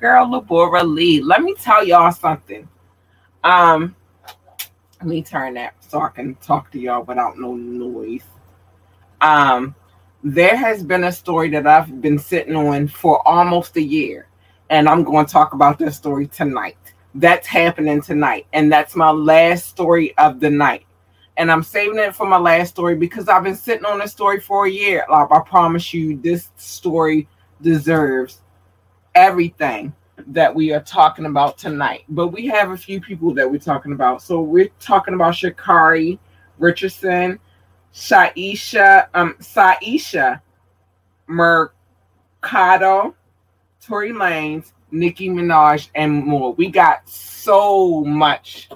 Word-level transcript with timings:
girl 0.00 0.26
Labora 0.26 0.82
Lee. 0.82 1.20
Let 1.20 1.42
me 1.42 1.54
tell 1.54 1.84
y'all 1.84 2.12
something. 2.12 2.68
Um, 3.44 3.94
let 4.98 5.06
me 5.06 5.22
turn 5.22 5.54
that 5.54 5.74
so 5.80 6.00
I 6.00 6.08
can 6.08 6.34
talk 6.36 6.70
to 6.72 6.78
y'all 6.78 7.04
without 7.04 7.38
no 7.38 7.54
noise. 7.54 8.24
Um, 9.20 9.74
there 10.22 10.56
has 10.56 10.82
been 10.82 11.04
a 11.04 11.12
story 11.12 11.48
that 11.50 11.66
I've 11.66 12.00
been 12.00 12.18
sitting 12.18 12.56
on 12.56 12.88
for 12.88 13.26
almost 13.26 13.76
a 13.76 13.82
year, 13.82 14.28
and 14.70 14.88
I'm 14.88 15.04
going 15.04 15.26
to 15.26 15.32
talk 15.32 15.52
about 15.54 15.78
this 15.78 15.96
story 15.96 16.26
tonight. 16.26 16.76
That's 17.14 17.46
happening 17.46 18.02
tonight, 18.02 18.46
and 18.52 18.70
that's 18.70 18.96
my 18.96 19.10
last 19.10 19.66
story 19.68 20.16
of 20.18 20.40
the 20.40 20.50
night. 20.50 20.84
And 21.36 21.52
I'm 21.52 21.62
saving 21.62 21.98
it 21.98 22.16
for 22.16 22.26
my 22.26 22.36
last 22.36 22.70
story 22.70 22.96
because 22.96 23.28
I've 23.28 23.44
been 23.44 23.54
sitting 23.54 23.84
on 23.84 24.00
this 24.00 24.10
story 24.10 24.40
for 24.40 24.66
a 24.66 24.70
year. 24.70 25.04
Like 25.08 25.30
I 25.30 25.40
promise 25.40 25.94
you, 25.94 26.16
this 26.16 26.50
story 26.56 27.28
deserves 27.62 28.42
everything 29.18 29.92
that 30.28 30.54
we 30.54 30.72
are 30.72 30.80
talking 30.80 31.26
about 31.26 31.58
tonight. 31.58 32.04
But 32.08 32.28
we 32.28 32.46
have 32.46 32.70
a 32.70 32.76
few 32.76 33.00
people 33.00 33.34
that 33.34 33.50
we're 33.50 33.58
talking 33.58 33.92
about. 33.92 34.22
So 34.22 34.40
we're 34.40 34.70
talking 34.78 35.14
about 35.14 35.34
Sha'Carri 35.34 36.18
Richardson, 36.58 37.38
Shaisha, 37.92 39.08
um, 39.14 39.34
Syesha 39.40 40.40
Mercado, 41.26 43.14
Tory 43.80 44.12
Lanez, 44.12 44.72
Nicki 44.90 45.28
Minaj, 45.28 45.90
and 45.94 46.24
more. 46.24 46.52
We 46.54 46.68
got 46.68 47.08
so 47.08 48.04
much 48.04 48.68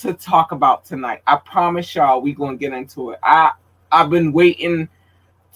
to 0.00 0.12
talk 0.12 0.52
about 0.52 0.84
tonight. 0.84 1.22
I 1.26 1.36
promise 1.36 1.94
y'all 1.94 2.20
we 2.20 2.32
gonna 2.32 2.56
get 2.56 2.72
into 2.72 3.10
it. 3.10 3.18
I 3.22 3.52
I've 3.90 4.10
been 4.10 4.32
waiting 4.32 4.88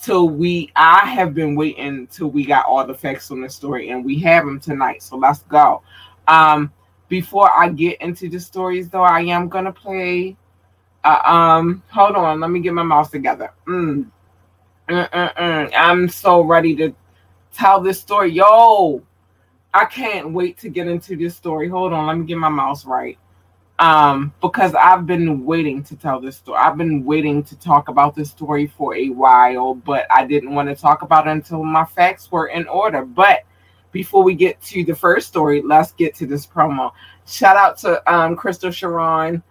till 0.03 0.29
we 0.29 0.71
I 0.77 1.07
have 1.07 1.35
been 1.35 1.55
waiting 1.55 2.07
till 2.07 2.29
we 2.29 2.45
got 2.45 2.67
all 2.67 2.87
the 2.87 2.95
facts 2.95 3.31
on 3.31 3.43
the 3.43 3.51
story 3.51 3.91
and 3.91 4.05
we 4.05 4.19
have 4.21 4.45
them 4.45 4.59
tonight. 4.59 5.03
So 5.03 5.17
let's 5.17 5.43
go. 5.43 5.83
Um 6.29 6.73
before 7.09 7.51
I 7.51 7.69
get 7.69 8.01
into 8.01 8.29
the 8.29 8.41
stories 8.41 8.89
though, 8.89 9.03
I 9.03 9.21
am 9.21 9.49
gonna 9.49 9.73
play 9.73 10.37
uh, 11.05 11.21
um 11.25 11.83
hold 11.89 12.17
on, 12.17 12.41
let 12.41 12.51
me 12.51 12.61
get 12.61 12.73
my 12.73 12.83
mouse 12.83 13.11
together. 13.11 13.53
Mm. 13.67 14.11
Mm-mm-mm. 14.89 15.71
I'm 15.77 16.09
so 16.09 16.43
ready 16.43 16.75
to 16.77 16.95
tell 17.53 17.81
this 17.81 18.01
story. 18.01 18.33
Yo, 18.33 19.03
I 19.73 19.85
can't 19.85 20.33
wait 20.33 20.59
to 20.59 20.69
get 20.69 20.89
into 20.89 21.17
this 21.17 21.37
story. 21.37 21.69
Hold 21.69 21.93
on, 21.93 22.07
let 22.07 22.19
me 22.19 22.27
get 22.27 22.39
my 22.39 22.49
mouse 22.49 22.85
right 22.85 23.19
um, 23.81 24.33
because 24.43 24.75
I've 24.75 25.07
been 25.07 25.47
waiting 25.47 25.83
to 25.85 25.97
tell 25.97 26.21
this 26.21 26.37
story. 26.37 26.59
I've 26.59 26.77
been 26.77 27.03
waiting 27.03 27.43
to 27.45 27.59
talk 27.59 27.89
about 27.89 28.15
this 28.15 28.31
story 28.31 28.67
for 28.67 28.95
a 28.95 29.09
while, 29.09 29.75
but 29.75 30.07
I 30.11 30.27
didn't 30.27 30.55
want 30.55 30.69
to 30.69 30.75
talk 30.77 31.01
about 31.01 31.27
it 31.27 31.31
until 31.31 31.65
my 31.65 31.87
facts 31.87 32.31
were 32.31 32.49
in 32.49 32.69
order. 32.69 33.07
But 33.07 33.45
before 33.91 34.23
we 34.23 34.35
get 34.35 34.61
to 34.65 34.85
the 34.85 34.95
first 34.95 35.29
story, 35.29 35.63
let's 35.63 35.93
get 35.93 36.15
to 36.17 36.27
this 36.27 36.47
promo. 36.47 36.93
Shout 37.27 37.57
out 37.57 37.79
to 37.79 38.13
um, 38.13 38.37
Crystal 38.37 38.71
Sharon. 38.71 39.43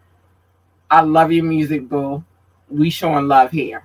I 0.91 1.01
love 1.01 1.31
your 1.31 1.45
music, 1.45 1.89
boo. 1.89 2.23
We 2.69 2.91
showing 2.91 3.28
love 3.28 3.50
here. 3.50 3.84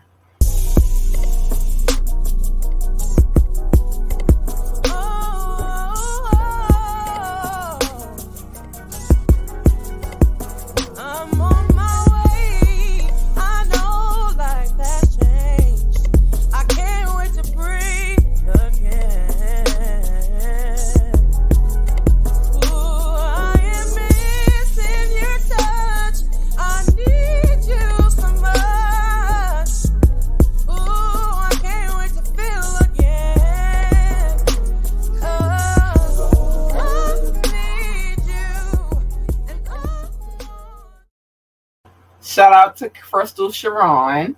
Crystal 43.00 43.50
Sharon. 43.50 44.37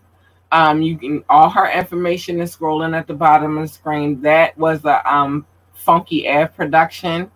Um, 0.52 0.80
you 0.80 0.96
can 0.96 1.24
all 1.28 1.50
her 1.50 1.70
information 1.70 2.40
is 2.40 2.56
scrolling 2.56 2.96
at 2.96 3.06
the 3.06 3.14
bottom 3.14 3.58
of 3.58 3.68
the 3.68 3.74
screen. 3.74 4.20
That 4.22 4.56
was 4.56 4.84
a 4.84 5.12
um 5.12 5.46
funky 5.74 6.26
air 6.26 6.48
production. 6.48 7.30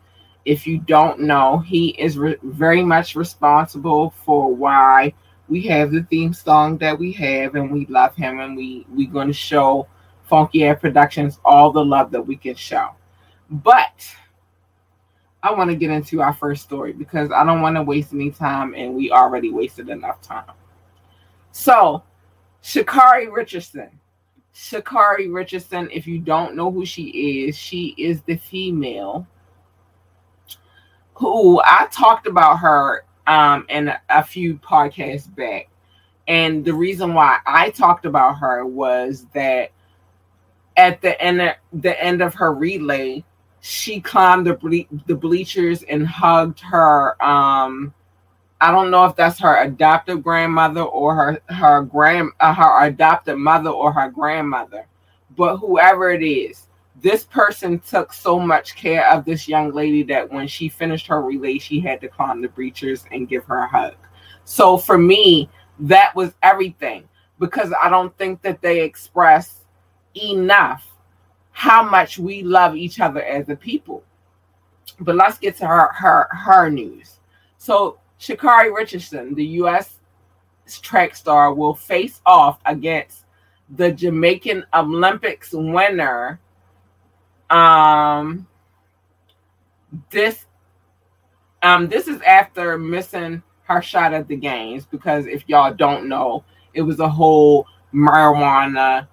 If 0.44 0.66
you 0.66 0.78
don't 0.78 1.20
know, 1.20 1.59
he 1.59 1.88
is 1.91 2.16
re- 2.16 2.38
very 2.42 2.82
much 2.82 3.14
responsible 3.14 4.10
for 4.25 4.54
why 4.54 5.12
we 5.48 5.60
have 5.62 5.91
the 5.91 6.04
theme 6.04 6.32
song 6.32 6.78
that 6.78 6.98
we 6.98 7.12
have, 7.12 7.56
and 7.56 7.70
we 7.70 7.84
love 7.86 8.14
him, 8.14 8.41
and 8.41 8.56
we 8.56 8.86
we're 8.88 9.10
going 9.10 9.28
to 9.28 9.34
show 9.34 9.86
Funky 10.25 10.62
Air 10.62 10.76
Productions 10.76 11.41
all 11.44 11.72
the 11.72 11.84
love 11.84 12.10
that 12.12 12.22
we 12.22 12.36
can 12.36 12.54
show. 12.54 12.91
But 13.50 14.06
I 15.42 15.53
want 15.53 15.70
to 15.70 15.76
get 15.76 15.91
into 15.91 16.22
our 16.22 16.32
first 16.32 16.62
story 16.62 16.92
because 16.92 17.30
I 17.32 17.44
don't 17.44 17.62
want 17.62 17.76
to 17.76 17.82
waste 17.82 18.12
any 18.12 18.30
time, 18.30 18.75
and 18.75 18.94
we 18.94 19.10
already 19.10 19.50
wasted 19.50 19.88
enough 19.88 20.22
time. 20.22 20.53
So, 21.52 22.02
Sha'Carri 22.62 23.32
Richardson. 23.32 23.90
Sha'Carri 24.54 25.32
Richardson, 25.32 25.88
if 25.92 26.06
you 26.06 26.18
don't 26.18 26.54
know 26.54 26.70
who 26.70 26.84
she 26.84 27.46
is, 27.46 27.56
she 27.56 27.94
is 27.96 28.22
the 28.22 28.36
female 28.36 29.26
who 31.14 31.60
I 31.60 31.86
talked 31.91 32.26
about 32.26 32.56
her 32.60 33.04
um, 33.26 33.66
in 33.68 33.92
a 34.08 34.24
few 34.24 34.54
podcasts 34.56 35.32
back. 35.34 35.68
And 36.26 36.64
the 36.64 36.72
reason 36.72 37.12
why 37.12 37.38
I 37.44 37.70
talked 37.70 38.06
about 38.06 38.38
her 38.38 38.64
was 38.64 39.26
that 39.34 39.70
at 40.76 41.03
the 41.03 41.20
end 41.20 41.42
of, 41.42 41.54
the 41.72 42.03
end 42.03 42.22
of 42.22 42.34
her 42.34 42.54
relay, 42.54 43.24
she 43.60 44.00
climbed 44.00 44.46
the 44.46 44.54
ble- 44.54 45.03
the 45.06 45.14
bleachers 45.14 45.82
and 45.82 46.06
hugged 46.06 46.60
her 46.60 47.22
um 47.22 47.92
I 48.60 48.71
don't 48.71 48.91
know 48.91 49.07
if 49.07 49.16
that's 49.16 49.39
her 49.41 49.62
adoptive 49.62 50.22
grandmother 50.22 50.83
or 50.83 51.15
her 51.15 51.42
her 51.48 51.83
grand 51.83 52.30
uh, 52.41 52.54
her 52.54 52.84
adopted 52.86 53.39
mother 53.39 53.71
or 53.71 53.92
her 53.92 54.10
grandmother, 54.10 54.86
but 55.36 55.57
whoever 55.57 56.10
it 56.10 56.22
is, 56.22 56.68
this 57.01 57.24
person 57.24 57.78
took 57.78 58.12
so 58.12 58.39
much 58.39 58.77
care 58.77 59.09
of 59.10 59.24
this 59.24 59.48
young 59.48 59.72
lady 59.72 60.03
that 60.04 60.30
when 60.30 60.47
she 60.47 60.68
finished 60.68 61.07
her 61.07 61.22
relay, 61.22 61.59
she 61.59 61.80
had 61.80 62.01
to 62.03 62.09
climb 62.09 62.42
the 62.42 62.48
bleachers 62.48 63.04
and 63.12 63.28
give 63.28 63.45
her 63.45 63.60
a 63.60 63.68
hug. 63.68 63.95
So 64.45 64.77
for 64.77 64.98
me, 64.98 65.48
that 65.78 66.15
was 66.15 66.34
everything 66.42 67.09
because 67.39 67.72
I 67.80 67.89
don't 67.89 68.16
think 68.18 68.42
that 68.42 68.60
they 68.60 68.83
express 68.83 69.65
enough 70.15 70.86
how 71.53 71.83
much 71.83 72.18
we 72.18 72.42
love 72.42 72.77
each 72.77 73.01
other 73.01 73.22
as 73.22 73.48
a 73.48 73.56
people. 73.56 74.03
But 74.98 75.16
let's 75.16 75.39
get 75.39 75.56
to 75.59 75.66
her 75.66 75.92
her 75.95 76.28
her 76.30 76.68
news. 76.68 77.21
So 77.56 77.99
Sha'Carri 78.20 78.74
Richardson, 78.74 79.34
the 79.34 79.44
U.S. 79.44 79.98
track 80.82 81.16
star, 81.16 81.54
will 81.54 81.74
face 81.74 82.20
off 82.26 82.60
against 82.66 83.24
the 83.76 83.90
Jamaican 83.90 84.66
Olympics 84.74 85.52
winner. 85.52 86.38
Um, 87.48 88.46
this 90.10 90.46
um 91.62 91.88
this 91.88 92.06
is 92.06 92.20
after 92.22 92.78
missing 92.78 93.42
her 93.64 93.82
shot 93.82 94.14
at 94.14 94.28
the 94.28 94.36
games 94.36 94.86
because 94.86 95.26
if 95.26 95.42
y'all 95.48 95.74
don't 95.74 96.08
know, 96.08 96.44
it 96.74 96.82
was 96.82 97.00
a 97.00 97.08
whole 97.08 97.66
marijuana 97.92 99.08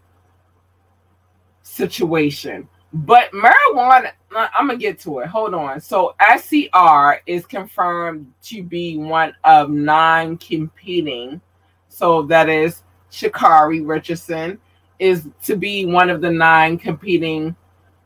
situation. 1.64 2.68
But 2.94 3.32
marijuana, 3.32 4.12
I'm 4.36 4.68
gonna 4.68 4.78
get 4.78 5.00
to 5.02 5.20
it. 5.20 5.28
Hold 5.28 5.54
on. 5.54 5.82
So 5.82 6.16
SCR 6.20 7.22
is 7.26 7.46
confirmed 7.46 8.32
to 8.44 8.64
be 8.64 8.98
one 8.98 9.34
of 9.44 9.70
nine 9.70 10.38
competing. 10.38 11.42
So 11.90 12.24
that 12.24 12.50
is 12.50 12.84
Sha'Carri 13.12 13.88
Richardson 13.88 14.60
is 15.00 15.28
to 15.44 15.56
be 15.56 15.86
one 15.86 16.10
of 16.10 16.22
the 16.22 16.32
nine 16.32 16.78
competing 16.78 17.56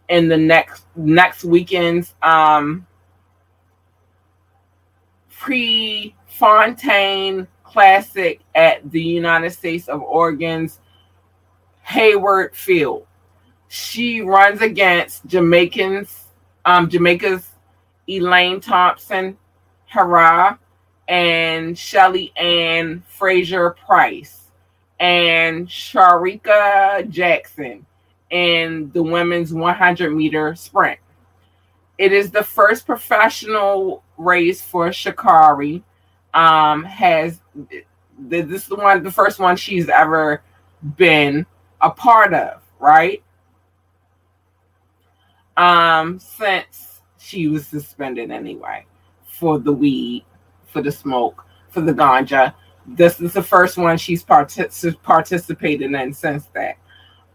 in 0.10 0.28
the 0.28 0.38
next 0.38 0.86
next 0.96 1.44
weekend's 1.44 2.16
um 2.22 2.86
pre 5.30 6.16
Fontaine 6.28 7.48
Classic 7.64 8.42
at 8.56 8.90
the 8.92 9.02
United 9.02 9.52
States 9.52 9.88
of 9.88 10.02
Oregon's 10.02 10.80
Hayward 11.84 12.56
Field. 12.56 13.06
She 13.74 14.20
runs 14.20 14.62
against 14.62 15.26
Jamaicans, 15.28 16.26
um, 16.66 16.90
Jamaica's 16.90 17.52
Elaine 18.06 18.60
Thompson, 18.60 19.38
Herah, 19.90 20.58
and 21.08 21.78
Shelly 21.78 22.34
Ann 22.36 23.02
Fraser 23.08 23.70
Pryce 23.70 24.50
and 25.00 25.70
Shericka 25.70 27.10
Jackson 27.10 27.86
in 28.30 28.92
the 28.92 29.02
women's 29.02 29.54
100 29.54 30.12
meter 30.12 30.54
sprint. 30.54 31.00
It 31.98 32.12
is 32.12 32.30
the 32.30 32.44
first 32.44 32.86
professional 32.86 34.04
race 34.18 34.62
for 34.62 34.90
Sha'Carri. 34.90 35.82
Um, 36.34 36.84
has 36.84 37.40
this 38.20 38.64
is 38.64 38.68
the 38.68 38.76
one, 38.76 39.02
the 39.02 39.12
first 39.12 39.40
one 39.40 39.56
she's 39.56 39.88
ever 39.88 40.44
been 40.98 41.46
a 41.80 41.90
part 41.90 42.34
of, 42.34 42.62
right? 42.78 43.24
Um, 45.62 46.18
since 46.18 47.02
she 47.20 47.48
was 47.48 47.68
suspended 47.68 48.32
anyway 48.32 48.88
for 49.26 49.60
the 49.60 49.72
weed, 49.72 50.26
for 50.66 50.82
the 50.82 50.92
smoke, 50.92 51.46
for 51.70 51.82
the 51.82 51.94
ganja. 51.94 52.56
This 52.88 53.22
is 53.22 53.34
the 53.34 53.44
first 53.44 53.78
one 53.78 54.00
she's 54.00 54.24
partic- 54.24 55.00
participated 55.04 55.94
in 55.94 56.14
since 56.14 56.48
that. 56.56 56.78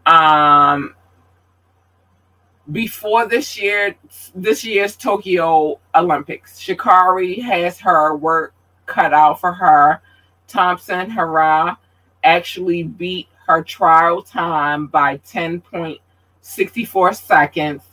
Um, 0.05 0.93
before 2.69 3.27
this 3.27 3.57
year, 3.57 3.95
this 4.35 4.65
year's 4.65 4.97
Tokyo 4.97 5.79
Olympics, 5.95 6.59
Sha'Carri 6.59 7.41
has 7.41 7.79
her 7.79 8.17
work 8.17 8.53
cut 8.87 9.13
out 9.13 9.39
for 9.39 9.53
her. 9.53 10.01
Thompson 10.49 11.09
Herah 11.09 11.77
actually 12.25 12.83
beat 12.83 13.29
her 13.47 13.63
trial 13.63 14.21
time 14.21 14.87
by 14.87 15.15
10.64 15.19 17.15
seconds 17.15 17.83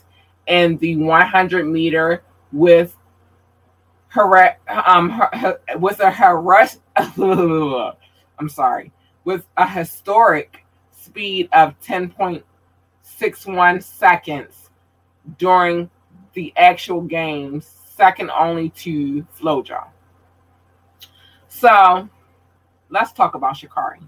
in 0.47 0.77
the 0.79 0.97
100 0.97 1.67
meter 1.67 2.23
with 2.53 2.97
her 4.09 4.57
um 4.69 5.11
her, 5.11 5.29
her, 5.33 5.61
with 5.79 6.01
a 6.01 6.11
harass 6.11 6.81
I'm 6.97 8.49
sorry 8.49 8.93
with 9.25 9.47
a 9.57 9.69
historic 9.69 10.65
speed 10.93 11.49
of 11.53 11.79
10.61 11.81 13.83
seconds 13.83 14.71
during 15.39 15.91
the 16.35 16.53
actual 16.57 17.01
games, 17.01 17.67
second 17.97 18.31
only 18.31 18.69
to 18.71 19.27
FloJo. 19.39 19.87
So 21.49 22.09
let's 22.91 23.13
talk 23.13 23.35
about 23.35 23.55
Sha'Carri. 23.55 24.07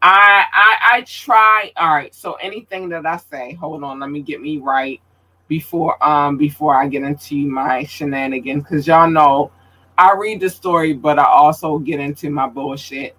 I, 0.00 0.44
I 0.52 0.76
I 0.92 1.00
try. 1.02 1.72
All 1.76 1.90
right. 1.90 2.14
So 2.14 2.34
anything 2.34 2.88
that 2.90 3.04
I 3.04 3.16
say, 3.16 3.54
hold 3.54 3.82
on. 3.82 3.98
Let 3.98 4.10
me 4.10 4.22
get 4.22 4.40
me 4.40 4.58
right 4.58 5.00
before 5.48 6.02
um 6.06 6.36
before 6.36 6.76
I 6.76 6.86
get 6.86 7.02
into 7.02 7.36
my 7.46 7.84
shenanigans 7.84 8.62
because 8.62 8.86
y'all 8.86 9.10
know 9.10 9.50
I 9.96 10.14
read 10.14 10.40
the 10.40 10.48
story, 10.48 10.92
but 10.92 11.18
I 11.18 11.24
also 11.24 11.78
get 11.78 11.98
into 11.98 12.30
my 12.30 12.46
bullshit 12.46 13.16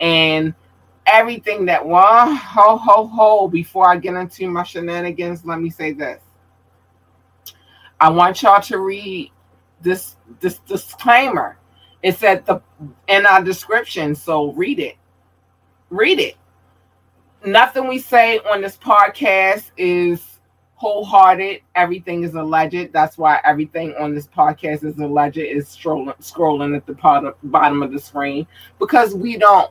and 0.00 0.54
everything 1.06 1.66
that 1.66 1.84
one 1.84 2.34
ho 2.34 2.76
ho 2.76 3.06
ho. 3.06 3.48
Before 3.48 3.88
I 3.88 3.96
get 3.96 4.14
into 4.14 4.48
my 4.48 4.62
shenanigans, 4.62 5.44
let 5.44 5.60
me 5.60 5.68
say 5.68 5.92
this. 5.92 6.20
I 8.00 8.08
want 8.08 8.42
y'all 8.42 8.62
to 8.62 8.78
read 8.78 9.30
this 9.82 10.16
this 10.40 10.58
disclaimer. 10.60 11.58
It's 12.02 12.22
at 12.22 12.46
the 12.46 12.60
in 13.08 13.26
our 13.26 13.44
description, 13.44 14.14
so 14.14 14.52
read 14.52 14.78
it. 14.78 14.96
Read 15.90 16.18
it. 16.18 16.36
Nothing 17.44 17.88
we 17.88 17.98
say 17.98 18.38
on 18.38 18.60
this 18.62 18.76
podcast 18.76 19.70
is 19.76 20.31
wholehearted. 20.82 21.60
Everything 21.76 22.24
is 22.24 22.34
alleged. 22.34 22.92
That's 22.92 23.16
why 23.16 23.40
everything 23.44 23.94
on 24.00 24.16
this 24.16 24.26
podcast 24.26 24.82
is 24.84 24.98
alleged. 24.98 25.38
Is 25.38 25.68
scrolling 25.68 26.76
at 26.76 26.86
the 26.86 27.34
bottom 27.44 27.82
of 27.84 27.92
the 27.92 28.00
screen 28.00 28.48
because 28.80 29.14
we 29.14 29.36
don't. 29.36 29.70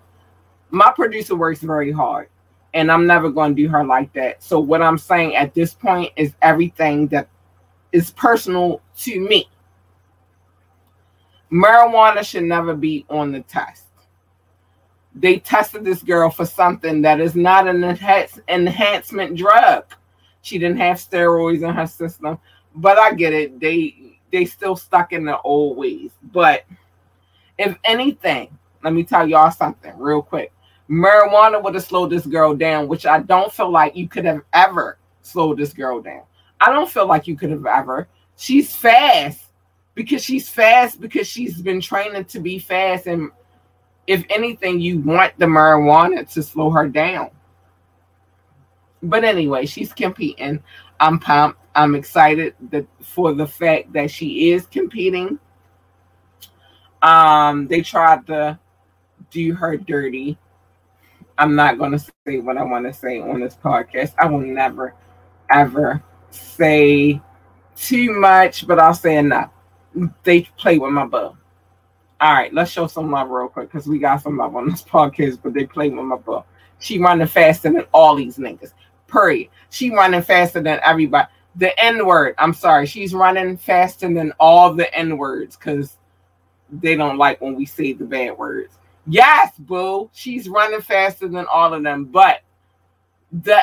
My 0.69 0.89
producer 0.95 1.35
works 1.35 1.59
very 1.59 1.91
hard, 1.91 2.29
and 2.73 2.89
I'm 2.89 3.05
never 3.05 3.29
going 3.29 3.53
to 3.53 3.61
do 3.61 3.67
her 3.67 3.83
like 3.83 4.13
that. 4.13 4.41
So 4.41 4.61
what 4.61 4.81
I'm 4.81 4.97
saying 4.97 5.35
at 5.35 5.53
this 5.53 5.73
point 5.73 6.13
is 6.15 6.33
everything 6.41 7.07
that 7.07 7.27
is 7.91 8.11
personal 8.11 8.81
to 8.99 9.19
me. 9.19 9.49
Marijuana 11.51 12.23
should 12.23 12.45
never 12.45 12.73
be 12.73 13.05
on 13.09 13.33
the 13.33 13.41
test. 13.41 13.87
They 15.13 15.39
tested 15.39 15.83
this 15.83 16.01
girl 16.01 16.29
for 16.29 16.45
something 16.45 17.01
that 17.01 17.19
is 17.19 17.35
not 17.35 17.67
an 17.67 17.83
enhance- 17.83 18.39
enhancement 18.47 19.35
drug. 19.35 19.93
She 20.41 20.57
didn't 20.57 20.77
have 20.77 20.97
steroids 20.97 21.67
in 21.67 21.73
her 21.73 21.87
system, 21.87 22.39
but 22.75 22.97
I 22.97 23.13
get 23.13 23.33
it. 23.33 23.59
They 23.59 24.19
they 24.31 24.45
still 24.45 24.75
stuck 24.75 25.13
in 25.13 25.25
the 25.25 25.39
old 25.41 25.77
ways. 25.77 26.11
But 26.31 26.63
if 27.57 27.77
anything, 27.83 28.57
let 28.83 28.93
me 28.93 29.03
tell 29.03 29.27
y'all 29.27 29.51
something 29.51 29.93
real 29.97 30.21
quick. 30.21 30.51
Marijuana 30.89 31.61
would 31.61 31.75
have 31.75 31.83
slowed 31.83 32.09
this 32.09 32.25
girl 32.25 32.53
down, 32.53 32.87
which 32.87 33.05
I 33.05 33.19
don't 33.19 33.51
feel 33.51 33.69
like 33.69 33.95
you 33.95 34.07
could 34.07 34.25
have 34.25 34.41
ever 34.53 34.97
slowed 35.21 35.57
this 35.57 35.73
girl 35.73 36.01
down. 36.01 36.23
I 36.59 36.71
don't 36.71 36.89
feel 36.89 37.07
like 37.07 37.27
you 37.27 37.37
could 37.37 37.51
have 37.51 37.65
ever. 37.65 38.07
She's 38.35 38.75
fast 38.75 39.45
because 39.95 40.23
she's 40.23 40.49
fast 40.49 40.99
because 40.99 41.27
she's 41.27 41.61
been 41.61 41.81
training 41.81 42.25
to 42.25 42.39
be 42.39 42.59
fast. 42.59 43.07
And 43.07 43.31
if 44.07 44.25
anything, 44.29 44.79
you 44.79 44.99
want 44.99 45.37
the 45.37 45.45
marijuana 45.45 46.29
to 46.33 46.43
slow 46.43 46.69
her 46.71 46.87
down. 46.87 47.29
But 49.03 49.23
anyway, 49.23 49.65
she's 49.65 49.93
competing. 49.93 50.63
I'm 50.99 51.19
pumped. 51.19 51.59
I'm 51.73 51.95
excited 51.95 52.53
that 52.69 52.85
for 53.01 53.33
the 53.33 53.47
fact 53.47 53.93
that 53.93 54.11
she 54.11 54.51
is 54.51 54.65
competing. 54.67 55.39
Um, 57.01 57.67
they 57.67 57.81
tried 57.81 58.27
to 58.27 58.59
do 59.31 59.53
her 59.55 59.77
dirty. 59.77 60.37
I'm 61.37 61.55
not 61.55 61.77
going 61.77 61.93
to 61.93 61.99
say 61.99 62.37
what 62.39 62.57
I 62.57 62.63
want 62.63 62.85
to 62.85 62.93
say 62.93 63.19
on 63.19 63.39
this 63.39 63.55
podcast. 63.55 64.13
I 64.19 64.27
will 64.27 64.39
never, 64.39 64.93
ever 65.49 66.03
say 66.29 67.21
too 67.75 68.19
much, 68.19 68.67
but 68.67 68.79
I'll 68.79 68.93
say 68.93 69.17
enough. 69.17 69.51
They 70.23 70.41
play 70.57 70.77
with 70.77 70.91
my 70.91 71.05
bow. 71.05 71.37
All 72.19 72.33
right, 72.33 72.53
let's 72.53 72.69
show 72.69 72.85
some 72.85 73.09
love 73.09 73.29
real 73.29 73.47
quick 73.47 73.71
because 73.71 73.87
we 73.87 73.97
got 73.97 74.21
some 74.21 74.37
love 74.37 74.55
on 74.55 74.69
this 74.69 74.83
podcast, 74.89 75.39
but 75.41 75.53
they 75.53 75.65
play 75.65 75.89
with 75.89 76.05
my 76.05 76.17
bow. 76.17 76.45
She 76.79 76.99
running 76.99 77.27
faster 77.27 77.71
than 77.71 77.85
all 77.91 78.15
these 78.15 78.37
niggas. 78.37 78.73
Period. 79.11 79.49
She 79.69 79.91
running 79.91 80.21
faster 80.21 80.61
than 80.61 80.79
everybody. 80.83 81.27
The 81.55 81.77
N 81.83 82.05
word. 82.05 82.35
I'm 82.37 82.53
sorry. 82.53 82.85
She's 82.85 83.13
running 83.13 83.57
faster 83.57 84.11
than 84.13 84.31
all 84.39 84.73
the 84.73 84.93
N 84.95 85.17
words 85.17 85.57
because 85.57 85.97
they 86.71 86.95
don't 86.95 87.17
like 87.17 87.41
when 87.41 87.55
we 87.55 87.65
say 87.65 87.93
the 87.93 88.05
bad 88.05 88.37
words. 88.37 88.77
Yes, 89.07 89.51
boo. 89.59 90.09
She's 90.13 90.47
running 90.47 90.81
faster 90.81 91.27
than 91.27 91.45
all 91.47 91.73
of 91.73 91.83
them. 91.83 92.05
But 92.05 92.41
the 93.31 93.61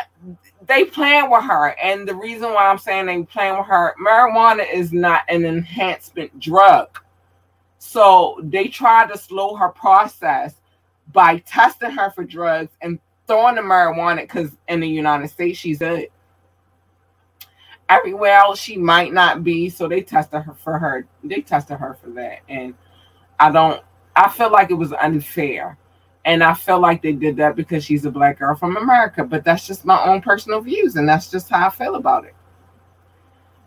they 0.66 0.84
playing 0.84 1.30
with 1.30 1.44
her, 1.44 1.74
and 1.82 2.06
the 2.06 2.14
reason 2.14 2.52
why 2.52 2.66
I'm 2.66 2.78
saying 2.78 3.06
they 3.06 3.22
playing 3.22 3.56
with 3.56 3.66
her, 3.66 3.94
marijuana 4.00 4.70
is 4.70 4.92
not 4.92 5.22
an 5.28 5.44
enhancement 5.44 6.38
drug. 6.40 7.00
So 7.78 8.40
they 8.42 8.68
try 8.68 9.06
to 9.06 9.16
slow 9.16 9.54
her 9.56 9.68
process 9.68 10.54
by 11.12 11.38
testing 11.38 11.90
her 11.92 12.10
for 12.10 12.24
drugs 12.24 12.72
and 12.82 12.98
throwing 13.28 13.54
the 13.54 13.60
marijuana 13.60 14.22
because 14.22 14.50
in 14.66 14.80
the 14.80 14.88
United 14.88 15.28
States 15.28 15.58
she's 15.58 15.78
good. 15.78 16.08
Everywhere 17.88 18.34
else 18.34 18.58
she 18.58 18.76
might 18.76 19.12
not 19.12 19.44
be, 19.44 19.70
so 19.70 19.86
they 19.86 20.02
tested 20.02 20.42
her 20.42 20.54
for 20.54 20.78
her. 20.78 21.06
They 21.22 21.40
tested 21.40 21.78
her 21.78 21.96
for 22.02 22.10
that, 22.10 22.40
and 22.48 22.74
I 23.38 23.50
don't. 23.50 23.82
I 24.16 24.28
feel 24.28 24.50
like 24.50 24.70
it 24.70 24.74
was 24.74 24.92
unfair, 24.92 25.78
and 26.24 26.42
I 26.42 26.52
feel 26.52 26.80
like 26.80 27.00
they 27.00 27.12
did 27.12 27.36
that 27.36 27.56
because 27.56 27.84
she's 27.84 28.04
a 28.04 28.10
black 28.10 28.40
girl 28.40 28.56
from 28.56 28.76
America. 28.76 29.24
But 29.24 29.44
that's 29.44 29.66
just 29.66 29.86
my 29.86 30.02
own 30.04 30.20
personal 30.20 30.60
views, 30.60 30.96
and 30.96 31.08
that's 31.08 31.30
just 31.30 31.48
how 31.48 31.68
I 31.68 31.70
feel 31.70 31.94
about 31.94 32.26
it. 32.26 32.34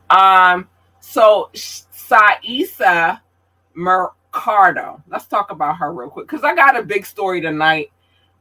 Um. 0.10 0.68
So 1.00 1.50
Syesha 1.56 3.22
Mercado. 3.74 5.02
Let's 5.08 5.26
talk 5.26 5.50
about 5.50 5.78
her 5.78 5.92
real 5.94 6.10
quick 6.10 6.28
because 6.28 6.44
I 6.44 6.54
got 6.54 6.78
a 6.78 6.84
big 6.84 7.08
story 7.08 7.42
tonight 7.42 7.92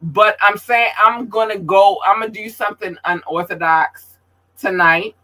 but 0.03 0.37
I'm 0.41 0.57
saying 0.57 0.93
I'm 1.05 1.29
gonna 1.29 1.59
go, 1.59 1.99
I'm 2.05 2.21
gonna 2.21 2.33
do 2.33 2.49
something 2.49 2.97
unorthodox 3.05 4.19
tonight. 4.59 5.15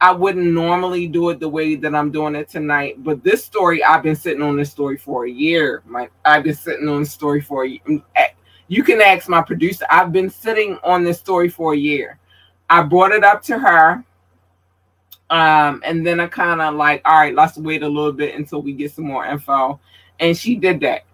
I 0.00 0.10
wouldn't 0.10 0.46
normally 0.46 1.06
do 1.06 1.30
it 1.30 1.38
the 1.38 1.48
way 1.48 1.76
that 1.76 1.94
I'm 1.94 2.10
doing 2.10 2.34
it 2.34 2.48
tonight, 2.48 3.04
but 3.04 3.22
this 3.22 3.44
story, 3.44 3.84
I've 3.84 4.02
been 4.02 4.16
sitting 4.16 4.42
on 4.42 4.56
this 4.56 4.70
story 4.70 4.96
for 4.96 5.26
a 5.26 5.30
year. 5.30 5.82
My, 5.86 6.08
I've 6.24 6.42
been 6.42 6.56
sitting 6.56 6.88
on 6.88 7.00
this 7.00 7.12
story 7.12 7.40
for 7.40 7.64
a 7.64 7.68
year. 7.68 7.80
Mm, 7.88 8.02
eh, 8.16 8.28
you 8.66 8.82
can 8.82 9.00
ask 9.00 9.28
my 9.28 9.42
producer. 9.42 9.86
I've 9.90 10.12
been 10.12 10.30
sitting 10.30 10.78
on 10.82 11.04
this 11.04 11.20
story 11.20 11.48
for 11.48 11.74
a 11.74 11.76
year. 11.76 12.18
I 12.68 12.82
brought 12.82 13.12
it 13.12 13.22
up 13.22 13.42
to 13.42 13.58
her. 13.58 14.04
Um, 15.30 15.82
and 15.84 16.06
then 16.06 16.20
I 16.20 16.26
kind 16.26 16.60
of 16.60 16.74
like, 16.74 17.00
all 17.04 17.18
right, 17.18 17.34
let's 17.34 17.56
wait 17.56 17.82
a 17.82 17.88
little 17.88 18.12
bit 18.12 18.34
until 18.34 18.60
we 18.60 18.72
get 18.72 18.92
some 18.92 19.04
more 19.06 19.24
info. 19.24 19.78
And 20.18 20.36
she 20.36 20.56
did 20.56 20.80
that. 20.80 21.04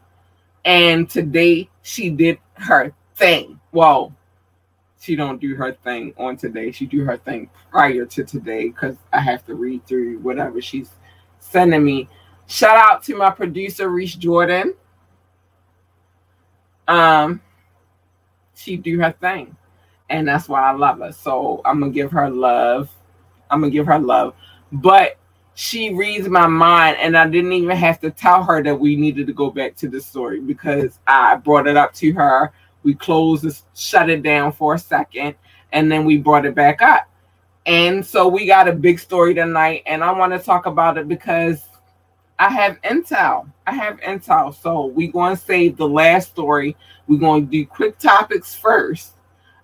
And 0.64 1.10
today 1.10 1.68
she 1.82 2.10
did 2.10 2.38
her 2.60 2.92
thing. 3.16 3.60
Well, 3.72 4.14
she 5.00 5.14
don't 5.14 5.40
do 5.40 5.54
her 5.54 5.72
thing 5.72 6.12
on 6.16 6.36
today. 6.36 6.72
She 6.72 6.86
do 6.86 7.04
her 7.04 7.16
thing 7.16 7.50
prior 7.70 8.04
to 8.04 8.24
today 8.24 8.68
because 8.68 8.96
I 9.12 9.20
have 9.20 9.44
to 9.46 9.54
read 9.54 9.86
through 9.86 10.18
whatever 10.18 10.60
she's 10.60 10.90
sending 11.38 11.84
me. 11.84 12.08
Shout 12.46 12.76
out 12.76 13.02
to 13.04 13.16
my 13.16 13.30
producer 13.30 13.88
Reese 13.88 14.14
Jordan. 14.14 14.74
Um, 16.88 17.40
she 18.54 18.76
do 18.76 18.98
her 19.00 19.12
thing, 19.20 19.54
and 20.08 20.26
that's 20.26 20.48
why 20.48 20.62
I 20.62 20.72
love 20.72 20.98
her. 21.00 21.12
So 21.12 21.60
I'm 21.64 21.80
gonna 21.80 21.92
give 21.92 22.10
her 22.12 22.30
love. 22.30 22.90
I'm 23.50 23.60
gonna 23.60 23.70
give 23.70 23.86
her 23.86 23.98
love, 23.98 24.34
but 24.72 25.17
she 25.58 25.92
reads 25.92 26.28
my 26.28 26.46
mind, 26.46 26.98
and 27.00 27.18
I 27.18 27.28
didn't 27.28 27.52
even 27.52 27.76
have 27.76 27.98
to 28.02 28.12
tell 28.12 28.44
her 28.44 28.62
that 28.62 28.78
we 28.78 28.94
needed 28.94 29.26
to 29.26 29.32
go 29.32 29.50
back 29.50 29.74
to 29.78 29.88
the 29.88 30.00
story 30.00 30.38
because 30.38 31.00
I 31.04 31.34
brought 31.34 31.66
it 31.66 31.76
up 31.76 31.92
to 31.94 32.12
her. 32.12 32.52
We 32.84 32.94
closed, 32.94 33.42
this, 33.42 33.64
shut 33.74 34.08
it 34.08 34.22
down 34.22 34.52
for 34.52 34.74
a 34.74 34.78
second, 34.78 35.34
and 35.72 35.90
then 35.90 36.04
we 36.04 36.16
brought 36.16 36.46
it 36.46 36.54
back 36.54 36.80
up. 36.80 37.10
And 37.66 38.06
so 38.06 38.28
we 38.28 38.46
got 38.46 38.68
a 38.68 38.72
big 38.72 39.00
story 39.00 39.34
tonight, 39.34 39.82
and 39.86 40.04
I 40.04 40.12
want 40.12 40.32
to 40.32 40.38
talk 40.38 40.66
about 40.66 40.96
it 40.96 41.08
because 41.08 41.64
I 42.38 42.50
have 42.50 42.80
intel. 42.82 43.50
I 43.66 43.74
have 43.74 43.98
intel. 43.98 44.54
So 44.54 44.86
we're 44.86 45.10
going 45.10 45.34
to 45.34 45.42
save 45.42 45.76
the 45.76 45.88
last 45.88 46.28
story. 46.28 46.76
We're 47.08 47.18
going 47.18 47.46
to 47.46 47.50
do 47.50 47.66
quick 47.66 47.98
topics 47.98 48.54
first. 48.54 49.14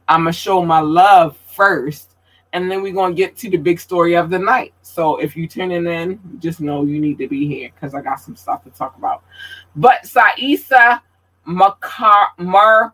I'm 0.09 0.25
going 0.25 0.33
to 0.33 0.41
show 0.41 0.65
my 0.65 0.81
love 0.81 1.37
first. 1.55 2.14
And 2.55 2.71
then 2.71 2.83
we're 2.83 2.95
to 2.95 3.13
get 3.13 3.37
to 3.39 3.51
the 3.51 3.57
big 3.57 3.81
story 3.81 4.15
of 4.15 4.31
the 4.31 4.39
night. 4.39 4.73
So 4.83 5.17
if 5.17 5.37
you're 5.37 5.49
tuning 5.49 5.87
in, 5.87 6.21
just 6.39 6.61
know 6.61 6.85
you 6.85 7.01
need 7.01 7.19
to 7.19 7.29
be 7.29 7.47
here 7.47 7.71
because 7.75 7.95
I 7.95 8.01
got 8.01 8.21
some 8.21 8.37
stuff 8.37 8.63
to 8.65 8.71
talk 8.71 8.97
about. 8.97 9.25
But 9.75 10.05
Syesha 10.05 11.01
Mercado, 12.39 12.93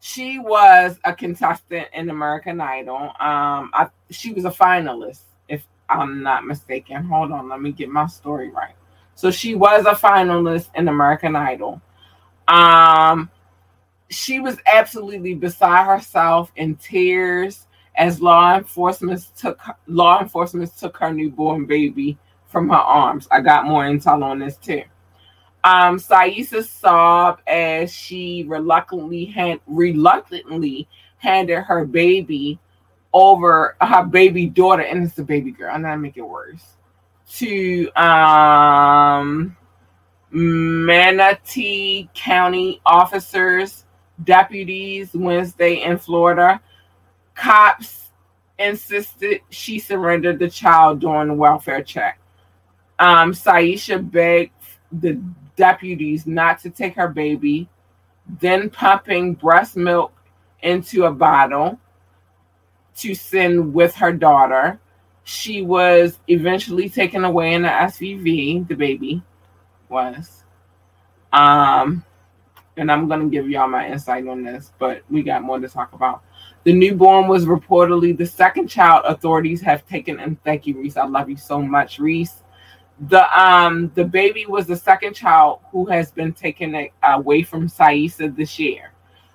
she 0.00 0.38
was 0.38 0.98
a 1.04 1.14
contestant 1.14 1.88
in 1.92 2.08
American 2.08 2.60
Idol. 2.62 2.96
Um, 3.20 3.70
I, 3.74 3.88
she 4.10 4.32
was 4.32 4.46
a 4.46 4.50
finalist 4.50 5.20
if 5.48 5.66
I'm 5.90 6.22
not 6.22 6.46
mistaken. 6.46 7.04
Hold 7.04 7.30
on, 7.30 7.50
let 7.50 7.60
me 7.60 7.72
get 7.72 7.90
my 7.90 8.06
story 8.06 8.48
right. 8.48 8.74
So 9.16 9.30
she 9.30 9.54
was 9.54 9.84
a 9.84 9.92
finalist 9.92 10.70
in 10.74 10.88
American 10.88 11.36
Idol. 11.36 11.82
Um, 12.48 13.30
she 14.10 14.40
was 14.40 14.58
absolutely 14.66 15.34
beside 15.34 15.86
herself 15.86 16.50
in 16.56 16.74
tears 16.76 17.66
as 17.96 18.20
law 18.20 18.56
enforcement 18.56 19.24
took 19.36 19.60
law 19.86 20.20
enforcement 20.20 20.76
took 20.76 20.96
her 20.96 21.12
newborn 21.12 21.64
baby 21.64 22.18
from 22.48 22.68
her 22.68 22.76
arms. 22.76 23.28
I 23.30 23.40
got 23.40 23.66
more 23.66 23.84
intel 23.84 24.22
on 24.22 24.40
this 24.40 24.56
too. 24.56 24.82
Um, 25.62 25.98
Syesha 25.98 26.64
sobbed 26.64 27.46
as 27.46 27.92
she 27.92 28.44
reluctantly 28.48 29.26
hand, 29.26 29.60
reluctantly 29.66 30.88
handed 31.18 31.60
her 31.62 31.84
baby 31.84 32.58
over 33.12 33.76
her 33.80 34.04
baby 34.04 34.46
daughter, 34.46 34.82
and 34.82 35.04
it's 35.04 35.18
a 35.18 35.22
baby 35.22 35.50
girl. 35.50 35.72
I'm 35.72 35.82
not 35.82 35.96
make 35.96 36.16
it 36.16 36.22
worse. 36.22 36.64
To 37.36 37.90
um, 37.92 39.56
Manatee 40.30 42.08
County 42.14 42.80
officers, 42.86 43.84
deputies 44.24 45.10
Wednesday 45.14 45.82
in 45.82 45.98
Florida. 45.98 46.60
Cops 47.34 48.10
insisted 48.58 49.40
she 49.50 49.78
surrendered 49.78 50.38
the 50.38 50.50
child 50.50 51.00
during 51.00 51.36
welfare 51.36 51.82
check. 51.82 52.20
Um, 52.98 53.32
Syesha 53.32 53.98
begged 54.10 54.52
the 54.92 55.20
deputies 55.56 56.26
not 56.26 56.60
to 56.60 56.70
take 56.70 56.94
her 56.96 57.08
baby, 57.08 57.68
then 58.40 58.68
pumping 58.68 59.34
breast 59.34 59.76
milk 59.76 60.12
into 60.62 61.04
a 61.04 61.10
bottle 61.10 61.78
to 62.96 63.14
send 63.14 63.72
with 63.72 63.94
her 63.94 64.12
daughter. 64.12 64.78
She 65.24 65.62
was 65.62 66.18
eventually 66.28 66.88
taken 66.88 67.24
away 67.24 67.54
in 67.54 67.62
the 67.62 67.68
SUV, 67.68 68.66
the 68.68 68.74
baby 68.74 69.22
was. 69.88 70.44
Um, 71.32 72.04
and 72.76 72.90
I'm 72.90 73.08
to 73.08 73.28
give 73.28 73.48
y'all 73.48 73.68
my 73.68 73.88
insight 73.88 74.26
on 74.26 74.42
this, 74.42 74.72
but 74.78 75.02
we 75.10 75.22
got 75.22 75.42
more 75.42 75.58
to 75.58 75.68
talk 75.68 75.92
about. 75.92 76.22
The 76.64 76.72
newborn 76.72 77.26
was 77.28 77.46
reportedly 77.46 78.16
the 78.16 78.26
second 78.26 78.68
child 78.68 79.02
authorities 79.06 79.60
have 79.62 79.86
taken. 79.86 80.20
And 80.20 80.42
thank 80.44 80.66
you, 80.66 80.78
Reese. 80.78 80.96
I 80.96 81.06
love 81.06 81.28
you 81.28 81.36
so 81.36 81.60
much, 81.60 81.98
Reese. 81.98 82.42
The 83.08 83.24
um 83.40 83.90
the 83.94 84.04
baby 84.04 84.44
was 84.46 84.66
the 84.66 84.76
second 84.76 85.14
child 85.14 85.60
who 85.72 85.86
has 85.86 86.10
been 86.10 86.34
taken 86.34 86.88
away 87.02 87.42
from 87.42 87.66
Syesha 87.66 88.34
this 88.36 88.58
year. 88.58 88.92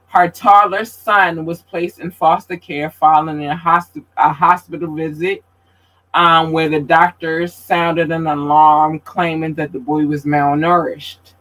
Her 0.07 0.29
toddler 0.29 0.85
son 0.85 1.45
was 1.45 1.63
placed 1.63 1.99
in 1.99 2.11
foster 2.11 2.57
care 2.57 2.89
following 2.89 3.47
a, 3.47 3.55
hosp- 3.55 4.05
a 4.17 4.31
hospital 4.31 4.93
visit 4.95 5.43
um, 6.13 6.53
where 6.53 6.69
the 6.69 6.79
doctors 6.79 7.53
sounded 7.53 8.11
an 8.11 8.25
alarm 8.25 8.99
claiming 9.01 9.53
that 9.55 9.73
the 9.73 9.79
boy 9.79 10.05
was 10.05 10.23
malnourished. 10.23 11.34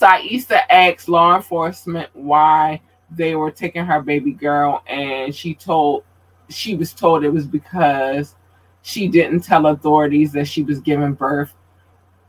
Syesha 0.00 0.60
asked 0.70 1.08
law 1.08 1.36
enforcement 1.36 2.10
why 2.14 2.80
they 3.10 3.34
were 3.34 3.50
taking 3.50 3.84
her 3.84 4.02
baby 4.02 4.32
girl, 4.32 4.82
and 4.86 5.34
she 5.34 5.54
told 5.54 6.04
she 6.48 6.74
was 6.74 6.92
told 6.92 7.24
it 7.24 7.30
was 7.30 7.46
because 7.46 8.34
she 8.82 9.08
didn't 9.08 9.40
tell 9.40 9.66
authorities 9.66 10.32
that 10.32 10.46
she 10.46 10.62
was 10.62 10.80
giving 10.80 11.14
birth 11.14 11.54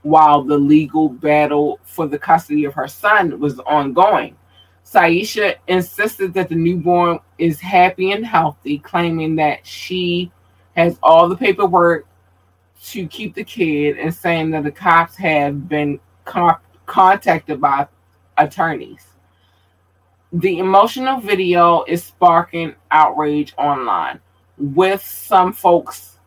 while 0.03 0.43
the 0.43 0.57
legal 0.57 1.09
battle 1.09 1.79
for 1.83 2.07
the 2.07 2.19
custody 2.19 2.65
of 2.65 2.73
her 2.73 2.87
son 2.87 3.39
was 3.39 3.59
ongoing. 3.61 4.37
Syesha 4.85 5.55
insisted 5.67 6.33
that 6.35 6.47
the 6.49 6.55
newborn 6.55 7.19
is 7.39 7.59
happy 7.59 8.11
and 8.11 8.25
healthy, 8.25 8.77
claiming 8.77 9.35
that 9.37 9.65
she 9.65 10.31
has 10.75 10.99
all 11.01 11.27
the 11.27 11.35
paperwork 11.35 12.05
to 12.83 13.07
keep 13.07 13.33
the 13.33 13.43
kid 13.43 13.97
and 13.97 14.13
saying 14.13 14.51
that 14.51 14.63
the 14.63 14.71
cops 14.71 15.15
have 15.15 15.67
been 15.67 15.99
con- 16.23 16.59
contacted 16.85 17.59
by 17.59 17.87
attorneys. 18.37 19.05
The 20.33 20.59
emotional 20.59 21.19
video 21.19 21.83
is 21.87 22.03
sparking 22.03 22.75
outrage 22.91 23.53
online, 23.57 24.19
with 24.57 25.01
some 25.01 25.53
folks 25.53 26.19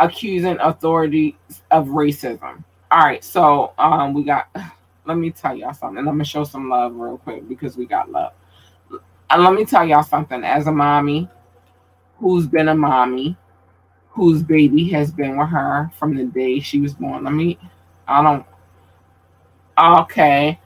accusing 0.00 0.58
authorities 0.60 1.34
of 1.70 1.86
racism. 1.88 2.64
All 2.90 3.00
right, 3.00 3.24
so 3.24 3.72
um, 3.78 4.14
we 4.14 4.24
got 4.24 4.48
let 5.04 5.16
me 5.16 5.30
tell 5.30 5.56
y'all 5.56 5.72
something. 5.72 5.98
I'm 5.98 6.04
gonna 6.04 6.24
show 6.24 6.44
some 6.44 6.68
love 6.68 6.94
real 6.94 7.18
quick 7.18 7.48
because 7.48 7.76
we 7.76 7.86
got 7.86 8.10
love. 8.10 8.32
And 9.30 9.42
let 9.42 9.54
me 9.54 9.64
tell 9.64 9.84
y'all 9.84 10.02
something. 10.02 10.44
As 10.44 10.66
a 10.66 10.72
mommy 10.72 11.28
who's 12.18 12.46
been 12.46 12.68
a 12.68 12.74
mommy, 12.74 13.36
whose 14.10 14.42
baby 14.42 14.88
has 14.90 15.10
been 15.10 15.36
with 15.38 15.48
her 15.48 15.90
from 15.98 16.14
the 16.14 16.24
day 16.24 16.60
she 16.60 16.80
was 16.80 16.92
born. 16.92 17.24
Let 17.24 17.32
me 17.32 17.58
I 18.06 18.22
don't 18.22 18.46
okay. 19.78 20.58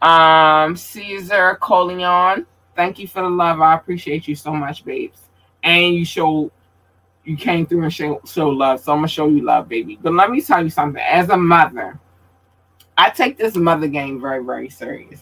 Um 0.00 0.76
Caesar 0.76 1.56
Coleon, 1.60 2.46
thank 2.74 2.98
you 2.98 3.06
for 3.06 3.22
the 3.22 3.28
love. 3.28 3.60
I 3.60 3.74
appreciate 3.74 4.26
you 4.26 4.34
so 4.34 4.52
much, 4.52 4.84
babes. 4.84 5.20
And 5.62 5.94
you 5.94 6.04
show 6.04 6.50
you 7.24 7.36
came 7.36 7.66
through 7.66 7.84
and 7.84 7.92
show, 7.92 8.20
show 8.24 8.48
love. 8.48 8.80
So 8.80 8.92
I'm 8.92 8.98
gonna 8.98 9.08
show 9.08 9.28
you 9.28 9.42
love, 9.42 9.68
baby. 9.68 9.98
But 10.00 10.14
let 10.14 10.30
me 10.30 10.40
tell 10.40 10.62
you 10.62 10.70
something. 10.70 11.02
As 11.02 11.28
a 11.28 11.36
mother, 11.36 11.98
I 12.98 13.10
take 13.10 13.38
this 13.38 13.56
mother 13.56 13.86
game 13.86 14.20
very, 14.20 14.44
very 14.44 14.68
serious. 14.68 15.20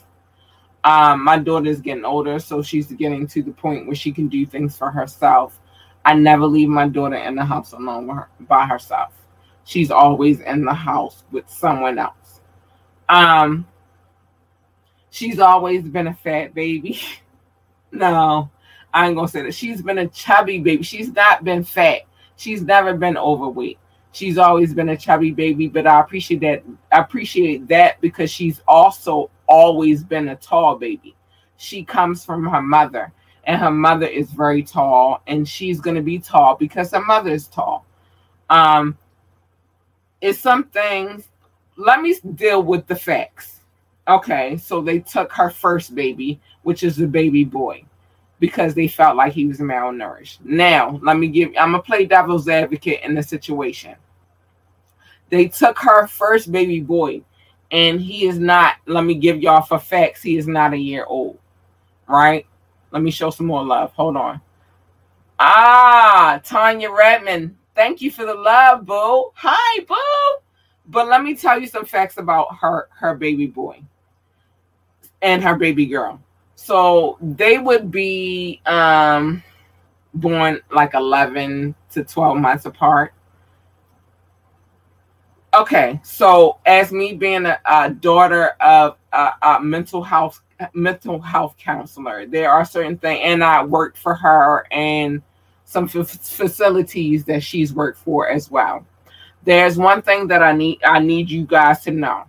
Um, 0.82 1.22
my 1.24 1.38
daughter 1.38 1.68
is 1.68 1.80
getting 1.80 2.04
older, 2.04 2.38
so 2.38 2.62
she's 2.62 2.86
getting 2.92 3.26
to 3.28 3.42
the 3.42 3.52
point 3.52 3.86
where 3.86 3.94
she 3.94 4.12
can 4.12 4.28
do 4.28 4.46
things 4.46 4.76
for 4.76 4.90
herself. 4.90 5.60
I 6.04 6.14
never 6.14 6.46
leave 6.46 6.68
my 6.68 6.88
daughter 6.88 7.16
in 7.16 7.34
the 7.34 7.44
house 7.44 7.72
alone 7.72 8.08
her, 8.08 8.28
by 8.40 8.64
herself. 8.64 9.12
She's 9.64 9.90
always 9.90 10.40
in 10.40 10.64
the 10.64 10.72
house 10.72 11.24
with 11.30 11.48
someone 11.50 11.98
else. 11.98 12.14
Um, 13.10 13.66
she's 15.10 15.38
always 15.38 15.84
been 15.84 16.06
a 16.06 16.14
fat 16.14 16.54
baby. 16.54 17.00
no, 17.92 18.50
I 18.94 19.06
ain't 19.06 19.16
gonna 19.16 19.28
say 19.28 19.42
that. 19.42 19.54
She's 19.54 19.82
been 19.82 19.98
a 19.98 20.08
chubby 20.08 20.60
baby. 20.60 20.82
She's 20.82 21.12
not 21.12 21.44
been 21.44 21.64
fat. 21.64 22.02
She's 22.36 22.62
never 22.62 22.94
been 22.94 23.18
overweight 23.18 23.78
she's 24.12 24.38
always 24.38 24.74
been 24.74 24.90
a 24.90 24.96
chubby 24.96 25.30
baby, 25.30 25.68
but 25.68 25.86
I 25.86 26.00
appreciate 26.00 26.40
that. 26.40 26.62
I 26.92 27.00
appreciate 27.00 27.68
that 27.68 28.00
because 28.00 28.30
she's 28.30 28.60
also 28.66 29.30
always 29.46 30.04
been 30.04 30.28
a 30.28 30.36
tall 30.36 30.76
baby. 30.76 31.14
She 31.56 31.84
comes 31.84 32.24
from 32.24 32.46
her 32.46 32.62
mother, 32.62 33.12
and 33.44 33.60
her 33.60 33.70
mother 33.70 34.06
is 34.06 34.30
very 34.30 34.62
tall, 34.62 35.22
and 35.26 35.48
she's 35.48 35.80
gonna 35.80 36.02
be 36.02 36.18
tall 36.18 36.56
because 36.56 36.92
her 36.92 37.04
mother 37.04 37.30
is 37.30 37.48
tall. 37.48 37.86
Um, 38.48 38.96
it's 40.20 40.38
some 40.38 40.64
things. 40.64 41.28
Let 41.80 42.02
me 42.02 42.14
deal 42.34 42.62
with 42.62 42.86
the 42.86 42.94
facts. 42.94 43.60
Okay, 44.06 44.58
so 44.58 44.82
they 44.82 44.98
took 44.98 45.32
her 45.32 45.48
first 45.48 45.94
baby, 45.94 46.38
which 46.62 46.82
is 46.82 46.96
the 46.96 47.06
baby 47.06 47.42
boy 47.44 47.84
because 48.38 48.74
they 48.74 48.88
felt 48.88 49.16
like 49.16 49.32
he 49.32 49.46
was 49.46 49.58
malnourished. 49.58 50.38
Now, 50.44 50.98
let 51.02 51.16
me 51.16 51.28
give 51.28 51.48
I'm 51.58 51.72
gonna 51.72 51.82
play 51.82 52.04
devil's 52.04 52.48
advocate 52.48 53.00
in 53.02 53.14
the 53.14 53.22
situation. 53.22 53.94
They 55.30 55.48
took 55.48 55.78
her 55.78 56.06
first 56.06 56.52
baby 56.52 56.80
boy, 56.80 57.22
and 57.70 58.00
he 58.00 58.26
is 58.26 58.38
not, 58.38 58.76
let 58.86 59.04
me 59.04 59.14
give 59.14 59.40
y'all 59.40 59.62
for 59.62 59.78
facts, 59.78 60.22
he 60.22 60.36
is 60.36 60.48
not 60.48 60.74
a 60.74 60.78
year 60.78 61.06
old. 61.06 61.38
Right? 62.08 62.46
Let 62.90 63.02
me 63.02 63.10
show 63.10 63.30
some 63.30 63.46
more 63.46 63.64
love. 63.64 63.92
Hold 63.92 64.16
on. 64.16 64.40
Ah, 65.38 66.40
Tanya 66.44 66.90
Redman. 66.90 67.56
Thank 67.74 68.02
you 68.02 68.10
for 68.10 68.26
the 68.26 68.34
love, 68.34 68.84
boo. 68.84 69.30
Hi, 69.34 69.84
boo. 69.84 70.39
But 70.90 71.06
let 71.08 71.22
me 71.22 71.34
tell 71.36 71.60
you 71.60 71.68
some 71.68 71.84
facts 71.84 72.16
about 72.16 72.48
her 72.60 72.88
her 72.90 73.14
baby 73.14 73.46
boy 73.46 73.80
and 75.22 75.42
her 75.42 75.54
baby 75.54 75.86
girl. 75.86 76.20
So 76.56 77.16
they 77.20 77.58
would 77.58 77.90
be 77.90 78.60
um, 78.66 79.42
born 80.14 80.60
like 80.70 80.94
11 80.94 81.74
to 81.92 82.04
12 82.04 82.38
months 82.38 82.64
apart. 82.66 83.14
Okay, 85.54 86.00
so 86.04 86.58
as 86.66 86.92
me 86.92 87.14
being 87.14 87.46
a, 87.46 87.58
a 87.64 87.90
daughter 87.90 88.50
of 88.60 88.96
a, 89.12 89.30
a, 89.42 89.60
mental 89.60 90.02
health 90.02 90.42
mental 90.74 91.20
health 91.20 91.56
counselor, 91.56 92.26
there 92.26 92.50
are 92.50 92.64
certain 92.64 92.98
things, 92.98 93.20
and 93.24 93.42
I 93.42 93.64
worked 93.64 93.96
for 93.96 94.14
her 94.14 94.66
and 94.70 95.22
some 95.64 95.84
f- 95.84 96.08
facilities 96.08 97.24
that 97.24 97.42
she's 97.42 97.72
worked 97.72 97.98
for 97.98 98.28
as 98.28 98.50
well. 98.50 98.84
There's 99.44 99.78
one 99.78 100.02
thing 100.02 100.26
that 100.28 100.42
I 100.42 100.52
need 100.52 100.80
I 100.84 100.98
need 100.98 101.30
you 101.30 101.44
guys 101.44 101.82
to 101.84 101.90
know, 101.90 102.24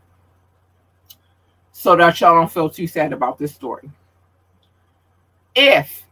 so 1.72 1.96
that 1.96 2.20
y'all 2.22 2.36
don't 2.36 2.51
feel 2.51 2.70
too 2.70 2.88
sad 2.88 3.13
about 3.13 3.38
this 3.38 3.53
story. 3.53 3.89
If 5.53 6.06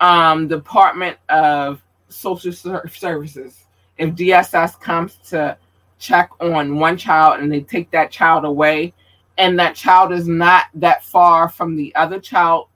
um, 0.00 0.48
Department 0.48 1.16
of 1.28 1.80
Social 2.08 2.52
Services, 2.52 3.64
if 3.98 4.10
DSS 4.10 4.80
comes 4.80 5.16
to 5.28 5.56
check 6.02 6.30
on 6.40 6.78
one 6.78 6.96
child 6.96 7.40
and 7.40 7.50
they 7.50 7.60
take 7.60 7.88
that 7.92 8.10
child 8.10 8.44
away 8.44 8.92
and 9.38 9.56
that 9.58 9.76
child 9.76 10.12
is 10.12 10.26
not 10.26 10.66
that 10.74 11.04
far 11.04 11.48
from 11.48 11.76
the 11.76 11.94
other 11.94 12.18
child 12.18 12.66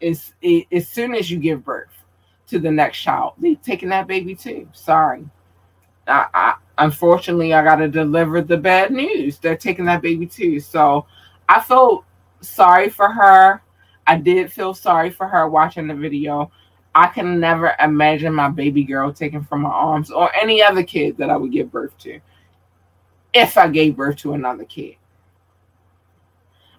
is 0.00 0.32
as 0.72 0.88
soon 0.88 1.14
as 1.14 1.30
you 1.30 1.38
give 1.38 1.64
birth 1.64 1.92
to 2.48 2.58
the 2.58 2.70
next 2.70 2.98
child 2.98 3.34
they 3.38 3.54
taking 3.54 3.88
that 3.88 4.08
baby 4.08 4.34
too 4.34 4.68
sorry 4.72 5.24
I, 6.08 6.54
unfortunately 6.78 7.52
i 7.52 7.64
gotta 7.64 7.88
deliver 7.88 8.40
the 8.40 8.56
bad 8.56 8.92
news 8.92 9.38
they're 9.38 9.56
taking 9.56 9.84
that 9.86 10.02
baby 10.02 10.26
too 10.26 10.60
so 10.60 11.06
i 11.48 11.60
felt 11.60 12.04
sorry 12.40 12.88
for 12.90 13.08
her 13.08 13.62
i 14.06 14.16
did 14.16 14.52
feel 14.52 14.74
sorry 14.74 15.10
for 15.10 15.26
her 15.26 15.48
watching 15.48 15.88
the 15.88 15.94
video 15.94 16.50
i 16.94 17.06
can 17.06 17.40
never 17.40 17.74
imagine 17.80 18.32
my 18.32 18.48
baby 18.48 18.84
girl 18.84 19.12
taken 19.12 19.42
from 19.42 19.62
my 19.62 19.70
arms 19.70 20.10
or 20.10 20.34
any 20.36 20.62
other 20.62 20.82
kid 20.82 21.16
that 21.16 21.30
i 21.30 21.36
would 21.36 21.50
give 21.50 21.72
birth 21.72 21.96
to 21.98 22.20
if 23.36 23.58
I 23.58 23.68
gave 23.68 23.96
birth 23.96 24.16
to 24.16 24.32
another 24.32 24.64
kid. 24.64 24.96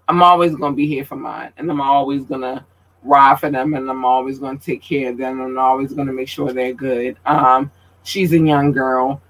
I'm 0.08 0.24
always 0.24 0.56
going 0.56 0.74
to 0.74 0.76
be 0.76 0.88
here 0.88 1.06
for 1.06 1.16
mine, 1.16 1.52
and 1.58 1.70
I'm 1.70 1.82
always 1.82 2.24
going 2.24 2.42
to 2.42 2.66
ride 3.04 3.40
for 3.40 3.52
them, 3.52 3.74
and 3.76 3.90
I'm 3.90 4.06
always 4.06 4.40
going 4.40 4.58
to 4.58 4.66
take 4.66 4.82
care 4.82 5.12
of 5.12 5.18
them, 5.18 5.42
and 5.42 5.52
I'm 5.52 5.60
always 5.60 5.94
going 5.94 6.08
to 6.08 6.13
make 6.13 6.30
sure 6.30 6.52
they're 6.52 6.74
good. 6.74 7.18
Um, 7.26 7.72
she's 8.08 8.32
a 8.32 8.39
young 8.39 8.72
girl. 8.72 9.22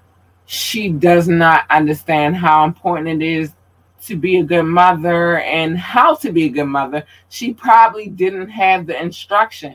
She 0.46 0.90
does 0.90 1.28
not 1.28 1.66
understand 1.68 2.36
how 2.36 2.64
important 2.64 3.08
it 3.08 3.22
is 3.22 3.52
to 4.02 4.16
be 4.16 4.38
a 4.38 4.44
good 4.44 4.62
mother 4.62 5.40
and 5.40 5.76
how 5.76 6.14
to 6.14 6.32
be 6.32 6.44
a 6.44 6.48
good 6.48 6.64
mother. 6.64 7.04
She 7.28 7.52
probably 7.52 8.06
didn't 8.06 8.48
have 8.48 8.86
the 8.86 9.00
instruction. 9.00 9.74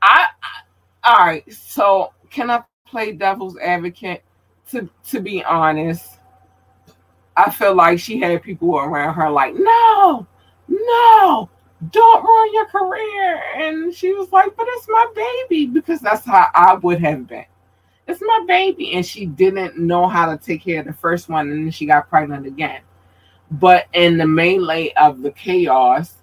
I, 0.00 0.28
I 0.42 0.60
all 1.02 1.26
right, 1.26 1.52
so 1.52 2.12
can 2.30 2.50
I 2.50 2.62
play 2.86 3.12
devil's 3.12 3.58
advocate? 3.58 4.22
To 4.70 4.88
to 5.08 5.20
be 5.20 5.42
honest, 5.42 6.18
I 7.36 7.50
feel 7.50 7.74
like 7.74 7.98
she 7.98 8.20
had 8.20 8.42
people 8.42 8.76
around 8.78 9.14
her 9.14 9.28
like, 9.28 9.54
no, 9.56 10.26
no, 10.68 11.50
don't 11.90 12.24
ruin 12.24 12.54
your 12.54 12.66
career. 12.66 13.42
And 13.56 13.92
she 13.92 14.12
was 14.12 14.30
like, 14.30 14.54
but 14.56 14.66
it's 14.68 14.86
my 14.88 15.06
baby 15.48 15.66
because 15.66 16.00
that's 16.00 16.24
how 16.24 16.46
I 16.54 16.74
would 16.74 17.00
have 17.00 17.26
been. 17.26 17.46
It's 18.10 18.20
my 18.20 18.44
baby. 18.46 18.94
And 18.94 19.06
she 19.06 19.26
didn't 19.26 19.78
know 19.78 20.08
how 20.08 20.30
to 20.30 20.36
take 20.36 20.64
care 20.64 20.80
of 20.80 20.86
the 20.86 20.92
first 20.92 21.28
one. 21.28 21.50
And 21.50 21.66
then 21.66 21.70
she 21.70 21.86
got 21.86 22.08
pregnant 22.08 22.46
again. 22.46 22.80
But 23.52 23.86
in 23.92 24.18
the 24.18 24.26
melee 24.26 24.92
of 24.96 25.22
the 25.22 25.30
chaos, 25.30 26.14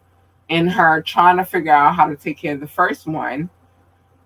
in 0.49 0.67
her 0.67 1.01
trying 1.01 1.37
to 1.37 1.45
figure 1.45 1.73
out 1.73 1.95
how 1.95 2.07
to 2.07 2.15
take 2.15 2.37
care 2.37 2.53
of 2.53 2.59
the 2.59 2.67
first 2.67 3.05
one, 3.05 3.49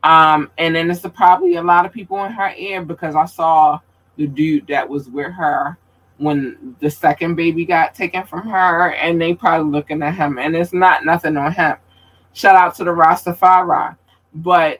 um, 0.04 0.52
and 0.58 0.76
then 0.76 0.90
it's 0.90 1.02
probably 1.14 1.56
a 1.56 1.64
lot 1.64 1.86
of 1.86 1.92
people 1.92 2.24
in 2.26 2.32
her 2.32 2.54
ear 2.58 2.84
because 2.84 3.16
I 3.16 3.26
saw 3.26 3.80
the 4.18 4.28
dude 4.28 4.68
that 4.68 4.88
was 4.88 5.10
with 5.10 5.32
her 5.32 5.78
when 6.18 6.76
the 6.80 6.90
second 6.90 7.36
baby 7.36 7.66
got 7.66 7.96
taken 7.96 8.24
from 8.24 8.48
her, 8.48 8.94
and 8.94 9.20
they 9.20 9.34
probably 9.34 9.72
looking 9.72 10.04
at 10.04 10.14
him, 10.14 10.38
and 10.38 10.56
it's 10.56 10.74
not 10.74 11.04
nothing 11.04 11.36
on 11.38 11.52
him. 11.52 11.78
Shout 12.34 12.56
out 12.56 12.76
to 12.76 12.84
the 12.84 12.92
Rastafari, 12.92 13.98
but 14.36 14.80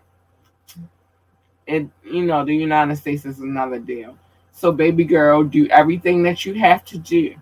it 1.68 1.88
you 2.04 2.26
know 2.26 2.46
the 2.46 2.56
United 2.56 2.96
States 2.96 3.26
is 3.26 3.40
another 3.40 3.80
deal. 3.80 4.18
So, 4.52 4.72
baby 4.72 5.04
girl, 5.04 5.44
do 5.44 5.68
everything 5.68 6.24
that 6.24 6.46
you 6.46 6.54
have 6.56 6.84
to 6.86 6.98
do. 6.98 7.36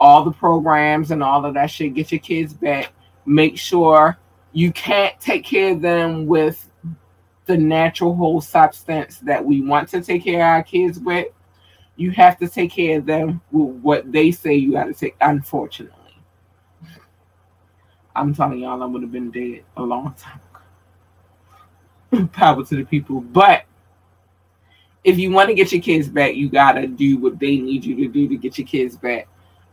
All 0.00 0.24
the 0.24 0.30
programs 0.30 1.10
and 1.10 1.22
all 1.22 1.44
of 1.44 1.54
that 1.54 1.70
shit. 1.70 1.94
Get 1.94 2.12
your 2.12 2.20
kids 2.20 2.54
back. 2.54 2.92
Make 3.26 3.58
sure 3.58 4.16
you 4.52 4.72
can't 4.72 5.18
take 5.20 5.44
care 5.44 5.72
of 5.72 5.80
them 5.80 6.26
with 6.26 6.70
the 7.46 7.56
natural 7.56 8.14
whole 8.14 8.40
substance 8.40 9.18
that 9.20 9.44
we 9.44 9.60
want 9.60 9.88
to 9.88 10.00
take 10.00 10.24
care 10.24 10.40
of 10.40 10.46
our 10.46 10.62
kids 10.62 10.98
with 10.98 11.28
you 11.98 12.12
have 12.12 12.38
to 12.38 12.48
take 12.48 12.70
care 12.70 12.98
of 12.98 13.06
them 13.06 13.40
with 13.50 13.74
what 13.82 14.10
they 14.10 14.30
say 14.30 14.54
you 14.54 14.72
got 14.72 14.84
to 14.84 14.94
take. 14.94 15.16
Unfortunately, 15.20 15.94
I'm 18.14 18.32
telling 18.32 18.60
y'all, 18.60 18.82
I 18.82 18.86
would 18.86 19.02
have 19.02 19.12
been 19.12 19.30
dead 19.32 19.64
a 19.76 19.82
long 19.82 20.14
time. 20.16 20.40
Power 22.32 22.64
to 22.64 22.76
the 22.76 22.84
people, 22.84 23.20
but 23.20 23.64
if 25.04 25.18
you 25.18 25.30
want 25.30 25.48
to 25.48 25.54
get 25.54 25.72
your 25.72 25.80
kids 25.80 26.08
back, 26.08 26.34
you 26.34 26.48
gotta 26.48 26.86
do 26.86 27.18
what 27.18 27.38
they 27.38 27.56
need 27.56 27.84
you 27.84 27.96
to 27.96 28.08
do 28.08 28.28
to 28.28 28.36
get 28.36 28.58
your 28.58 28.66
kids 28.66 28.96
back. 28.96 29.28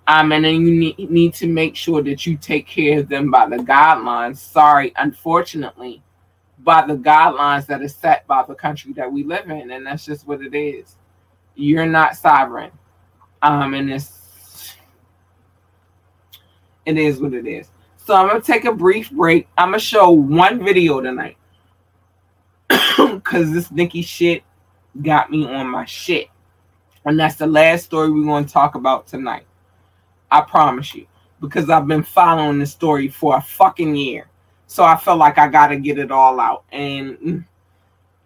Um, 0.07 0.31
and 0.31 0.45
then 0.45 0.65
you 0.65 0.71
need, 0.71 1.09
need 1.09 1.33
to 1.35 1.47
make 1.47 1.75
sure 1.75 2.01
that 2.03 2.25
you 2.25 2.37
take 2.37 2.67
care 2.67 2.99
of 2.99 3.09
them 3.09 3.31
by 3.31 3.47
the 3.47 3.57
guidelines. 3.57 4.37
Sorry, 4.37 4.93
unfortunately, 4.97 6.03
by 6.59 6.85
the 6.85 6.95
guidelines 6.95 7.65
that 7.67 7.81
are 7.81 7.87
set 7.87 8.25
by 8.27 8.43
the 8.47 8.53
country 8.53 8.93
that 8.93 9.11
we 9.11 9.23
live 9.23 9.49
in, 9.49 9.71
and 9.71 9.85
that's 9.85 10.05
just 10.05 10.27
what 10.27 10.41
it 10.41 10.55
is. 10.55 10.95
You're 11.55 11.87
not 11.87 12.15
sovereign. 12.15 12.71
Um, 13.41 13.73
and 13.73 13.91
it's 13.91 14.75
it 16.85 16.97
is 16.97 17.19
what 17.19 17.33
it 17.33 17.47
is. 17.47 17.69
So 17.97 18.13
I'm 18.13 18.27
gonna 18.27 18.41
take 18.41 18.65
a 18.65 18.71
brief 18.71 19.11
break. 19.11 19.47
I'm 19.57 19.69
gonna 19.69 19.79
show 19.79 20.11
one 20.11 20.63
video 20.63 21.01
tonight. 21.01 21.37
Cause 23.23 23.51
this 23.51 23.71
Nicki 23.71 24.01
shit 24.01 24.43
got 25.01 25.31
me 25.31 25.45
on 25.45 25.67
my 25.67 25.85
shit. 25.85 26.29
And 27.05 27.19
that's 27.19 27.35
the 27.35 27.47
last 27.47 27.85
story 27.85 28.11
we're 28.11 28.25
gonna 28.25 28.47
talk 28.47 28.75
about 28.75 29.07
tonight. 29.07 29.45
I 30.31 30.41
promise 30.41 30.93
you. 30.95 31.07
Because 31.41 31.69
I've 31.69 31.87
been 31.87 32.03
following 32.03 32.59
the 32.59 32.65
story 32.65 33.09
for 33.09 33.37
a 33.37 33.41
fucking 33.41 33.95
year. 33.95 34.27
So 34.67 34.83
I 34.83 34.97
felt 34.97 35.19
like 35.19 35.37
I 35.37 35.47
gotta 35.47 35.75
get 35.77 35.99
it 35.99 36.11
all 36.11 36.39
out. 36.39 36.63
And 36.71 37.45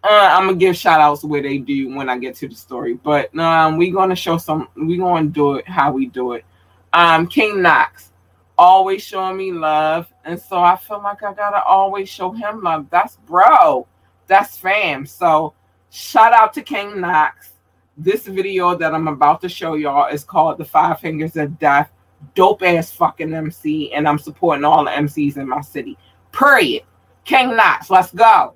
uh, 0.02 0.28
I'm 0.32 0.46
gonna 0.46 0.56
give 0.56 0.76
shout 0.76 1.00
outs 1.00 1.24
where 1.24 1.42
they 1.42 1.58
do 1.58 1.94
when 1.94 2.08
I 2.08 2.16
get 2.16 2.34
to 2.36 2.48
the 2.48 2.54
story, 2.54 2.94
but 2.94 3.36
um, 3.38 3.76
we're 3.76 3.92
gonna 3.92 4.16
show 4.16 4.38
some. 4.38 4.68
We're 4.74 4.98
gonna 4.98 5.28
do 5.28 5.56
it 5.56 5.68
how 5.68 5.92
we 5.92 6.06
do 6.06 6.32
it. 6.32 6.44
Um, 6.92 7.26
King 7.26 7.60
Knox 7.60 8.12
always 8.56 9.02
showing 9.02 9.36
me 9.36 9.52
love, 9.52 10.10
and 10.24 10.40
so 10.40 10.58
I 10.58 10.76
feel 10.76 11.02
like 11.02 11.22
I 11.22 11.34
gotta 11.34 11.62
always 11.64 12.08
show 12.08 12.30
him 12.32 12.62
love. 12.62 12.86
That's 12.88 13.16
bro, 13.16 13.86
that's 14.30 14.56
fam. 14.56 15.04
So 15.04 15.52
shout 15.90 16.32
out 16.32 16.54
to 16.54 16.62
King 16.62 17.00
Knox. 17.00 17.50
This 17.96 18.26
video 18.26 18.76
that 18.76 18.94
I'm 18.94 19.08
about 19.08 19.42
to 19.42 19.48
show 19.48 19.74
y'all 19.74 20.06
is 20.06 20.24
called 20.24 20.56
"The 20.56 20.64
Five 20.64 21.00
Fingers 21.00 21.36
of 21.36 21.58
Death." 21.58 21.90
Dope 22.34 22.62
ass 22.62 22.92
fucking 22.92 23.34
MC, 23.34 23.92
and 23.92 24.08
I'm 24.08 24.18
supporting 24.18 24.64
all 24.64 24.84
the 24.84 24.90
MCs 24.90 25.36
in 25.36 25.48
my 25.48 25.60
city. 25.60 25.98
Period. 26.32 26.84
King 27.24 27.56
Knox, 27.56 27.90
let's 27.90 28.12
go. 28.12 28.54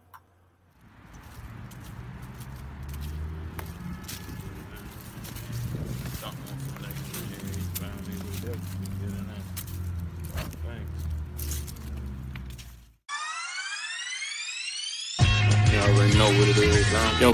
Already 15.78 16.16
know 16.18 16.30
what 16.38 16.48
it 16.48 16.58
is, 16.58 16.92
yo. 16.92 17.32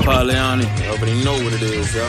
Already 0.90 1.24
know 1.24 1.32
what 1.44 1.52
it 1.52 1.62
is, 1.62 1.94
yo. 1.94 2.04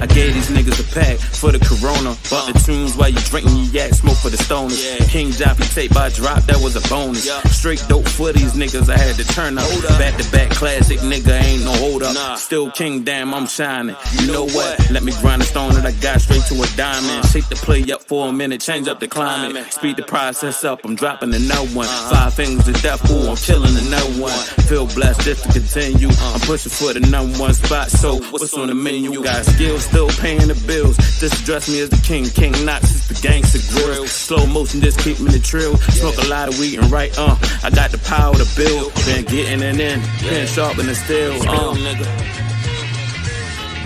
I 0.00 0.06
gave 0.06 0.34
these 0.34 0.50
niggas 0.50 0.80
a 0.80 0.94
pack 0.94 1.18
for 1.18 1.52
the 1.52 1.58
corona. 1.58 2.16
Bought 2.30 2.52
the 2.52 2.58
uh. 2.58 2.64
tunes 2.64 2.96
while 2.96 3.08
you 3.08 3.20
drinking 3.30 3.56
your 3.56 3.66
yak, 3.66 3.94
smoke 3.94 4.16
for 4.16 4.30
the 4.30 4.36
stoners. 4.36 4.80
Yeah. 4.82 5.06
King 5.06 5.28
Joppy 5.30 5.72
tape 5.74 5.92
by 5.94 6.08
drop, 6.10 6.42
that 6.44 6.58
was 6.62 6.76
a 6.76 6.88
bonus. 6.88 7.26
Yeah. 7.26 7.40
Straight 7.48 7.84
dope 7.88 8.08
for 8.08 8.32
these 8.32 8.54
niggas, 8.54 8.88
I 8.88 8.98
had 8.98 9.16
to 9.16 9.24
turn 9.24 9.58
up. 9.58 9.68
Back 9.98 10.16
to 10.20 10.30
back 10.30 10.50
classic, 10.50 11.00
nigga, 11.00 11.40
ain't 11.40 11.64
no 11.64 11.72
hold 11.72 12.02
up. 12.02 12.14
Nah. 12.14 12.36
Still 12.36 12.70
King, 12.70 13.04
damn, 13.04 13.32
I'm 13.34 13.46
shining. 13.46 13.96
You 14.20 14.32
know 14.32 14.44
what? 14.44 14.90
Let 14.90 15.02
me 15.02 15.12
grind 15.20 15.42
a 15.42 15.44
stone 15.44 15.74
that 15.74 15.86
I 15.86 15.92
got 15.92 16.20
straight 16.20 16.44
to 16.48 16.54
a 16.62 16.66
diamond. 16.76 17.24
Uh. 17.24 17.26
Shake 17.28 17.48
the 17.48 17.56
play 17.56 17.82
up 17.92 18.02
for 18.02 18.28
a 18.28 18.32
minute, 18.32 18.60
change 18.60 18.88
up 18.88 19.00
the 19.00 19.08
climate. 19.08 19.72
Speed 19.72 19.96
the 19.96 20.02
process 20.02 20.64
up, 20.64 20.84
I'm 20.84 20.94
dropping 20.94 21.34
another 21.34 21.68
one. 21.68 21.86
Uh-huh. 21.86 22.14
Five 22.14 22.34
fingers 22.34 22.64
to 22.66 22.72
death, 22.82 23.10
ooh, 23.10 23.30
I'm 23.30 23.36
killing 23.36 23.76
another 23.86 24.20
one. 24.20 24.32
Feel 24.68 24.86
blessed 24.86 25.22
just 25.22 25.50
to 25.52 25.60
continue. 25.66 26.08
I'm 26.08 26.40
pushing 26.40 26.70
for 26.70 26.92
the 26.92 27.00
number 27.00 27.36
one 27.38 27.54
spot, 27.54 27.90
so 27.90 28.18
what's 28.30 28.54
on 28.54 28.68
the 28.68 28.74
menu? 28.74 29.12
You 29.12 29.22
got 29.22 29.44
skills, 29.44 29.84
still 29.84 30.08
paying 30.08 30.48
the 30.48 30.54
bills. 30.66 30.96
Just 31.18 31.42
address 31.42 31.68
me 31.68 31.80
as 31.80 31.90
the 31.90 32.00
king. 32.02 32.24
King 32.26 32.52
Knox 32.64 32.94
is 32.94 33.08
the 33.08 33.14
gangster 33.26 33.58
grill. 33.74 34.06
Slow 34.06 34.46
motion, 34.46 34.80
just 34.80 34.98
keep 35.00 35.18
me 35.20 35.30
the 35.30 35.40
trill. 35.40 35.76
Smoke 35.76 36.18
a 36.18 36.28
lot 36.28 36.48
of 36.48 36.58
weed 36.58 36.78
and 36.78 36.90
right, 36.90 37.16
uh. 37.18 37.36
I 37.62 37.70
got 37.70 37.90
the 37.90 37.98
power 37.98 38.34
to 38.34 38.46
build. 38.56 38.94
Been 39.06 39.24
getting 39.24 39.62
it 39.62 39.80
in, 39.80 40.00
pen 40.22 40.46
sharpening 40.46 40.94
steel, 40.94 41.34
uh. 41.48 41.74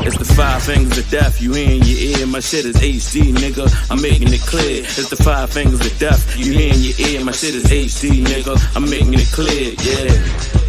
It's 0.02 0.16
the 0.16 0.24
five 0.24 0.62
fingers 0.62 0.96
of 0.96 1.08
death, 1.10 1.42
you 1.42 1.54
in 1.54 1.82
your 1.82 2.18
ear. 2.18 2.26
My 2.26 2.40
shit 2.40 2.64
is 2.64 2.76
HD, 2.76 3.32
nigga. 3.34 3.68
I'm 3.90 4.00
making 4.00 4.32
it 4.32 4.40
clear. 4.40 4.82
It's 4.82 5.10
the 5.10 5.16
five 5.16 5.50
fingers 5.50 5.84
of 5.84 5.98
death, 5.98 6.38
you 6.38 6.52
in 6.52 6.80
your 6.80 7.08
ear. 7.08 7.24
My 7.24 7.32
shit 7.32 7.54
is 7.54 7.64
HD, 7.64 8.24
nigga. 8.24 8.56
I'm 8.74 8.88
making 8.88 9.14
it 9.14 9.30
clear, 9.32 9.74
yeah. 9.80 10.59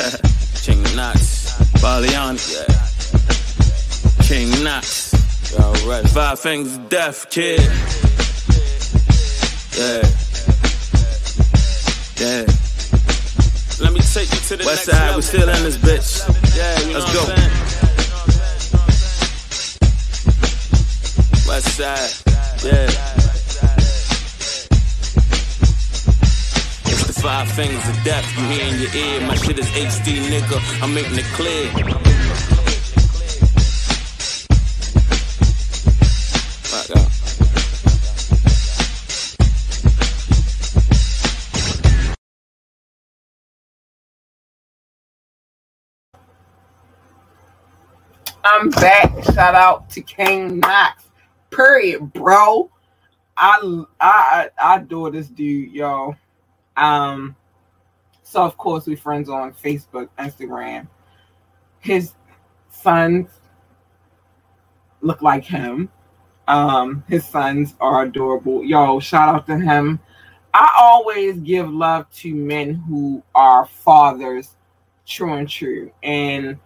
King 0.62 0.82
Knox, 0.96 1.58
Baliani, 1.82 2.40
yeah. 2.54 4.24
King 4.24 4.64
Knox, 4.64 5.12
alright. 5.60 6.08
Five 6.08 6.38
fingers 6.40 6.78
death, 6.88 7.28
kid. 7.28 7.60
Yeah. 9.76 10.00
Yeah. 12.16 12.46
Let 13.80 13.92
me 13.92 14.00
take 14.00 14.32
you 14.32 14.40
to 14.40 14.56
the 14.56 14.64
West 14.64 14.84
side, 14.86 15.16
we 15.16 15.22
still 15.22 15.48
in 15.48 15.62
this 15.64 15.76
bitch. 15.76 16.24
Yeah, 16.56 16.80
you 16.88 16.94
Let's 16.94 17.12
go. 17.12 17.24
West 21.46 21.76
side, 21.76 22.64
yeah. 22.64 23.29
Five 27.20 27.50
fingers 27.52 27.86
of 27.86 28.02
death 28.02 28.24
you 28.38 28.44
hear 28.46 28.66
in 28.72 28.80
your 28.80 28.94
ear. 28.94 29.20
My 29.26 29.34
shit 29.34 29.58
is 29.58 29.66
HD, 29.66 30.20
nigga. 30.30 30.82
I'm 30.82 30.94
making 30.94 31.18
it 31.18 31.24
clear. 31.34 31.70
I'm 48.44 48.70
back. 48.70 49.24
Shout 49.34 49.54
out 49.54 49.90
to 49.90 50.00
King 50.00 50.60
Knox. 50.60 51.04
Period, 51.50 52.12
bro. 52.14 52.70
I 53.36 53.84
I 54.00 54.48
I 54.58 54.76
adore 54.76 55.10
this 55.10 55.28
dude, 55.28 55.72
yo. 55.72 56.16
Um, 56.80 57.36
so 58.22 58.42
of 58.42 58.56
course 58.56 58.86
we 58.86 58.96
friends 58.96 59.28
on 59.28 59.52
Facebook, 59.52 60.08
Instagram. 60.18 60.88
His 61.80 62.14
sons 62.70 63.28
look 65.00 65.22
like 65.22 65.44
him. 65.44 65.90
Um, 66.48 67.04
his 67.08 67.24
sons 67.24 67.76
are 67.80 68.02
adorable. 68.02 68.64
Yo, 68.64 68.98
shout 68.98 69.28
out 69.28 69.46
to 69.46 69.58
him. 69.58 70.00
I 70.52 70.70
always 70.80 71.38
give 71.40 71.70
love 71.70 72.10
to 72.16 72.34
men 72.34 72.74
who 72.74 73.22
are 73.34 73.66
fathers, 73.66 74.56
true 75.06 75.34
and 75.34 75.48
true. 75.48 75.92
And 76.02 76.58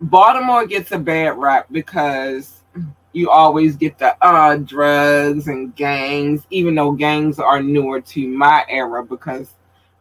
Baltimore 0.00 0.66
gets 0.66 0.92
a 0.92 0.98
bad 0.98 1.36
rap 1.36 1.66
because 1.70 2.62
you 3.12 3.30
always 3.30 3.76
get 3.76 3.98
the 3.98 4.16
uh 4.24 4.56
drugs 4.56 5.48
and 5.48 5.74
gangs, 5.74 6.46
even 6.50 6.74
though 6.74 6.92
gangs 6.92 7.38
are 7.38 7.62
newer 7.62 8.00
to 8.02 8.28
my 8.28 8.64
era 8.68 9.02
because 9.04 9.55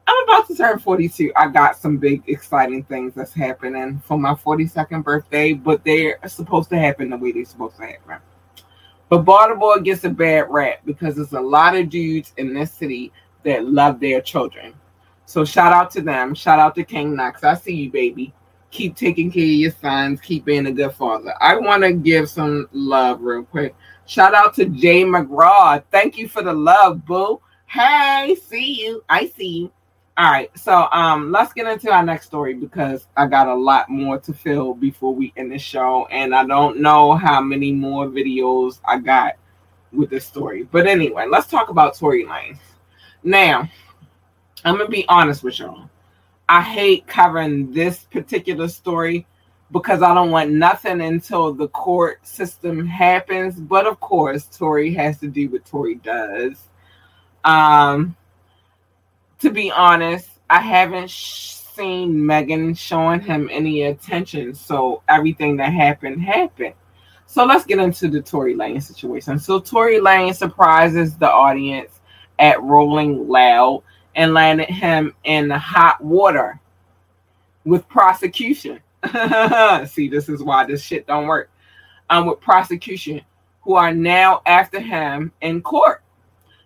I'm 0.07 0.23
about 0.23 0.47
to 0.47 0.55
turn 0.55 0.79
42. 0.79 1.31
I 1.35 1.47
got 1.47 1.77
some 1.77 1.97
big 1.97 2.23
exciting 2.27 2.83
things 2.83 3.13
that's 3.15 3.33
happening 3.33 4.01
for 4.05 4.17
my 4.17 4.33
42nd 4.33 5.03
birthday, 5.03 5.53
but 5.53 5.83
they're 5.83 6.19
supposed 6.27 6.69
to 6.69 6.77
happen 6.77 7.09
the 7.09 7.17
way 7.17 7.31
they're 7.31 7.45
supposed 7.45 7.77
to 7.77 7.87
happen. 7.87 8.17
But 9.09 9.19
Baltimore 9.19 9.79
gets 9.79 10.03
a 10.03 10.09
bad 10.09 10.47
rap 10.49 10.81
because 10.85 11.15
there's 11.15 11.33
a 11.33 11.41
lot 11.41 11.75
of 11.75 11.89
dudes 11.89 12.33
in 12.37 12.53
this 12.53 12.71
city 12.71 13.11
that 13.43 13.65
love 13.65 13.99
their 13.99 14.21
children. 14.21 14.73
So 15.25 15.43
shout 15.45 15.73
out 15.73 15.91
to 15.91 16.01
them. 16.01 16.35
Shout 16.35 16.59
out 16.59 16.75
to 16.75 16.83
King 16.83 17.15
Knox. 17.15 17.43
I 17.43 17.55
see 17.55 17.73
you, 17.73 17.91
baby 17.91 18.33
keep 18.75 18.95
taking 18.95 19.31
care 19.31 19.43
of 19.43 19.49
your 19.49 19.71
sons, 19.71 20.19
keep 20.19 20.43
being 20.43 20.65
a 20.67 20.71
good 20.71 20.91
father. 20.91 21.33
I 21.39 21.55
want 21.55 21.83
to 21.83 21.93
give 21.93 22.29
some 22.29 22.67
love 22.73 23.21
real 23.21 23.43
quick. 23.43 23.73
Shout 24.05 24.35
out 24.35 24.53
to 24.55 24.65
Jay 24.65 25.03
McGraw. 25.03 25.81
Thank 25.91 26.17
you 26.17 26.27
for 26.27 26.43
the 26.43 26.53
love, 26.53 27.05
boo. 27.05 27.39
Hey, 27.67 28.35
see 28.35 28.83
you. 28.83 29.03
I 29.07 29.27
see 29.27 29.47
you. 29.47 29.71
All 30.17 30.31
right, 30.31 30.49
so 30.57 30.87
um, 30.93 31.33
let's 31.33 31.51
get 31.51 31.67
into 31.67 31.91
our 31.91 32.01
next 32.01 32.27
story 32.27 32.53
because 32.53 33.07
I 33.17 33.27
got 33.27 33.49
a 33.49 33.53
lot 33.53 33.89
more 33.89 34.17
to 34.19 34.33
fill 34.33 34.73
before 34.73 35.13
we 35.13 35.33
end 35.35 35.51
the 35.51 35.59
show, 35.59 36.05
and 36.05 36.33
I 36.33 36.45
don't 36.45 36.79
know 36.79 37.15
how 37.15 37.41
many 37.41 37.73
more 37.73 38.07
videos 38.07 38.79
I 38.85 38.99
got 38.99 39.33
with 39.91 40.09
this 40.09 40.25
story. 40.25 40.63
But 40.71 40.87
anyway, 40.87 41.25
let's 41.29 41.47
talk 41.47 41.67
about 41.67 41.97
Tory 41.97 42.23
Lanez. 42.23 42.59
Now, 43.23 43.69
I'm 44.63 44.77
gonna 44.77 44.87
be 44.87 45.05
honest 45.09 45.43
with 45.43 45.59
y'all. 45.59 45.89
I 46.47 46.61
hate 46.61 47.07
covering 47.07 47.73
this 47.73 48.05
particular 48.05 48.69
story 48.69 49.27
because 49.71 50.01
I 50.01 50.13
don't 50.13 50.31
want 50.31 50.49
nothing 50.49 51.01
until 51.01 51.53
the 51.53 51.67
court 51.67 52.25
system 52.25 52.87
happens. 52.87 53.59
But 53.59 53.85
of 53.85 53.99
course, 53.99 54.45
Tory 54.45 54.93
has 54.93 55.19
to 55.19 55.27
do 55.27 55.49
what 55.49 55.65
Tory 55.65 55.95
does. 55.95 56.69
Um, 57.43 58.15
to 59.45 59.51
be 59.51 59.69
honest, 59.69 60.27
I 60.49 60.59
haven't 60.59 61.07
sh- 61.07 61.51
seen 61.75 62.25
Megan 62.25 62.73
showing 62.73 63.19
him 63.19 63.47
any 63.51 63.83
attention. 63.83 64.55
So 64.55 65.03
everything 65.07 65.57
that 65.57 65.71
happened 65.71 66.19
happened. 66.23 66.73
So 67.27 67.45
let's 67.45 67.63
get 67.63 67.77
into 67.77 68.07
the 68.07 68.23
Tory 68.23 68.55
Lane 68.55 68.81
situation. 68.81 69.37
So 69.37 69.59
Tory 69.59 69.99
Lane 69.99 70.33
surprises 70.33 71.15
the 71.15 71.29
audience 71.29 71.99
at 72.39 72.59
Rolling 72.63 73.27
Loud 73.27 73.83
and 74.15 74.33
landed 74.33 74.67
him 74.67 75.13
in 75.25 75.47
the 75.47 75.59
hot 75.59 76.03
water 76.03 76.59
with 77.65 77.87
prosecution. 77.87 78.79
See, 79.85 80.07
this 80.07 80.27
is 80.27 80.41
why 80.41 80.65
this 80.65 80.81
shit 80.81 81.05
don't 81.05 81.27
work. 81.27 81.51
Um, 82.09 82.25
with 82.25 82.41
prosecution, 82.41 83.21
who 83.61 83.75
are 83.75 83.93
now 83.93 84.41
after 84.47 84.79
him 84.79 85.31
in 85.41 85.61
court, 85.61 86.01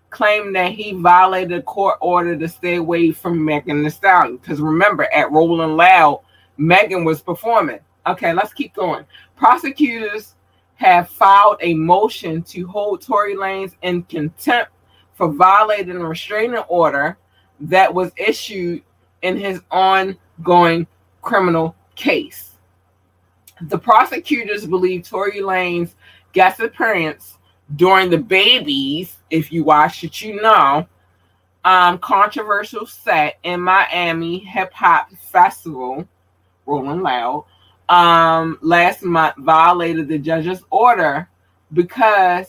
claim 0.10 0.54
that 0.54 0.72
he 0.72 0.94
violated 0.94 1.60
a 1.60 1.62
court 1.62 1.98
order 2.02 2.36
to 2.38 2.48
stay 2.48 2.76
away 2.76 3.12
from 3.12 3.44
Megan 3.44 3.84
Thee 3.84 3.90
Stallion. 3.90 4.38
Because 4.38 4.60
remember, 4.60 5.08
at 5.14 5.32
Rolling 5.32 5.76
Loud, 5.76 6.22
Megan 6.58 7.04
was 7.06 7.22
performing. 7.22 7.80
Okay, 8.08 8.34
let's 8.34 8.54
keep 8.54 8.74
going. 8.74 9.06
Prosecutors 9.36 10.36
have 10.76 11.10
filed 11.10 11.58
a 11.62 11.74
motion 11.74 12.42
to 12.44 12.66
hold 12.66 13.02
Tory 13.02 13.36
Lanez 13.36 13.76
in 13.82 14.04
contempt 14.04 14.72
for 15.14 15.32
violating 15.32 15.98
a 15.98 16.08
restraining 16.08 16.64
order 16.70 17.18
that 17.60 17.94
was 17.94 18.12
issued 18.16 18.82
in 19.22 19.38
his 19.38 19.62
ongoing 19.70 20.88
criminal 21.22 21.76
case. 21.96 22.56
The 23.64 23.78
prosecutors 23.78 24.66
believe 24.66 25.04
Tory 25.04 25.42
Lanez 25.42 25.96
guest 26.32 26.62
appearance 26.62 27.38
during 27.76 28.10
DaBaby's, 28.10 29.18
if 29.30 29.52
you 29.52 29.64
watch 29.64 30.04
it, 30.04 30.22
you 30.22 30.42
know, 30.42 30.88
um, 31.66 32.00
controversial 32.00 32.86
set 32.86 33.38
in 33.44 33.62
Miami 33.62 34.40
Hip 34.40 34.74
Hop 34.74 35.12
Festival, 35.32 36.08
Rolling 36.66 37.02
Loud, 37.02 37.46
um, 37.90 38.58
last 38.62 39.04
month 39.04 39.36
violated 39.38 40.08
the 40.08 40.18
judge's 40.18 40.64
order 40.70 41.28
because 41.74 42.48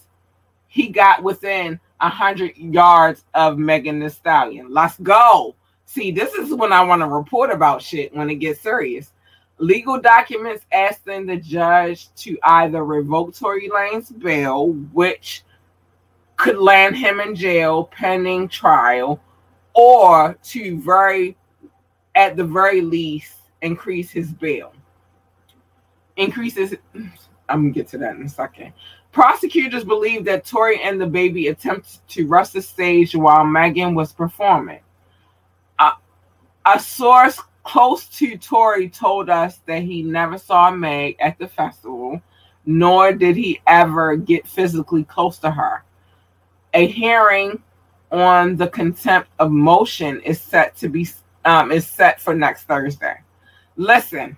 he 0.69 0.89
got 0.89 1.23
within 1.23 1.81
a 2.01 2.05
100 2.05 2.57
yards 2.57 3.25
of 3.35 3.59
Megan 3.59 4.01
Thee 4.01 4.09
Stallion. 4.09 4.69
Let's 4.71 4.99
go. 4.99 5.55
See, 5.87 6.13
this 6.13 6.33
is 6.35 6.55
when 6.55 6.73
I 6.73 6.83
want 6.85 7.03
to 7.03 7.09
report 7.09 7.51
about 7.51 7.83
shit 7.83 8.15
when 8.15 8.31
it 8.31 8.37
gets 8.37 8.61
serious. 8.61 9.13
Legal 9.61 10.01
documents 10.01 10.65
asking 10.73 11.27
the 11.27 11.37
judge 11.37 12.13
to 12.15 12.39
either 12.43 12.83
revoke 12.83 13.35
Tory 13.37 13.69
Lane's 13.73 14.11
bail, 14.11 14.69
which 14.93 15.45
could 16.37 16.57
land 16.57 16.97
him 16.97 17.21
in 17.21 17.35
jail 17.35 17.85
pending 17.85 18.49
trial, 18.49 19.21
or 19.75 20.35
to 20.43 20.81
very, 20.81 21.37
at 22.15 22.39
the 22.39 22.45
very 22.45 22.81
least, 22.81 23.35
increase 23.61 24.11
his 24.11 24.33
bail. 24.33 24.73
Increases. 26.17 26.75
I'm 26.95 27.13
gonna 27.65 27.71
get 27.71 27.89
to 27.89 27.99
that 27.99 28.17
in 28.17 28.23
a 28.23 28.29
second. 28.31 28.73
Prosecutors 29.13 29.85
believe 29.85 30.25
that 30.25 30.47
Tory 30.47 30.81
and 30.83 30.99
DaBaby 30.99 31.51
attempted 31.51 31.99
to 32.09 32.27
rush 32.27 32.51
the 32.51 32.63
stage 32.63 33.15
while 33.15 33.45
Megan 33.45 33.95
was 33.95 34.13
performing. 34.13 34.81
A, 35.79 35.93
a 36.65 36.81
source 36.81 37.41
close 37.63 38.07
to 38.07 38.37
Tory 38.39 38.89
told 38.89 39.31
us 39.31 39.61
that 39.67 39.83
he 39.83 40.03
never 40.03 40.39
saw 40.39 40.71
Meg 40.71 41.17
at 41.21 41.39
the 41.39 41.49
festival, 41.49 42.21
nor 42.67 43.13
did 43.13 43.37
he 43.37 43.61
ever 43.67 44.17
get 44.17 44.47
physically 44.47 45.05
close 45.05 45.39
to 45.39 45.51
her. 45.51 45.85
A 46.75 46.87
hearing 46.87 47.63
on 48.11 48.57
the 48.57 48.69
contempt 48.69 49.31
of 49.39 49.51
motion 49.51 50.21
is 50.23 50.41
set 50.41 50.77
to 50.77 50.89
be 50.89 51.09
um, 51.45 51.73
is 51.73 51.87
set 51.87 52.21
for 52.21 52.35
next 52.35 52.65
Thursday. 52.65 53.17
Listen, 53.77 54.37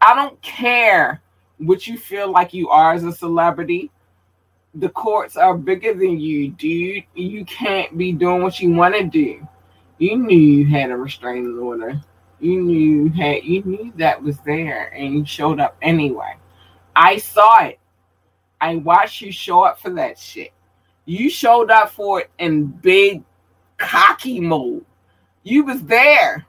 I 0.00 0.14
don't 0.14 0.40
care 0.42 1.20
what 1.58 1.86
you 1.86 1.98
feel 1.98 2.30
like 2.30 2.54
you 2.54 2.68
are 2.68 2.92
as 2.92 3.04
a 3.04 3.12
celebrity. 3.12 3.90
The 4.74 4.90
courts 4.90 5.36
are 5.36 5.56
bigger 5.56 5.94
than 5.94 6.20
you, 6.20 6.50
dude. 6.50 7.04
You 7.14 7.44
can't 7.46 7.96
be 7.96 8.12
doing 8.12 8.42
what 8.42 8.60
you 8.60 8.70
want 8.72 8.94
to 8.94 9.04
do. 9.04 9.46
You 9.98 10.16
knew 10.16 10.38
you 10.38 10.66
had 10.66 10.90
a 10.90 10.96
restraining 10.96 11.58
order. 11.58 12.00
You 12.40 12.60
knew 12.60 12.78
you 12.78 13.08
had 13.10 13.44
you 13.44 13.62
knew 13.62 13.92
that 13.96 14.22
was 14.22 14.38
there 14.40 14.92
and 14.94 15.14
you 15.14 15.24
showed 15.24 15.58
up 15.58 15.76
anyway. 15.80 16.36
I 16.94 17.16
saw 17.18 17.64
it. 17.64 17.78
I 18.60 18.76
watched 18.76 19.20
you 19.20 19.32
show 19.32 19.62
up 19.62 19.80
for 19.80 19.90
that 19.90 20.18
shit. 20.18 20.52
You 21.06 21.30
showed 21.30 21.70
up 21.70 21.90
for 21.90 22.20
it 22.20 22.30
in 22.38 22.66
big 22.66 23.22
cocky 23.78 24.40
mode. 24.40 24.84
You 25.42 25.64
was 25.64 25.82
there. 25.82 26.44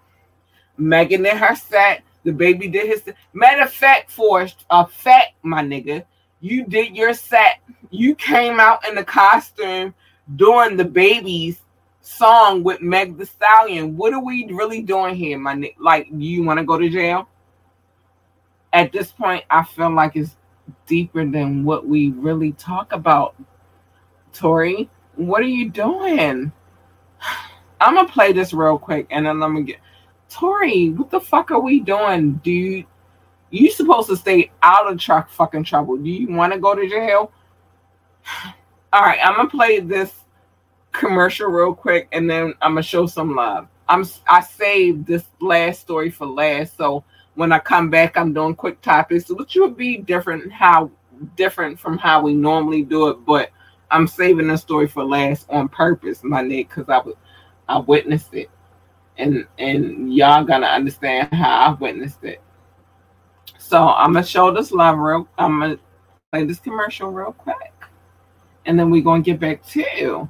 Megan 0.77 1.23
did 1.23 1.37
her 1.37 1.55
set. 1.55 2.03
DaBaby 2.25 2.71
did 2.71 2.87
his 2.87 3.03
set. 3.03 3.15
matter 3.33 3.61
of 3.61 3.71
fact, 3.71 4.11
for 4.11 4.47
a 4.69 4.87
fact, 4.87 5.33
my 5.43 5.61
nigga. 5.61 6.03
You 6.41 6.65
did 6.65 6.95
your 6.95 7.13
set. 7.13 7.59
You 7.89 8.15
came 8.15 8.59
out 8.59 8.87
in 8.87 8.95
the 8.95 9.03
costume 9.03 9.93
during 10.35 10.77
DaBaby's 10.77 11.61
song 12.07 12.63
with 12.63 12.81
Meg 12.81 13.17
the 13.17 13.25
Stallion. 13.25 13.97
What 13.97 14.13
are 14.13 14.23
we 14.23 14.45
really 14.51 14.81
doing 14.81 15.15
here, 15.15 15.37
my? 15.37 15.73
Like, 15.79 16.07
you 16.11 16.43
want 16.43 16.59
to 16.59 16.65
go 16.65 16.77
to 16.77 16.89
jail? 16.89 17.27
At 18.73 18.91
this 18.91 19.11
point, 19.11 19.43
I 19.49 19.63
feel 19.63 19.89
like 19.89 20.15
it's 20.15 20.37
deeper 20.85 21.25
than 21.25 21.63
what 21.63 21.87
we 21.87 22.11
really 22.11 22.53
talk 22.53 22.93
about. 22.93 23.35
Tory, 24.33 24.89
what 25.15 25.41
are 25.41 25.45
you 25.45 25.69
doing? 25.69 26.51
I'm 27.79 27.95
gonna 27.95 28.07
play 28.07 28.33
this 28.33 28.53
real 28.53 28.79
quick 28.79 29.05
and 29.11 29.25
then 29.25 29.43
I'm 29.43 29.53
gonna 29.53 29.61
get 29.61 29.79
Tory, 30.29 30.89
what 30.89 31.11
the 31.11 31.19
fuck 31.19 31.51
are 31.51 31.59
we 31.59 31.79
doing, 31.79 32.33
dude? 32.43 32.85
You 33.49 33.69
supposed 33.69 34.09
to 34.09 34.17
stay 34.17 34.51
out 34.61 34.91
of 34.91 34.99
truck 34.99 35.29
fucking 35.29 35.63
trouble. 35.63 35.95
Do 35.97 36.09
you 36.09 36.27
want 36.27 36.53
to 36.53 36.59
go 36.59 36.75
to 36.75 36.89
jail? 36.89 37.31
All 38.93 39.01
right, 39.01 39.19
I'm 39.23 39.35
gonna 39.35 39.49
play 39.49 39.79
this 39.79 40.13
commercial 40.91 41.49
real 41.49 41.73
quick, 41.73 42.07
and 42.11 42.29
then 42.29 42.53
I'm 42.61 42.71
gonna 42.71 42.83
show 42.83 43.05
some 43.05 43.35
love. 43.35 43.67
I'm 43.89 44.05
I 44.27 44.41
saved 44.41 45.05
this 45.05 45.25
last 45.39 45.81
story 45.81 46.09
for 46.09 46.25
last, 46.25 46.77
so 46.77 47.03
when 47.35 47.51
I 47.51 47.59
come 47.59 47.89
back, 47.89 48.17
I'm 48.17 48.33
doing 48.33 48.55
quick 48.55 48.81
topics, 48.81 49.29
which 49.29 49.55
will 49.55 49.69
be 49.69 49.97
different 49.97 50.51
how 50.51 50.91
different 51.35 51.79
from 51.79 51.97
how 51.97 52.21
we 52.21 52.33
normally 52.33 52.83
do 52.83 53.09
it, 53.09 53.25
but 53.25 53.49
I'm 53.89 54.07
saving 54.07 54.47
the 54.47 54.57
story 54.57 54.87
for 54.87 55.03
last 55.03 55.47
on 55.49 55.69
purpose, 55.69 56.23
my 56.23 56.41
nigga, 56.43 56.67
because 56.67 56.89
I 56.89 56.97
was 56.99 57.15
I 57.69 57.79
witnessed 57.79 58.33
it 58.33 58.49
and 59.17 59.45
and 59.57 60.13
y'all 60.13 60.43
gonna 60.43 60.67
understand 60.67 61.33
how 61.33 61.71
I 61.71 61.73
witnessed 61.73 62.23
it. 62.23 62.41
So 63.57 63.87
I'm 63.87 64.13
gonna 64.13 64.25
show 64.25 64.51
this 64.51 64.71
love 64.71 64.97
real. 64.97 65.27
I'm 65.37 65.59
gonna 65.59 65.79
play 66.31 66.45
this 66.45 66.59
commercial 66.59 67.11
real 67.11 67.33
quick, 67.33 67.73
and 68.65 68.79
then 68.79 68.89
we're 68.89 69.03
gonna 69.03 69.21
get 69.21 69.39
back 69.39 69.65
to 69.67 70.29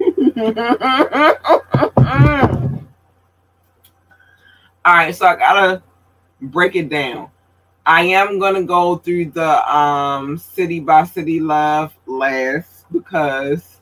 All 4.82 4.94
right, 4.94 5.14
so 5.14 5.26
I 5.26 5.36
gotta 5.36 5.82
break 6.40 6.74
it 6.74 6.88
down. 6.88 7.30
I 7.84 8.02
am 8.02 8.38
gonna 8.38 8.62
go 8.62 8.96
through 8.96 9.26
the 9.32 9.76
um 9.76 10.38
city 10.38 10.80
by 10.80 11.04
city 11.04 11.40
love 11.40 11.94
last 12.06 12.86
because 12.92 13.80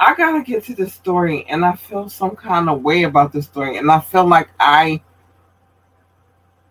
I 0.00 0.14
gotta 0.14 0.42
get 0.42 0.64
to 0.64 0.74
the 0.74 0.88
story 0.88 1.46
and 1.48 1.64
I 1.64 1.74
feel 1.74 2.08
some 2.08 2.34
kind 2.34 2.68
of 2.68 2.82
way 2.82 3.04
about 3.04 3.32
the 3.32 3.42
story 3.42 3.78
and 3.78 3.90
I 3.90 4.00
feel 4.00 4.26
like 4.26 4.48
I 4.58 5.00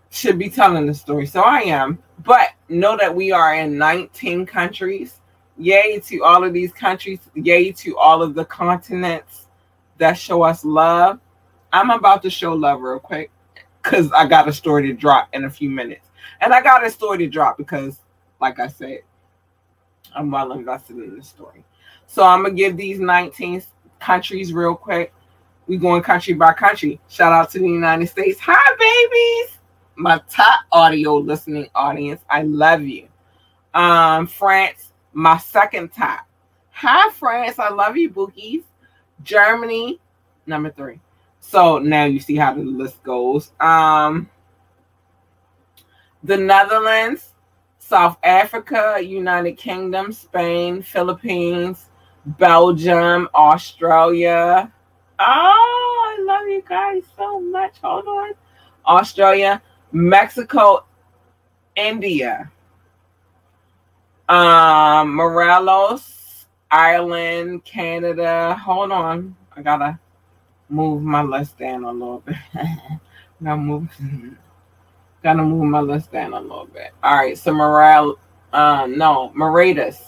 should 0.09 0.37
be 0.37 0.49
telling 0.49 0.85
the 0.85 0.93
story. 0.93 1.25
So 1.25 1.41
I 1.41 1.61
am. 1.61 1.99
But 2.19 2.49
know 2.69 2.95
that 2.97 3.13
we 3.13 3.31
are 3.31 3.55
in 3.55 3.77
19 3.77 4.45
countries 4.45 5.21
Yay 5.57 5.99
to 5.99 6.23
all 6.23 6.43
of 6.43 6.53
these 6.53 6.73
countries. 6.73 7.19
Yay 7.35 7.71
to 7.71 7.97
all 7.97 8.21
of 8.21 8.33
the 8.33 8.45
continents 8.45 9.47
that 9.97 10.13
show 10.13 10.41
us 10.43 10.65
love. 10.65 11.19
I'm 11.71 11.89
about 11.89 12.21
to 12.23 12.29
show 12.29 12.53
love 12.53 12.81
real 12.81 12.99
quick 12.99 13.31
because 13.81 14.11
I 14.11 14.27
got 14.27 14.47
a 14.47 14.53
story 14.53 14.87
to 14.87 14.93
drop 14.93 15.29
in 15.33 15.45
a 15.45 15.49
few 15.49 15.69
minutes. 15.69 16.09
And 16.41 16.53
I 16.53 16.61
got 16.61 16.85
a 16.85 16.89
story 16.89 17.17
to 17.19 17.27
drop 17.27 17.57
because, 17.57 17.99
like 18.39 18.59
I 18.59 18.67
said, 18.67 18.99
I'm 20.15 20.31
well 20.31 20.51
invested 20.53 20.97
in 20.97 21.17
the 21.17 21.23
story. 21.23 21.63
So 22.07 22.23
I'm 22.23 22.43
gonna 22.43 22.53
give 22.53 22.77
these 22.77 22.99
19 22.99 23.63
countries 23.99 24.53
real 24.53 24.75
quick. 24.75 25.13
We 25.67 25.77
going 25.77 26.01
country 26.01 26.33
by 26.33 26.53
country. 26.53 26.99
Shout 27.07 27.31
out 27.31 27.49
to 27.51 27.59
the 27.59 27.67
United 27.67 28.07
States. 28.07 28.39
Hi, 28.43 28.75
babies. 28.77 29.57
My 29.95 30.21
top 30.29 30.61
audio 30.71 31.15
listening 31.15 31.69
audience. 31.73 32.21
I 32.29 32.43
love 32.43 32.81
you. 32.81 33.07
Um, 33.73 34.27
France, 34.27 34.92
my 35.13 35.37
second 35.37 35.93
top. 35.93 36.27
Hi, 36.71 37.09
France. 37.11 37.59
I 37.59 37.69
love 37.69 37.95
you, 37.97 38.09
Bookies. 38.09 38.63
Germany, 39.23 39.99
number 40.45 40.71
three. 40.71 40.99
So 41.39 41.77
now 41.77 42.05
you 42.05 42.19
see 42.19 42.35
how 42.35 42.53
the 42.53 42.61
list 42.63 43.03
goes. 43.03 43.51
Um, 43.59 44.29
the 46.23 46.37
Netherlands, 46.37 47.33
South 47.79 48.17
Africa, 48.23 48.97
United 49.01 49.53
Kingdom, 49.53 50.11
Spain, 50.11 50.81
Philippines, 50.81 51.89
Belgium, 52.25 53.27
Australia. 53.35 54.71
Oh, 55.19 56.15
I 56.17 56.23
love 56.23 56.47
you 56.47 56.63
guys 56.67 57.03
so 57.17 57.39
much. 57.39 57.75
Hold 57.83 58.07
on. 58.07 58.31
Australia, 58.85 59.61
Mexico, 59.91 60.85
India, 61.75 62.51
um, 64.29 65.15
Morelos, 65.15 66.45
Ireland, 66.71 67.63
Canada. 67.63 68.55
Hold 68.55 68.91
on, 68.91 69.35
I 69.55 69.61
gotta 69.61 69.99
move 70.69 71.03
my 71.03 71.21
list 71.21 71.57
down 71.57 71.83
a 71.83 71.91
little 71.91 72.19
bit. 72.25 72.35
gotta 73.43 73.57
move, 73.57 73.89
gotta 75.23 75.43
move 75.43 75.65
my 75.65 75.81
list 75.81 76.11
down 76.11 76.33
a 76.33 76.41
little 76.41 76.67
bit. 76.67 76.91
All 77.03 77.15
right, 77.15 77.37
so 77.37 77.53
Morel, 77.53 78.17
uh, 78.51 78.87
no, 78.87 79.31
Mauritius. 79.35 80.01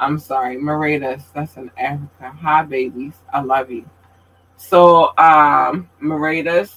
I'm 0.00 0.18
sorry, 0.18 0.56
Mauritius. 0.56 1.24
That's 1.34 1.56
in 1.56 1.70
Africa. 1.76 2.30
Hi, 2.40 2.62
babies. 2.62 3.14
I 3.32 3.40
love 3.40 3.70
you. 3.70 3.88
So, 4.56 5.16
um, 5.18 5.88
Mauritius, 6.00 6.76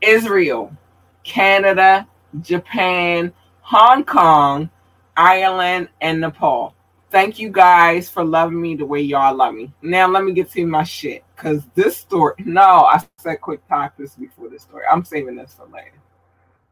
Israel, 0.00 0.76
Canada, 1.24 2.06
Japan, 2.40 3.32
Hong 3.62 4.04
Kong, 4.04 4.70
Ireland, 5.16 5.88
and 6.00 6.20
Nepal. 6.20 6.74
Thank 7.10 7.38
you 7.38 7.50
guys 7.50 8.10
for 8.10 8.24
loving 8.24 8.60
me 8.60 8.74
the 8.74 8.84
way 8.84 9.00
y'all 9.00 9.34
love 9.34 9.54
me. 9.54 9.72
Now 9.80 10.08
let 10.08 10.24
me 10.24 10.32
get 10.32 10.50
to 10.52 10.66
my 10.66 10.82
shit. 10.82 11.24
Cause 11.36 11.62
this 11.74 11.96
story, 11.96 12.34
no, 12.38 12.60
I 12.60 13.02
said 13.18 13.40
quick 13.40 13.66
talk 13.68 13.96
this 13.96 14.16
before 14.16 14.48
this 14.48 14.62
story. 14.62 14.84
I'm 14.90 15.04
saving 15.04 15.36
this 15.36 15.54
for 15.54 15.66
later. 15.66 15.98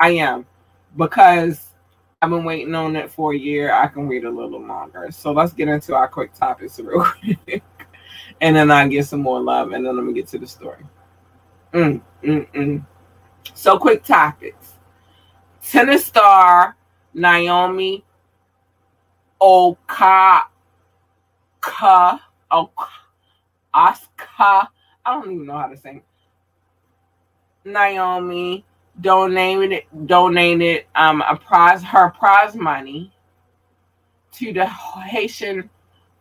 I 0.00 0.10
am. 0.10 0.44
Because 0.96 1.68
I've 2.20 2.30
been 2.30 2.44
waiting 2.44 2.74
on 2.74 2.96
it 2.96 3.10
for 3.10 3.32
a 3.32 3.38
year. 3.38 3.72
I 3.72 3.86
can 3.86 4.08
wait 4.08 4.24
a 4.24 4.30
little 4.30 4.60
longer. 4.60 5.08
So 5.10 5.32
let's 5.32 5.52
get 5.52 5.68
into 5.68 5.94
our 5.94 6.08
quick 6.08 6.34
topics 6.34 6.78
real 6.80 7.04
quick. 7.44 7.62
and 8.40 8.56
then 8.56 8.70
I 8.70 8.88
get 8.88 9.06
some 9.06 9.20
more 9.20 9.40
love. 9.40 9.72
And 9.72 9.86
then 9.86 9.96
let 9.96 10.04
me 10.04 10.12
get 10.12 10.26
to 10.28 10.38
the 10.38 10.46
story. 10.46 10.84
Mm, 11.72 12.00
mm, 12.22 12.52
mm. 12.52 12.86
So 13.54 13.78
quick 13.78 14.04
topics. 14.04 14.72
Tennis 15.62 16.06
star 16.06 16.76
Naomi 17.14 18.04
Oka, 19.46 20.40
Ka, 21.60 22.20
Oka, 22.50 22.88
Oscar. 23.74 24.08
I 24.38 24.68
don't 25.06 25.30
even 25.32 25.46
know 25.46 25.58
how 25.58 25.66
to 25.66 25.76
say. 25.76 26.02
Naomi 27.66 28.64
donated 29.02 29.82
donated 30.06 30.86
um 30.94 31.22
a 31.22 31.36
prize 31.36 31.82
her 31.82 32.10
prize 32.10 32.54
money 32.54 33.12
to 34.32 34.52
the 34.54 34.64
Haitian 34.66 35.68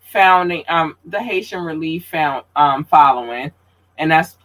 founding 0.02 0.64
um 0.68 0.98
the 1.06 1.22
Haitian 1.22 1.62
Relief 1.64 2.06
found 2.08 2.44
um 2.58 2.84
following, 2.84 3.54
and 4.00 4.12
that's 4.12 4.38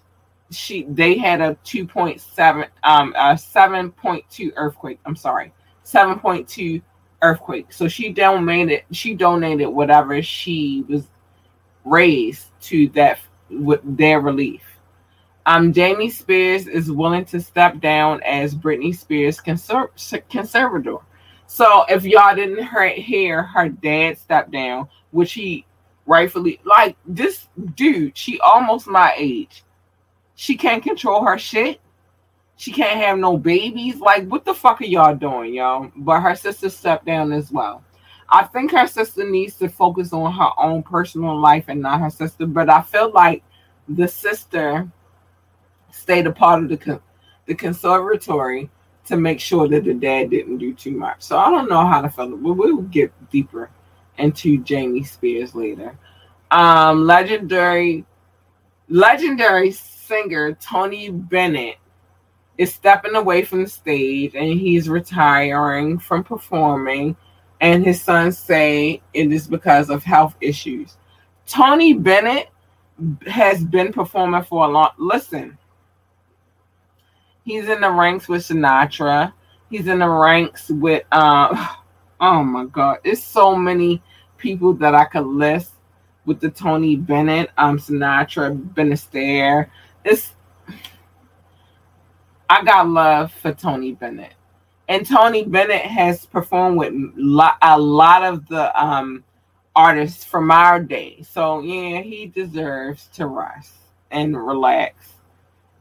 she 0.52 0.84
they 0.84 1.18
had 1.18 1.40
a 1.40 1.56
2.7 1.64 2.68
um 2.84 3.12
a 3.16 3.34
7.2 3.34 4.52
earthquake. 4.54 5.00
I'm 5.04 5.16
sorry, 5.16 5.52
7.2 5.84 6.80
earthquake. 7.22 7.72
So 7.72 7.88
she 7.88 8.12
donated 8.12 8.84
she 8.92 9.14
donated 9.14 9.68
whatever 9.68 10.22
she 10.22 10.84
was 10.88 11.08
raised 11.84 12.50
to 12.62 12.88
that 12.90 13.20
with 13.50 13.80
their 13.96 14.20
relief. 14.20 14.62
Um, 15.46 15.72
Jamie 15.72 16.10
Spears 16.10 16.66
is 16.66 16.92
willing 16.92 17.24
to 17.26 17.40
step 17.40 17.80
down 17.80 18.22
as 18.22 18.54
Britney 18.54 18.94
Spears' 18.94 19.38
conser- 19.38 19.88
conservator. 20.28 20.98
So 21.46 21.86
if 21.88 22.04
y'all 22.04 22.36
didn't 22.36 22.62
hear, 23.00 23.42
her 23.44 23.70
dad 23.70 24.18
stepped 24.18 24.50
down, 24.50 24.88
which 25.10 25.32
he 25.32 25.64
rightfully 26.04 26.60
like. 26.64 26.96
This 27.06 27.48
dude, 27.74 28.16
she 28.16 28.38
almost 28.40 28.86
my 28.86 29.14
age. 29.16 29.64
She 30.34 30.54
can't 30.56 30.82
control 30.82 31.24
her 31.24 31.38
shit. 31.38 31.80
She 32.58 32.72
can't 32.72 33.00
have 33.00 33.18
no 33.18 33.38
babies. 33.38 34.00
Like, 34.00 34.26
what 34.26 34.44
the 34.44 34.52
fuck 34.52 34.80
are 34.80 34.84
y'all 34.84 35.14
doing, 35.14 35.54
y'all? 35.54 35.92
But 35.94 36.20
her 36.22 36.34
sister 36.34 36.68
stepped 36.68 37.06
down 37.06 37.32
as 37.32 37.52
well. 37.52 37.84
I 38.28 38.42
think 38.44 38.72
her 38.72 38.88
sister 38.88 39.30
needs 39.30 39.54
to 39.58 39.68
focus 39.68 40.12
on 40.12 40.32
her 40.32 40.50
own 40.58 40.82
personal 40.82 41.38
life 41.38 41.66
and 41.68 41.80
not 41.80 42.00
her 42.00 42.10
sister. 42.10 42.46
But 42.46 42.68
I 42.68 42.82
feel 42.82 43.12
like 43.12 43.44
the 43.88 44.08
sister 44.08 44.90
stayed 45.92 46.26
a 46.26 46.32
part 46.32 46.64
of 46.64 46.68
the 46.68 47.00
the 47.46 47.54
conservatory 47.54 48.68
to 49.06 49.16
make 49.16 49.38
sure 49.38 49.68
that 49.68 49.84
the 49.84 49.94
dad 49.94 50.30
didn't 50.30 50.58
do 50.58 50.74
too 50.74 50.90
much. 50.90 51.22
So 51.22 51.38
I 51.38 51.50
don't 51.50 51.70
know 51.70 51.86
how 51.86 52.02
to 52.02 52.10
feel. 52.10 52.36
But 52.36 52.54
we'll 52.54 52.82
get 52.82 53.12
deeper 53.30 53.70
into 54.18 54.58
Jamie 54.64 55.04
Spears 55.04 55.54
later. 55.54 55.96
Um, 56.50 57.06
legendary, 57.06 58.04
legendary 58.88 59.70
singer 59.70 60.54
Tony 60.54 61.08
Bennett 61.10 61.76
is 62.58 62.74
stepping 62.74 63.14
away 63.14 63.42
from 63.42 63.62
the 63.62 63.70
stage 63.70 64.34
and 64.34 64.58
he's 64.58 64.88
retiring 64.88 65.98
from 65.98 66.22
performing. 66.24 67.16
And 67.60 67.84
his 67.84 68.02
sons 68.02 68.38
say 68.38 69.02
it 69.14 69.32
is 69.32 69.48
because 69.48 69.90
of 69.90 70.04
health 70.04 70.36
issues. 70.40 70.96
Tony 71.46 71.94
Bennett 71.94 72.50
has 73.26 73.64
been 73.64 73.92
performing 73.92 74.42
for 74.42 74.66
a 74.66 74.68
long. 74.68 74.90
Listen, 74.98 75.56
He's 77.48 77.66
in 77.66 77.80
the 77.80 77.90
ranks 77.90 78.28
with 78.28 78.46
Sinatra. 78.46 79.32
He's 79.70 79.86
in 79.86 80.00
the 80.00 80.08
ranks 80.08 80.68
with 80.68 81.02
uh 81.10 81.68
oh 82.20 82.42
my 82.42 82.66
god, 82.66 82.98
it's 83.04 83.24
so 83.24 83.56
many 83.56 84.02
people 84.36 84.74
that 84.74 84.94
I 84.94 85.06
could 85.06 85.24
list 85.24 85.72
with 86.26 86.40
the 86.40 86.50
Tony 86.50 86.94
Bennett, 86.94 87.48
um 87.56 87.78
Sinatra, 87.78 88.54
Benistaire. 88.74 89.70
It's 90.04 90.34
I 92.48 92.64
got 92.64 92.88
love 92.88 93.32
for 93.32 93.52
Tony 93.52 93.92
Bennett. 93.92 94.34
And 94.88 95.06
Tony 95.06 95.44
Bennett 95.44 95.82
has 95.82 96.24
performed 96.24 96.78
with 96.78 96.94
a 97.62 97.78
lot 97.78 98.22
of 98.22 98.48
the 98.48 98.82
um 98.82 99.24
artists 99.76 100.24
from 100.24 100.50
our 100.50 100.80
day. 100.80 101.22
So 101.22 101.60
yeah, 101.60 102.00
he 102.00 102.26
deserves 102.26 103.08
to 103.14 103.26
rest 103.26 103.74
and 104.10 104.36
relax 104.36 105.12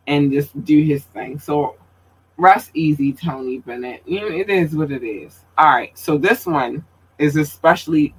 and 0.07 0.31
just 0.31 0.63
do 0.63 0.81
his 0.83 1.03
thing. 1.05 1.39
So 1.39 1.77
rest 2.37 2.71
easy, 2.73 3.13
Tony 3.13 3.59
Bennett. 3.59 4.03
You 4.05 4.21
know, 4.21 4.27
it 4.27 4.49
is 4.49 4.75
what 4.75 4.91
it 4.91 5.03
is. 5.03 5.39
All 5.57 5.73
right. 5.73 5.97
So 5.97 6.17
this 6.17 6.45
one 6.45 6.85
is 7.17 7.35
especially 7.35 8.13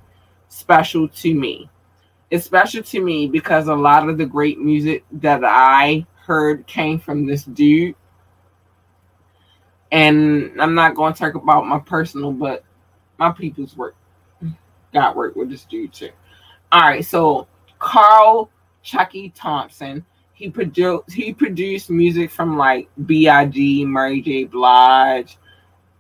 special 0.49 1.09
to 1.09 1.35
me. 1.35 1.71
It's 2.31 2.45
special 2.45 2.83
to 2.83 3.01
me 3.03 3.27
because 3.27 3.69
a 3.69 3.75
lot 3.75 4.09
of 4.09 4.19
the 4.19 4.27
great 4.27 4.59
music 4.59 5.05
that 5.13 5.45
I 5.45 6.07
heard 6.17 6.67
came 6.67 6.99
from 6.99 7.27
this 7.27 7.45
dude. 7.45 7.95
And 9.91 10.61
I'm 10.61 10.75
not 10.75 10.95
going 10.95 11.13
to 11.15 11.19
talk 11.19 11.35
about 11.35 11.67
my 11.67 11.79
personal, 11.79 12.33
but 12.33 12.65
my 13.19 13.33
people's 13.33 13.77
work 13.77 13.97
got 14.93 15.17
work 15.17 15.37
with 15.37 15.51
this 15.51 15.65
dude 15.65 15.93
too. 15.93 16.11
All 16.73 16.81
right. 16.81 17.05
So 17.05 17.47
Carl 17.79 18.51
Chucky 18.83 19.31
Thompson 19.31 20.05
he 20.39 20.49
produced 20.49 21.13
he 21.13 21.35
produced 21.35 21.91
music 21.91 22.31
from 22.31 22.57
like 22.57 22.89
B.I.G., 23.07 23.85
Mary 23.85 24.23
J. 24.23 24.45
Blige, 24.45 25.37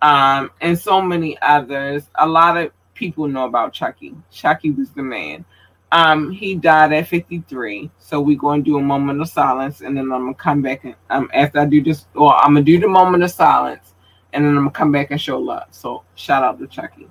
um, 0.00 0.52
and 0.60 0.78
so 0.78 1.02
many 1.02 1.36
others. 1.42 2.04
A 2.14 2.26
lot 2.26 2.56
of 2.56 2.70
people 2.94 3.26
know 3.26 3.46
about 3.46 3.72
Chucky. 3.72 4.14
Chucky 4.30 4.70
was 4.70 4.90
the 4.90 5.02
man. 5.02 5.44
Um, 5.90 6.30
he 6.30 6.54
died 6.54 6.92
at 6.92 7.06
53. 7.08 7.90
So 7.98 8.20
we're 8.20 8.36
going 8.38 8.62
to 8.62 8.70
do 8.70 8.78
a 8.78 8.82
moment 8.82 9.20
of 9.20 9.28
silence, 9.28 9.80
and 9.80 9.96
then 9.96 10.12
I'm 10.12 10.22
gonna 10.24 10.34
come 10.34 10.60
back 10.62 10.84
and 10.84 10.94
um, 11.10 11.30
after 11.32 11.60
I 11.60 11.64
do 11.64 11.82
this, 11.82 12.06
or 12.14 12.34
I'm 12.36 12.54
gonna 12.54 12.62
do 12.62 12.78
the 12.78 12.88
moment 12.88 13.22
of 13.22 13.30
silence, 13.30 13.94
and 14.32 14.44
then 14.44 14.50
I'm 14.50 14.64
gonna 14.64 14.70
come 14.70 14.92
back 14.92 15.10
and 15.10 15.20
show 15.20 15.38
love. 15.38 15.68
So 15.70 16.04
shout 16.14 16.44
out 16.44 16.58
to 16.58 16.66
Chucky. 16.66 17.08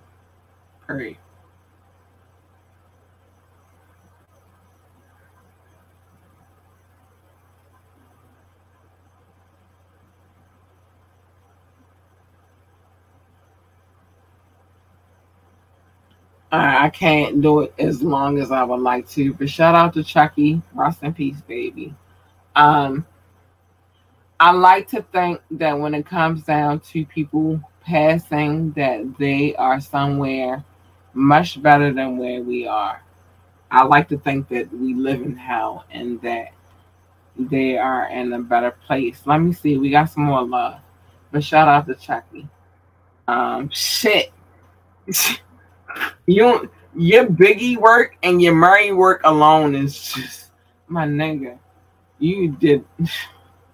Period. 0.85 1.17
I 16.51 16.89
can't 16.89 17.41
do 17.41 17.61
it 17.61 17.73
as 17.77 18.01
long 18.01 18.39
as 18.39 18.51
I 18.51 18.63
would 18.63 18.79
like 18.79 19.07
to. 19.09 19.33
But 19.33 19.49
shout 19.49 19.75
out 19.75 19.93
to 19.95 20.03
Chucky. 20.03 20.61
Rest 20.73 21.03
in 21.03 21.13
peace, 21.13 21.41
baby. 21.41 21.93
Um, 22.55 23.05
I 24.39 24.51
like 24.51 24.87
to 24.89 25.01
think 25.01 25.41
that 25.51 25.77
when 25.77 25.93
it 25.93 26.05
comes 26.05 26.43
down 26.43 26.79
to 26.81 27.05
people 27.05 27.59
passing, 27.81 28.71
that 28.73 29.17
they 29.17 29.55
are 29.55 29.81
somewhere 29.81 30.63
much 31.13 31.61
better 31.61 31.91
than 31.91 32.17
where 32.17 32.41
we 32.41 32.65
are. 32.65 33.03
I 33.69 33.83
like 33.83 34.07
to 34.09 34.17
think 34.17 34.47
that 34.49 34.71
we 34.71 34.93
live 34.93 35.21
in 35.21 35.35
hell 35.35 35.85
and 35.91 36.21
that 36.21 36.53
they 37.37 37.77
are 37.77 38.07
in 38.07 38.31
a 38.31 38.39
better 38.39 38.71
place. 38.71 39.21
Let 39.25 39.39
me 39.39 39.51
see. 39.51 39.77
We 39.77 39.89
got 39.89 40.05
some 40.05 40.23
more 40.23 40.45
love. 40.45 40.79
But 41.31 41.43
shout 41.43 41.67
out 41.67 41.87
to 41.87 41.95
Chucky. 41.95 42.47
Um, 43.27 43.69
shit. 43.69 44.31
You 46.25 46.69
your 46.95 47.25
Biggie 47.27 47.77
work 47.77 48.17
and 48.23 48.41
your 48.41 48.55
Murray 48.55 48.91
work 48.91 49.21
alone 49.23 49.75
is 49.75 50.01
just 50.01 50.51
my 50.87 51.05
nigga. 51.05 51.57
You 52.19 52.51
did 52.51 52.83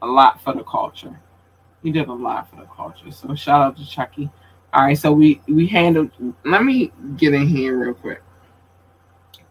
a 0.01 0.07
lot 0.07 0.41
for 0.41 0.53
the 0.53 0.64
culture. 0.64 1.20
You 1.82 1.93
did 1.93 2.07
a 2.07 2.14
lot 2.14 2.49
for 2.49 2.57
the 2.57 2.68
culture. 2.68 3.11
So 3.11 3.34
shout 3.36 3.61
out 3.61 3.78
to 3.78 3.88
Chucky. 3.88 4.30
All 4.74 4.84
right, 4.84 4.97
so 4.97 5.11
we 5.11 5.41
we 5.47 5.68
handled. 5.68 6.11
Let 6.43 6.64
me 6.64 6.91
get 7.18 7.34
in 7.34 7.47
here 7.47 7.78
real 7.78 7.93
quick, 7.93 8.22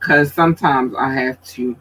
cause 0.00 0.32
sometimes 0.32 0.94
I 0.98 1.12
have 1.12 1.42
to 1.54 1.76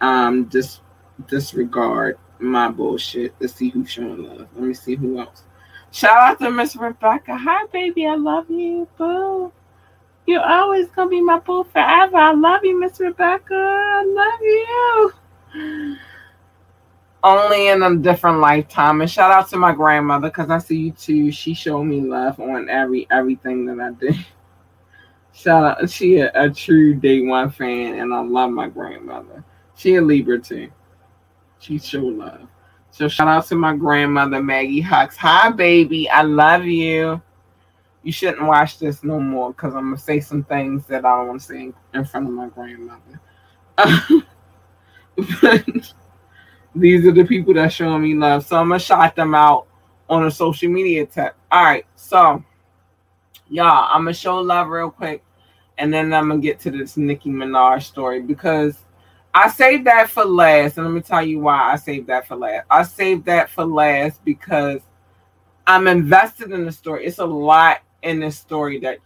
um 0.00 0.44
dis 0.44 0.80
disregard 1.28 2.18
my 2.38 2.68
bullshit 2.68 3.38
to 3.40 3.48
see 3.48 3.70
who's 3.70 3.90
showing 3.90 4.24
love. 4.24 4.48
Let 4.54 4.64
me 4.64 4.74
see 4.74 4.96
who 4.96 5.20
else. 5.20 5.44
Shout 5.92 6.16
out 6.16 6.38
to 6.40 6.50
Miss 6.50 6.74
Rebecca. 6.74 7.36
Hi, 7.36 7.66
baby. 7.66 8.06
I 8.06 8.16
love 8.16 8.50
you. 8.50 8.88
Boo. 8.98 9.52
You're 10.26 10.44
always 10.44 10.88
gonna 10.88 11.10
be 11.10 11.20
my 11.20 11.38
boo 11.38 11.64
forever. 11.64 12.16
I 12.16 12.32
love 12.32 12.64
you, 12.64 12.80
Miss 12.80 12.98
Rebecca. 12.98 13.54
I 13.54 14.04
love 14.04 14.40
you. 14.40 15.96
Only 17.22 17.68
in 17.68 17.82
a 17.82 17.96
different 17.96 18.40
lifetime. 18.40 19.00
And 19.00 19.10
shout 19.10 19.30
out 19.30 19.48
to 19.50 19.56
my 19.56 19.72
grandmother 19.72 20.28
because 20.28 20.50
I 20.50 20.58
see 20.58 20.78
you 20.78 20.92
too. 20.92 21.30
She 21.30 21.54
showed 21.54 21.84
me 21.84 22.00
love 22.00 22.40
on 22.40 22.68
every 22.68 23.06
everything 23.10 23.66
that 23.66 23.80
I 23.80 23.92
did. 23.92 24.24
Shout 25.36 25.64
out, 25.82 25.90
she 25.90 26.18
a, 26.18 26.30
a 26.32 26.48
true 26.48 26.94
day 26.94 27.20
one 27.22 27.50
fan, 27.50 27.98
and 27.98 28.14
I 28.14 28.20
love 28.20 28.52
my 28.52 28.68
grandmother. 28.68 29.42
She 29.74 29.96
a 29.96 30.00
Libra 30.00 30.38
too. 30.38 30.70
She 31.58 31.76
show 31.80 32.02
love. 32.02 32.46
So 32.92 33.08
shout 33.08 33.26
out 33.26 33.46
to 33.46 33.56
my 33.56 33.74
grandmother 33.74 34.40
Maggie 34.40 34.80
Hucks. 34.80 35.16
Hi, 35.16 35.50
baby. 35.50 36.08
I 36.08 36.22
love 36.22 36.64
you 36.66 37.20
you 38.04 38.12
shouldn't 38.12 38.46
watch 38.46 38.78
this 38.78 39.02
no 39.02 39.18
more 39.18 39.52
because 39.52 39.74
I'm 39.74 39.86
gonna 39.86 39.98
say 39.98 40.20
some 40.20 40.44
things 40.44 40.86
that 40.86 41.04
I 41.06 41.16
don't 41.16 41.28
want 41.28 41.40
to 41.40 41.46
say 41.46 41.72
in 41.94 42.04
front 42.04 42.26
of 42.26 42.32
my 42.32 42.48
grandmother. 42.48 43.20
these 46.76 47.06
are 47.06 47.12
the 47.12 47.24
people 47.24 47.54
that 47.54 47.72
showing 47.72 48.02
me 48.02 48.14
love, 48.14 48.46
so 48.46 48.56
I'm 48.58 48.68
gonna 48.68 48.78
shout 48.78 49.16
them 49.16 49.34
out 49.34 49.66
on 50.08 50.26
a 50.26 50.30
social 50.30 50.70
media 50.70 51.06
tip. 51.06 51.34
All 51.50 51.64
right, 51.64 51.86
so 51.96 52.44
y'all, 53.48 53.88
I'm 53.90 54.02
gonna 54.02 54.12
show 54.12 54.36
love 54.36 54.68
real 54.68 54.90
quick, 54.90 55.24
and 55.78 55.92
then 55.92 56.12
I'm 56.12 56.28
gonna 56.28 56.42
get 56.42 56.60
to 56.60 56.70
this 56.70 56.98
Nicki 56.98 57.30
Minaj 57.30 57.84
story 57.84 58.20
because 58.20 58.84
I 59.32 59.48
saved 59.48 59.86
that 59.86 60.10
for 60.10 60.26
last, 60.26 60.76
and 60.76 60.86
let 60.86 60.92
me 60.92 61.00
tell 61.00 61.24
you 61.24 61.40
why 61.40 61.72
I 61.72 61.76
saved 61.76 62.08
that 62.08 62.28
for 62.28 62.36
last. 62.36 62.66
I 62.70 62.82
saved 62.82 63.24
that 63.24 63.48
for 63.48 63.64
last 63.64 64.22
because 64.26 64.82
I'm 65.66 65.86
invested 65.86 66.52
in 66.52 66.66
the 66.66 66.72
story. 66.72 67.06
It's 67.06 67.18
a 67.18 67.24
lot 67.24 67.80
in 68.04 68.20
this 68.20 68.38
story 68.38 68.78
that 68.80 68.98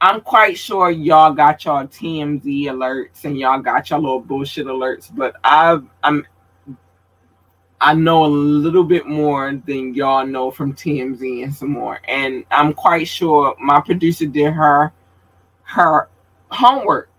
I'm 0.00 0.20
quite 0.20 0.56
sure 0.56 0.90
y'all 0.90 1.32
got 1.32 1.64
y'all 1.64 1.86
TMZ 1.86 2.44
alerts 2.44 3.24
and 3.24 3.36
y'all 3.36 3.60
got 3.60 3.90
y'all 3.90 4.00
little 4.00 4.20
bullshit 4.20 4.66
alerts, 4.66 5.14
but 5.14 5.34
I've 5.42 5.84
I'm 6.04 6.24
I 7.80 7.94
know 7.94 8.24
a 8.24 8.26
little 8.26 8.84
bit 8.84 9.06
more 9.06 9.60
than 9.66 9.94
y'all 9.94 10.26
know 10.26 10.50
from 10.50 10.74
TMZ 10.74 11.44
and 11.44 11.54
some 11.54 11.70
more. 11.70 12.00
And 12.08 12.44
I'm 12.50 12.74
quite 12.74 13.06
sure 13.06 13.54
my 13.60 13.80
producer 13.80 14.26
did 14.26 14.52
her 14.52 14.92
her 15.62 16.08
homework. 16.50 17.10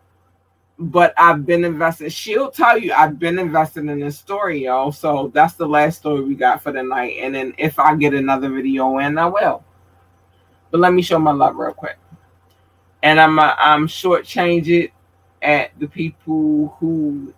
But 0.81 1.13
I've 1.17 1.45
been 1.45 1.65
invested. 1.65 2.13
She'll 2.13 2.49
tell 2.49 2.77
you 2.77 2.93
I've 2.93 3.19
been 3.19 3.39
invested 3.39 3.89
in 3.89 3.99
this 3.99 4.17
story, 4.17 4.63
y'all. 4.63 4.93
So 4.93 5.31
that's 5.33 5.55
the 5.55 5.67
last 5.67 5.99
story 5.99 6.23
we 6.23 6.35
got 6.35 6.63
for 6.63 6.71
the 6.71 6.81
night. 6.81 7.17
And 7.19 7.35
then 7.35 7.53
if 7.57 7.77
I 7.77 7.95
get 7.97 8.13
another 8.13 8.49
video 8.49 8.99
in, 8.99 9.17
I 9.17 9.25
will. 9.25 9.65
But 10.71 10.79
let 10.79 10.93
me 10.93 11.01
show 11.01 11.19
my 11.19 11.31
love 11.31 11.55
real 11.55 11.73
quick. 11.73 11.97
And 13.01 13.19
I'm 13.19 13.39
uh, 13.39 13.55
I'm 13.57 13.87
shortchange 13.87 14.67
it 14.67 14.91
at 15.41 15.77
the 15.79 15.87
people 15.87 16.75
who 16.79 17.33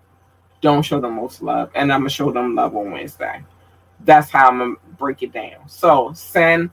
don't 0.61 0.83
show 0.83 0.99
the 0.99 1.09
most 1.09 1.41
love, 1.41 1.71
and 1.75 1.91
I'm 1.91 2.01
gonna 2.01 2.09
show 2.09 2.31
them 2.31 2.55
love 2.55 2.75
on 2.75 2.91
Wednesday. 2.91 3.43
That's 4.01 4.29
how 4.29 4.49
I'm 4.49 4.57
gonna 4.59 4.75
break 4.97 5.23
it 5.23 5.31
down. 5.31 5.67
So 5.67 6.11
San 6.13 6.71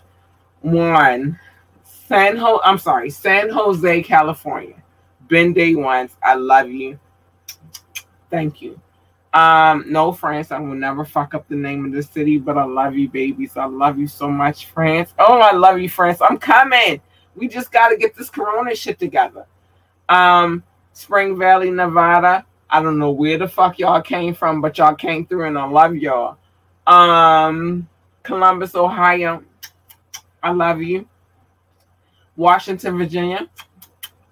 Juan, 0.62 1.38
San 1.84 2.36
Ho, 2.36 2.60
I'm 2.64 2.78
sorry, 2.78 3.10
San 3.10 3.50
Jose, 3.50 4.02
California. 4.02 4.76
Been 5.28 5.52
day 5.52 5.74
once. 5.74 6.16
I 6.22 6.34
love 6.34 6.70
you. 6.70 6.98
Thank 8.30 8.62
you. 8.62 8.80
Um, 9.34 9.84
no, 9.86 10.12
France. 10.12 10.50
I 10.50 10.58
will 10.58 10.74
never 10.74 11.04
fuck 11.04 11.34
up 11.34 11.48
the 11.48 11.56
name 11.56 11.84
of 11.84 11.92
the 11.92 12.02
city, 12.02 12.38
but 12.38 12.56
I 12.56 12.64
love 12.64 12.96
you, 12.96 13.08
babies. 13.08 13.56
I 13.56 13.66
love 13.66 13.98
you 13.98 14.06
so 14.06 14.28
much, 14.30 14.66
France. 14.66 15.14
Oh, 15.18 15.38
I 15.38 15.52
love 15.52 15.78
you, 15.78 15.88
France. 15.88 16.18
I'm 16.20 16.38
coming. 16.38 17.00
We 17.34 17.48
just 17.48 17.70
got 17.70 17.88
to 17.88 17.96
get 17.96 18.16
this 18.16 18.30
Corona 18.30 18.74
shit 18.74 18.98
together. 18.98 19.46
Um, 20.08 20.62
Spring 20.92 21.38
Valley, 21.38 21.70
Nevada. 21.70 22.44
I 22.70 22.82
don't 22.82 22.98
know 22.98 23.10
where 23.10 23.38
the 23.38 23.48
fuck 23.48 23.78
y'all 23.78 24.02
came 24.02 24.34
from, 24.34 24.60
but 24.60 24.76
y'all 24.78 24.94
came 24.94 25.26
through 25.26 25.46
and 25.46 25.58
I 25.58 25.66
love 25.66 25.96
y'all. 25.96 26.36
Um, 26.86 27.88
Columbus, 28.22 28.74
Ohio. 28.74 29.42
I 30.42 30.50
love 30.50 30.82
you. 30.82 31.08
Washington, 32.36 32.98
Virginia. 32.98 33.48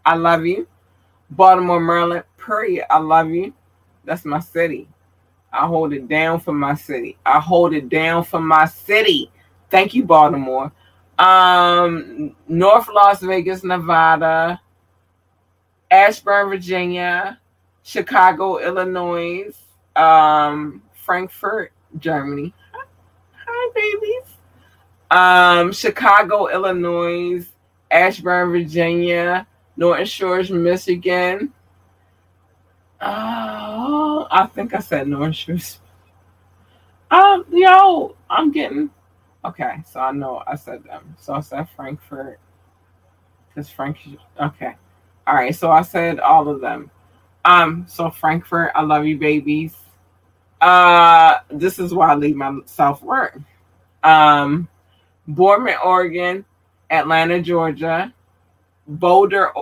I 0.05 0.16
love 0.16 0.44
you. 0.44 0.66
Baltimore, 1.30 1.80
Maryland. 1.80 2.24
Period. 2.36 2.86
I 2.90 2.99
love 2.99 3.30
you. 3.30 3.53
That's 4.07 4.25
my 4.25 4.41
city. 4.41 4.89
I 5.53 5.67
hold 5.67 5.93
it 5.93 6.09
down 6.09 6.41
for 6.41 6.53
my 6.53 6.75
city. 6.75 7.19
I 7.27 7.41
hold 7.41 7.75
it 7.75 7.89
down 7.89 8.25
for 8.25 8.41
my 8.41 8.65
city. 8.67 9.31
Thank 9.71 9.95
you, 9.95 10.05
Baltimore. 10.05 10.73
Um, 11.19 12.35
North 12.49 12.89
Las 12.89 13.21
Vegas, 13.21 13.65
Nevada. 13.65 14.61
Ashburn, 15.91 16.49
Virginia. 16.49 17.39
Chicago, 17.87 18.59
Illinois, 18.59 19.55
um, 19.95 20.83
Frankfurt, 20.93 21.73
Germany. 22.01 22.53
Hi, 23.47 23.71
babies. 23.77 24.37
Um, 25.09 25.73
Chicago, 25.73 26.49
Illinois, 26.49 27.47
Ashburn, 27.89 28.51
Virginia, 28.51 29.47
Norton 29.77 30.05
Shores, 30.05 30.51
Michigan. 30.51 31.53
Oh, 33.01 34.26
I 34.30 34.47
think 34.47 34.74
I 34.74 34.80
said 34.80 35.09
Norton 35.09 35.32
Shores. 35.32 35.80
Um, 37.11 37.44
yo, 37.51 38.16
I'm 38.28 38.51
getting 38.51 38.90
okay. 39.44 39.82
So 39.86 40.01
I 40.01 40.12
know 40.12 40.42
I 40.47 40.57
said 40.57 40.84
them. 40.84 41.14
So 41.18 41.34
I 41.34 41.40
said 41.40 41.68
Frankfurt 41.76 42.40
because 43.49 43.70
Frank. 43.70 43.99
Okay, 44.40 44.74
all 45.26 45.34
right. 45.34 45.55
So 45.55 45.70
I 45.70 45.82
said 45.82 46.20
all 46.20 46.49
of 46.49 46.61
them. 46.61 46.90
Um, 47.44 47.84
so 47.88 48.11
Frankfurt, 48.11 48.72
I 48.74 48.82
love 48.82 49.07
you, 49.07 49.18
babies. 49.18 49.76
Uh, 50.61 51.38
this 51.51 51.78
is 51.78 51.94
why 51.94 52.11
I 52.11 52.14
leave 52.14 52.34
my 52.34 52.59
self 52.64 53.03
work. 53.03 53.38
Um, 54.03 54.68
Boardman, 55.28 55.76
Oregon, 55.84 56.44
Atlanta, 56.90 57.40
Georgia, 57.40 58.12
Boulder, 58.88 59.53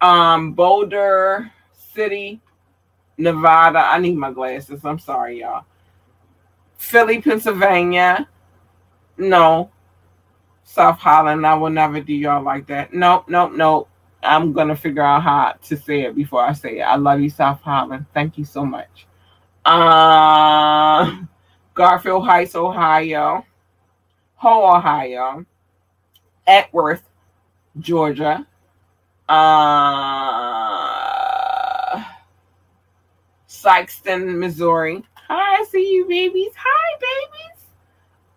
um, 0.00 0.52
Boulder 0.52 1.50
City, 1.94 2.40
Nevada. 3.16 3.78
I 3.78 3.98
need 3.98 4.16
my 4.16 4.32
glasses. 4.32 4.84
I'm 4.84 4.98
sorry, 4.98 5.40
y'all. 5.40 5.64
Philly, 6.76 7.20
Pennsylvania. 7.22 8.28
No. 9.16 9.70
South 10.64 10.98
Holland. 10.98 11.46
I 11.46 11.54
will 11.54 11.70
never 11.70 12.00
do 12.00 12.12
y'all 12.12 12.42
like 12.42 12.66
that. 12.66 12.92
Nope, 12.92 13.28
nope, 13.28 13.52
nope. 13.52 13.88
I'm 14.22 14.52
gonna 14.52 14.74
figure 14.74 15.02
out 15.02 15.22
how 15.22 15.54
to 15.62 15.76
say 15.76 16.02
it 16.02 16.16
before 16.16 16.42
I 16.42 16.52
say 16.52 16.78
it. 16.78 16.82
I 16.82 16.96
love 16.96 17.20
you, 17.20 17.30
South 17.30 17.60
Holland. 17.60 18.06
Thank 18.14 18.38
you 18.38 18.44
so 18.44 18.64
much. 18.64 19.06
Uh, 19.64 21.22
Garfield 21.74 22.24
Heights, 22.24 22.54
Ohio. 22.54 23.44
Ho, 24.36 24.76
Ohio. 24.76 25.44
Acworth, 26.48 27.02
Georgia. 27.78 28.46
Uh, 29.28 29.32
Sikeston, 33.64 34.38
Missouri. 34.38 35.02
Hi, 35.28 35.60
I 35.60 35.64
see 35.64 35.94
you, 35.94 36.06
babies. 36.06 36.52
Hi, 36.56 36.98
babies. 37.00 37.64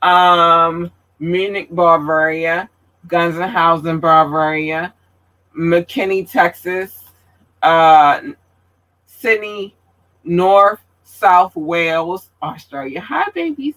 Um, 0.01 0.91
Munich, 1.19 1.69
Bavaria. 1.69 2.69
Gunzenhausen, 3.07 3.99
Bavaria. 3.99 4.93
McKinney, 5.57 6.29
Texas, 6.29 7.03
uh, 7.63 8.21
Sydney, 9.05 9.75
North, 10.23 10.79
South 11.03 11.55
Wales, 11.55 12.29
Australia. 12.43 13.01
Hi, 13.01 13.25
babies. 13.33 13.73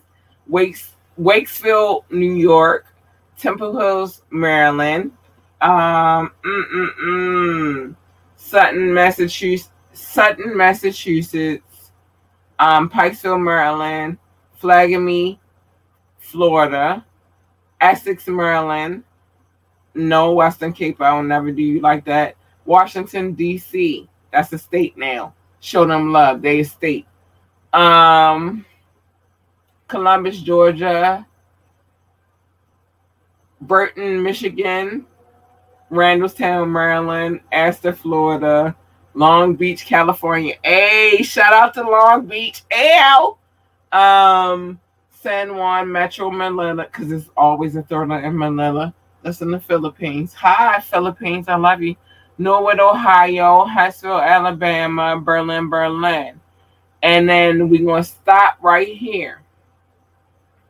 Wakes, 0.47 0.93
Wakesfield, 1.17 2.05
New 2.11 2.35
York, 2.35 2.87
Temple 3.39 3.79
Hills, 3.79 4.23
Maryland, 4.31 5.13
um, 5.63 6.31
mm-mm-mm. 6.45 7.97
Sutton, 8.37 8.93
Massachusetts, 8.93 9.71
Sutton, 10.01 10.57
Massachusetts, 10.57 11.93
um, 12.59 12.89
Pikesville, 12.89 13.43
Maryland, 13.43 14.19
Flagami, 14.61 15.39
Florida, 16.19 17.05
Essex, 17.81 18.27
Maryland, 18.27 19.05
no 19.95 20.33
Western 20.33 20.73
Cape. 20.73 21.01
I 21.01 21.15
will 21.15 21.23
never 21.23 21.51
do 21.51 21.63
you 21.63 21.81
like 21.81 22.05
that. 22.07 22.37
Washington 22.65 23.33
D.C. 23.33 24.09
That's 24.33 24.53
a 24.53 24.59
state 24.59 24.97
now. 24.97 25.35
Show 25.61 25.87
them 25.87 26.13
love. 26.13 26.43
They 26.43 26.61
a 26.61 26.65
state. 26.65 27.07
Um, 27.73 28.65
Columbus, 29.89 30.41
Georgia. 30.41 31.27
Burton, 33.61 34.23
Michigan. 34.23 35.07
Randallstown, 35.91 36.71
Maryland. 36.71 37.41
Astor, 37.53 37.93
Florida. 37.93 38.77
Long 39.21 39.55
Beach, 39.55 39.85
California. 39.85 40.55
Hey, 40.65 41.23
shout 41.23 41.53
out 41.53 41.75
to 41.75 41.83
Long 41.83 42.25
Beach. 42.25 42.63
Ew. 42.73 43.37
Um, 43.93 44.81
San 45.11 45.55
Juan, 45.55 45.93
Metro 45.93 46.31
Manila, 46.31 46.87
because 46.87 47.13
it's 47.13 47.29
always 47.37 47.77
a 47.77 47.83
third 47.83 48.11
in 48.11 48.39
Manila. 48.39 48.95
That's 49.23 49.43
in 49.43 49.51
the 49.51 49.61
Philippines. 49.61 50.33
Hi, 50.33 50.81
Philippines. 50.81 51.49
I 51.49 51.57
love 51.57 51.83
you. 51.83 51.97
Norwood, 52.39 52.81
Ohio, 52.81 53.67
Huntsville, 53.67 54.23
Alabama, 54.23 55.21
Berlin, 55.21 55.69
Berlin. 55.69 56.41
And 57.03 57.29
then 57.29 57.69
we're 57.69 57.85
going 57.85 58.03
to 58.03 58.09
stop 58.09 58.57
right 58.63 58.89
here. 58.89 59.43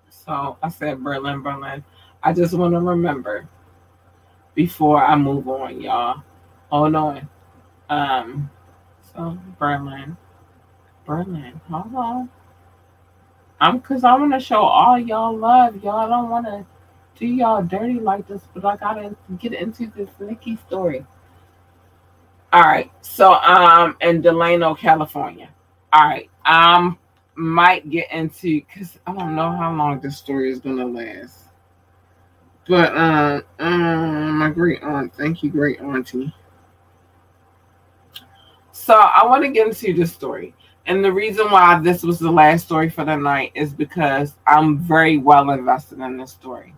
So 0.09 0.59
I 0.61 0.71
said 0.71 1.05
Berlin, 1.05 1.43
Berlin. 1.43 1.85
I 2.21 2.33
just 2.33 2.55
want 2.55 2.75
to 2.75 2.81
remember 2.81 3.49
before 4.57 5.05
I 5.05 5.15
move 5.15 5.47
on, 5.47 5.81
y'all. 5.81 6.25
Hold 6.71 6.97
on. 6.97 7.29
Um, 7.91 8.49
so 9.13 9.37
Berlin, 9.59 10.17
Berlin. 11.05 11.61
Hold 11.69 11.95
on. 11.95 12.31
I'm 13.61 13.79
because 13.79 14.05
I 14.05 14.15
want 14.15 14.33
to 14.33 14.41
show 14.41 14.63
all 14.63 14.99
y'all 14.99 15.37
love. 15.37 15.83
Y'all 15.85 16.09
don't 16.09 16.31
want 16.31 16.47
to 16.47 16.65
do 17.19 17.27
y'all 17.27 17.63
dirty 17.63 18.01
like 18.01 18.27
this, 18.27 18.41
but 18.55 18.65
I 18.65 18.77
gotta 18.77 19.15
get 19.39 19.53
into 19.53 19.89
this 19.89 20.09
Nicki 20.19 20.57
story. 20.67 21.05
All 22.53 22.63
right, 22.63 22.91
so 23.03 23.35
um, 23.35 23.97
in 24.01 24.23
Delano, 24.23 24.75
California. 24.75 25.51
All 25.93 26.05
right, 26.05 26.31
um, 26.47 26.99
might 27.35 27.89
get 27.91 28.11
into 28.11 28.63
because 28.63 28.99
I 29.07 29.13
don't 29.13 29.37
know 29.37 29.53
how 29.53 29.73
long 29.73 30.01
this 30.01 30.17
story 30.17 30.51
is 30.51 30.61
gonna 30.61 30.87
last. 30.87 31.45
But 32.67 32.97
um, 32.97 33.43
um, 33.59 34.39
my 34.39 34.51
great 34.51 34.83
aunt, 34.83 35.15
thank 35.15 35.43
you, 35.43 35.51
great 35.51 35.81
auntie. 35.81 36.33
So 38.91 38.97
I 38.97 39.25
want 39.25 39.45
to 39.45 39.51
get 39.51 39.69
into 39.69 39.95
this 39.95 40.13
story. 40.13 40.53
And 40.87 41.05
the 41.05 41.13
reason 41.13 41.49
why 41.49 41.79
this 41.79 42.03
was 42.03 42.19
the 42.19 42.29
last 42.29 42.65
story 42.65 42.91
for 42.91 43.05
the 43.05 43.15
night 43.15 43.53
is 43.55 43.73
because 43.73 44.35
I'm 44.49 44.81
very 44.81 45.17
well 45.17 45.51
invested 45.51 46.01
in 46.01 46.17
this 46.17 46.33
story. 46.33 46.75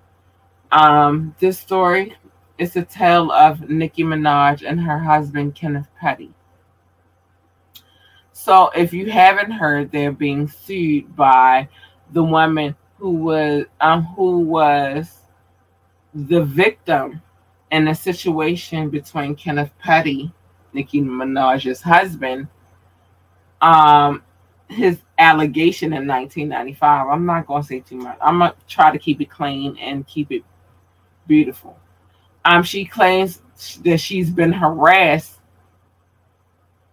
Um, 0.72 1.34
this 1.38 1.58
story 1.58 2.14
is 2.58 2.76
a 2.76 2.82
tale 2.82 3.32
of 3.32 3.66
Nicki 3.70 4.02
Minaj 4.02 4.62
and 4.62 4.78
her 4.78 4.98
husband 4.98 5.54
Kenneth 5.54 5.88
Petty. 5.98 6.34
So, 8.34 8.68
if 8.76 8.92
you 8.92 9.10
haven't 9.10 9.52
heard, 9.52 9.90
they're 9.90 10.12
being 10.12 10.48
sued 10.48 11.16
by 11.16 11.66
the 12.10 12.22
woman 12.22 12.76
who 12.98 13.12
was 13.12 13.64
um, 13.80 14.02
who 14.02 14.40
was 14.40 15.22
the 16.12 16.44
victim 16.44 17.22
in 17.70 17.88
a 17.88 17.94
situation 17.94 18.90
between 18.90 19.34
Kenneth 19.34 19.72
Petty, 19.78 20.30
Nicki 20.72 21.00
Minaj's 21.00 21.82
husband, 21.82 22.48
um, 23.60 24.22
his 24.68 24.98
allegation 25.18 25.92
in 25.92 26.06
1995. 26.06 27.08
I'm 27.08 27.26
not 27.26 27.46
gonna 27.46 27.62
say 27.62 27.80
too 27.80 27.96
much. 27.96 28.18
I'm 28.20 28.38
gonna 28.38 28.54
try 28.68 28.90
to 28.90 28.98
keep 28.98 29.20
it 29.20 29.30
clean 29.30 29.76
and 29.78 30.06
keep 30.06 30.32
it 30.32 30.42
beautiful. 31.26 31.78
Um, 32.44 32.62
she 32.62 32.84
claims 32.84 33.42
that 33.84 33.98
she's 33.98 34.30
been 34.30 34.52
harassed, 34.52 35.38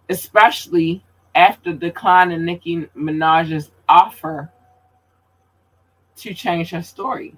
especially 0.08 1.02
after 1.34 1.72
declining 1.72 2.44
Nicki 2.44 2.88
Minaj's 2.96 3.70
offer 3.88 4.50
to 6.16 6.34
change 6.34 6.70
her 6.70 6.82
story. 6.82 7.34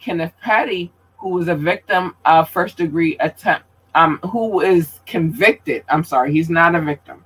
Kenneth 0.00 0.32
Petty, 0.40 0.92
who 1.18 1.30
was 1.30 1.48
a 1.48 1.54
victim 1.54 2.16
of 2.24 2.48
first 2.48 2.76
degree 2.76 3.16
attempt, 3.18 3.66
um, 3.94 4.18
who 4.18 4.60
is 4.60 5.00
convicted. 5.06 5.84
I'm 5.88 6.04
sorry, 6.04 6.32
he's 6.32 6.50
not 6.50 6.74
a 6.74 6.80
victim. 6.80 7.24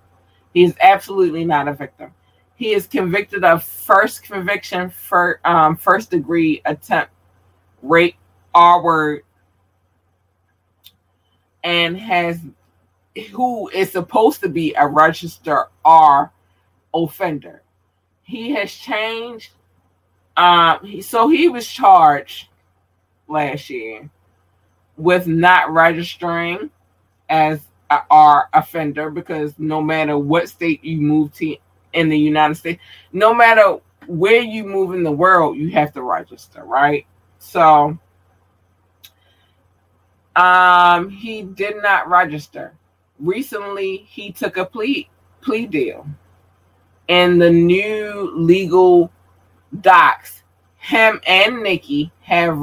He 0.54 0.64
is 0.64 0.74
absolutely 0.80 1.44
not 1.44 1.68
a 1.68 1.74
victim. 1.74 2.12
He 2.56 2.72
is 2.72 2.86
convicted 2.86 3.44
of 3.44 3.62
first 3.62 4.22
conviction 4.22 4.90
for 4.90 5.40
um, 5.44 5.76
first 5.76 6.10
degree 6.10 6.62
attempt 6.64 7.12
rape 7.82 8.16
R 8.54 8.82
word 8.82 9.22
and 11.62 11.98
has 11.98 12.40
who 13.32 13.68
is 13.70 13.92
supposed 13.92 14.40
to 14.40 14.48
be 14.48 14.74
a 14.76 14.86
registered 14.86 15.66
R 15.84 16.32
offender. 16.94 17.62
He 18.22 18.50
has 18.52 18.72
changed. 18.72 19.52
Um, 20.36 21.00
so 21.02 21.28
he 21.28 21.48
was 21.48 21.66
charged 21.66 22.48
last 23.28 23.70
year 23.70 24.10
with 24.96 25.26
not 25.26 25.70
registering 25.70 26.70
as 27.28 27.60
our 28.10 28.48
offender 28.52 29.10
because 29.10 29.54
no 29.58 29.80
matter 29.80 30.18
what 30.18 30.48
state 30.48 30.84
you 30.84 31.00
move 31.00 31.32
to 31.34 31.56
in 31.92 32.08
the 32.08 32.18
United 32.18 32.54
States, 32.54 32.82
no 33.12 33.32
matter 33.32 33.78
where 34.06 34.40
you 34.40 34.64
move 34.64 34.94
in 34.94 35.02
the 35.02 35.10
world, 35.12 35.56
you 35.56 35.70
have 35.70 35.92
to 35.92 36.02
register, 36.02 36.64
right? 36.64 37.06
So 37.38 37.98
um, 40.36 41.10
he 41.10 41.42
did 41.42 41.82
not 41.82 42.08
register. 42.08 42.74
Recently, 43.18 44.06
he 44.08 44.30
took 44.32 44.56
a 44.56 44.64
plea 44.64 45.08
plea 45.40 45.66
deal, 45.66 46.06
and 47.08 47.40
the 47.40 47.50
new 47.50 48.32
legal 48.34 49.10
docs, 49.80 50.42
him 50.76 51.20
and 51.26 51.62
Nicki 51.62 52.12
have 52.20 52.58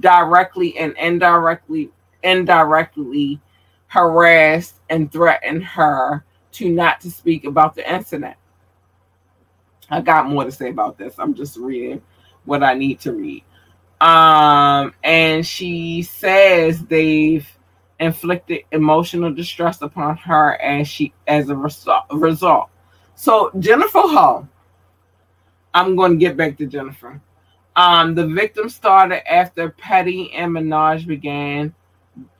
directly 0.00 0.76
and 0.78 0.94
indirectly 0.98 1.90
indirectly 2.22 3.40
harassed 3.88 4.80
and 4.90 5.12
threatened 5.12 5.64
her 5.64 6.24
to 6.52 6.70
not 6.70 7.00
to 7.00 7.10
speak 7.10 7.44
about 7.44 7.74
the 7.74 7.92
incident. 7.92 8.36
I 9.90 10.00
got 10.00 10.28
more 10.28 10.44
to 10.44 10.50
say 10.50 10.70
about 10.70 10.98
this. 10.98 11.14
I'm 11.18 11.34
just 11.34 11.56
reading 11.56 12.02
what 12.44 12.62
I 12.62 12.74
need 12.74 13.00
to 13.00 13.12
read. 13.12 13.44
Um, 14.00 14.92
and 15.02 15.46
she 15.46 16.02
says 16.02 16.82
they've 16.84 17.48
inflicted 17.98 18.60
emotional 18.72 19.32
distress 19.32 19.80
upon 19.80 20.16
her 20.18 20.60
as 20.60 20.86
she 20.88 21.14
as 21.26 21.48
a 21.48 21.56
result. 21.56 22.70
So 23.14 23.50
Jennifer 23.58 24.00
Hall, 24.00 24.48
I'm 25.72 25.96
going 25.96 26.12
to 26.12 26.18
get 26.18 26.36
back 26.36 26.58
to 26.58 26.66
Jennifer. 26.66 27.20
Um, 27.76 28.14
the 28.14 28.26
victim 28.26 28.70
started 28.70 29.30
after 29.30 29.70
Petty 29.70 30.32
and 30.32 30.52
Minaj 30.52 31.06
began. 31.06 31.74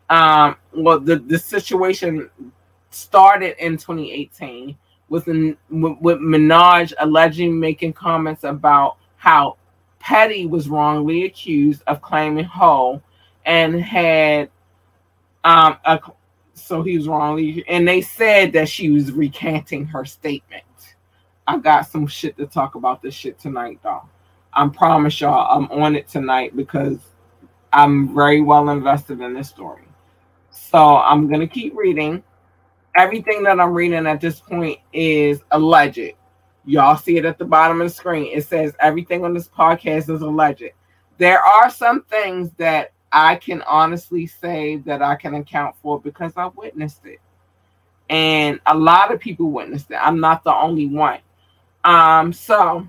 Um, 0.08 0.56
well, 0.72 0.98
the, 0.98 1.16
the 1.16 1.38
situation 1.38 2.30
started 2.90 3.62
in 3.64 3.76
2018 3.76 4.76
with, 5.08 5.26
with, 5.26 6.18
Minaj 6.18 6.92
allegedly 6.98 7.52
making 7.52 7.92
comments 7.92 8.44
about 8.44 8.96
how 9.16 9.56
Petty 10.00 10.46
was 10.46 10.68
wrongly 10.68 11.24
accused 11.24 11.82
of 11.86 12.00
claiming 12.00 12.44
Hough 12.44 13.00
and 13.44 13.80
had 13.80 14.50
um 15.44 15.76
a, 15.84 16.00
so 16.54 16.82
he 16.82 16.96
was 16.96 17.06
wrongly 17.06 17.64
and 17.68 17.86
they 17.86 18.00
said 18.00 18.52
that 18.52 18.68
she 18.68 18.90
was 18.90 19.12
recanting 19.12 19.86
her 19.86 20.04
statement. 20.04 20.64
I 21.46 21.58
got 21.58 21.86
some 21.86 22.06
shit 22.06 22.36
to 22.38 22.46
talk 22.46 22.74
about 22.74 23.02
this 23.02 23.14
shit 23.14 23.38
tonight 23.38 23.78
though. 23.82 24.08
I 24.56 24.66
promise 24.68 25.20
y'all 25.20 25.54
I'm 25.54 25.70
on 25.70 25.94
it 25.94 26.08
tonight 26.08 26.56
because 26.56 26.98
I'm 27.74 28.14
very 28.14 28.40
well 28.40 28.70
invested 28.70 29.20
in 29.20 29.34
this 29.34 29.50
story. 29.50 29.84
So 30.50 30.96
I'm 30.96 31.30
gonna 31.30 31.46
keep 31.46 31.76
reading. 31.76 32.22
Everything 32.96 33.42
that 33.42 33.60
I'm 33.60 33.74
reading 33.74 34.06
at 34.06 34.22
this 34.22 34.40
point 34.40 34.78
is 34.94 35.42
alleged. 35.50 36.14
Y'all 36.64 36.96
see 36.96 37.18
it 37.18 37.26
at 37.26 37.38
the 37.38 37.44
bottom 37.44 37.82
of 37.82 37.88
the 37.88 37.94
screen. 37.94 38.34
It 38.34 38.46
says 38.46 38.72
everything 38.80 39.24
on 39.24 39.34
this 39.34 39.46
podcast 39.46 40.08
is 40.08 40.22
alleged. 40.22 40.70
There 41.18 41.40
are 41.40 41.70
some 41.70 42.02
things 42.04 42.50
that 42.56 42.92
I 43.12 43.36
can 43.36 43.60
honestly 43.62 44.26
say 44.26 44.76
that 44.86 45.02
I 45.02 45.16
can 45.16 45.34
account 45.34 45.76
for 45.82 46.00
because 46.00 46.32
I 46.36 46.46
witnessed 46.46 47.04
it. 47.04 47.20
And 48.08 48.58
a 48.64 48.76
lot 48.76 49.12
of 49.12 49.20
people 49.20 49.50
witnessed 49.50 49.90
it. 49.90 49.98
I'm 50.00 50.18
not 50.18 50.44
the 50.44 50.54
only 50.54 50.86
one. 50.86 51.18
Um, 51.84 52.32
so 52.32 52.88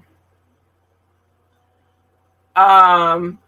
um 2.58 3.40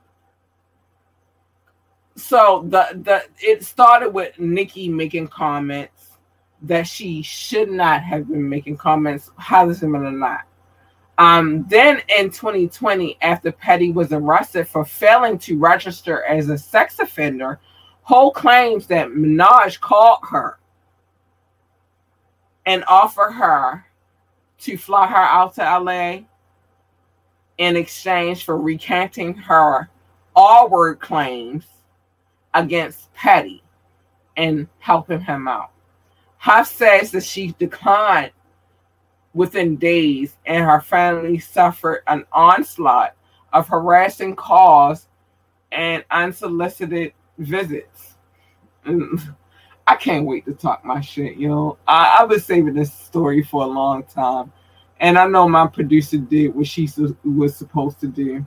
so 2.16 2.66
the 2.68 2.88
the 3.02 3.24
it 3.40 3.66
started 3.66 4.10
with 4.10 4.38
Nicki 4.40 4.88
making 4.90 5.28
comments 5.28 6.00
that 6.62 6.88
she 6.88 7.22
should 7.22 7.70
not 7.70 8.04
have 8.04 8.28
been 8.28 8.48
making 8.48 8.78
comments, 8.78 9.32
husband 9.38 9.96
or 9.96 10.12
not. 10.12 10.42
Um, 11.18 11.66
then 11.68 12.02
in 12.18 12.30
2020, 12.30 13.18
after 13.22 13.52
Petty 13.52 13.92
was 13.92 14.12
arrested 14.12 14.68
for 14.68 14.86
failing 14.86 15.38
to 15.40 15.58
register 15.58 16.24
as 16.24 16.50
a 16.50 16.58
sex 16.58 17.00
offender, 17.00 17.60
Hough 18.04 18.34
claims 18.34 18.88
that 18.88 19.10
Minaj 19.10 19.80
called 19.80 20.20
her 20.30 20.60
and 22.66 22.84
offered 22.88 23.32
her 23.32 23.86
to 24.60 24.78
fly 24.78 25.08
her 25.08 25.16
out 25.16 25.56
to 25.56 25.62
LA 25.62 26.22
in 27.60 27.76
exchange 27.76 28.46
for 28.46 28.58
recanting 28.58 29.36
her 29.36 29.90
all 30.36 30.70
word 30.70 31.00
claims 31.00 31.66
against 32.54 33.14
Petty 33.14 33.62
and 34.38 34.68
helping 34.80 35.20
him 35.20 35.48
out. 35.48 35.72
Hough 36.38 36.68
says 36.68 37.12
that 37.12 37.24
she 37.24 37.54
declined 37.60 38.32
within 39.34 39.76
days 39.76 40.38
and 40.46 40.64
her 40.64 40.80
family 40.80 41.38
suffered 41.38 42.02
an 42.08 42.26
onslaught 42.32 43.14
of 43.52 43.68
harassing 43.68 44.36
calls 44.36 45.08
and 45.72 46.04
unsolicited 46.10 47.14
visits. 47.38 48.16
Mm, 48.86 49.36
I 49.86 49.96
can't 49.96 50.26
wait 50.26 50.46
to 50.46 50.54
talk 50.54 50.86
my 50.86 51.02
shit, 51.02 51.36
yo. 51.36 51.78
I, 51.86 52.20
I've 52.20 52.30
been 52.30 52.40
saving 52.40 52.74
this 52.74 52.94
story 52.94 53.44
for 53.44 53.64
a 53.64 53.68
long 53.68 54.04
time. 54.04 54.54
And 55.00 55.18
I 55.18 55.28
know 55.28 55.48
my 55.48 55.68
producer 55.68 56.18
did 56.18 56.54
what 56.54 56.68
she 56.68 56.90
was 57.24 57.56
supposed 57.56 58.00
to 58.02 58.08
do. 58.08 58.46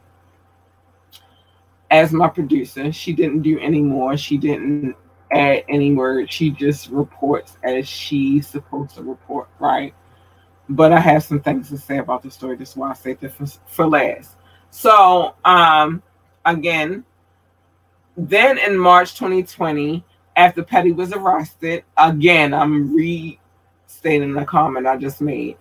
As 1.91 2.13
my 2.13 2.29
producer, 2.29 2.93
she 2.93 3.13
didn't 3.13 3.43
do 3.43 3.59
any 3.59 3.81
more. 3.81 4.17
She 4.17 4.37
didn't 4.37 4.97
add 5.31 5.65
any 5.69 5.95
words. 5.95 6.33
She 6.33 6.51
just 6.51 6.89
reports 6.89 7.57
as 7.63 7.89
she's 7.89 8.47
supposed 8.47 8.95
to 8.97 9.03
report, 9.03 9.49
right? 9.59 9.95
But 10.69 10.93
I 10.93 11.01
have 11.01 11.25
some 11.25 11.41
things 11.41 11.69
to 11.71 11.79
say 11.79 11.99
about 11.99 12.23
the 12.23 12.31
story. 12.31 12.57
That's 12.57 12.77
why 12.77 12.91
I 12.91 12.95
say 12.95 13.15
this 13.15 13.35
for, 13.35 13.47
for 13.67 13.87
last. 13.87 14.37
So, 14.71 15.35
um, 15.45 16.03
again, 16.45 17.05
then 18.17 18.59
in 18.59 18.77
March 18.77 19.15
2020, 19.15 20.05
after 20.37 20.63
Petty 20.63 20.93
was 20.93 21.13
arrested, 21.13 21.85
again, 21.97 22.55
I'm 22.55 22.95
restating 22.95 24.33
the 24.35 24.45
comment 24.45 24.87
I 24.87 24.97
just 24.97 25.21
made. 25.21 25.57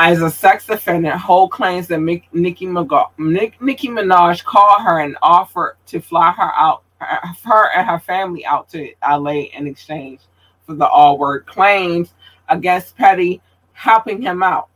As 0.00 0.22
a 0.22 0.30
sex 0.30 0.68
offender, 0.68 1.16
Hough 1.16 1.50
claims 1.50 1.88
that 1.88 1.98
Nicki, 1.98 2.28
Nicki 2.32 2.66
Minaj 2.66 4.44
called 4.44 4.82
her 4.82 5.00
and 5.00 5.18
offered 5.22 5.76
to 5.86 6.00
fly 6.00 6.30
her 6.30 6.52
out 6.54 6.84
her 7.00 7.70
and 7.76 7.86
her 7.86 7.98
family 7.98 8.46
out 8.46 8.68
to 8.70 8.92
LA 9.02 9.46
in 9.56 9.66
exchange 9.66 10.20
for 10.64 10.74
the 10.74 10.86
all 10.86 11.18
word 11.18 11.46
claims 11.46 12.14
against 12.48 12.96
Petty 12.96 13.40
helping 13.72 14.22
him 14.22 14.40
out. 14.42 14.68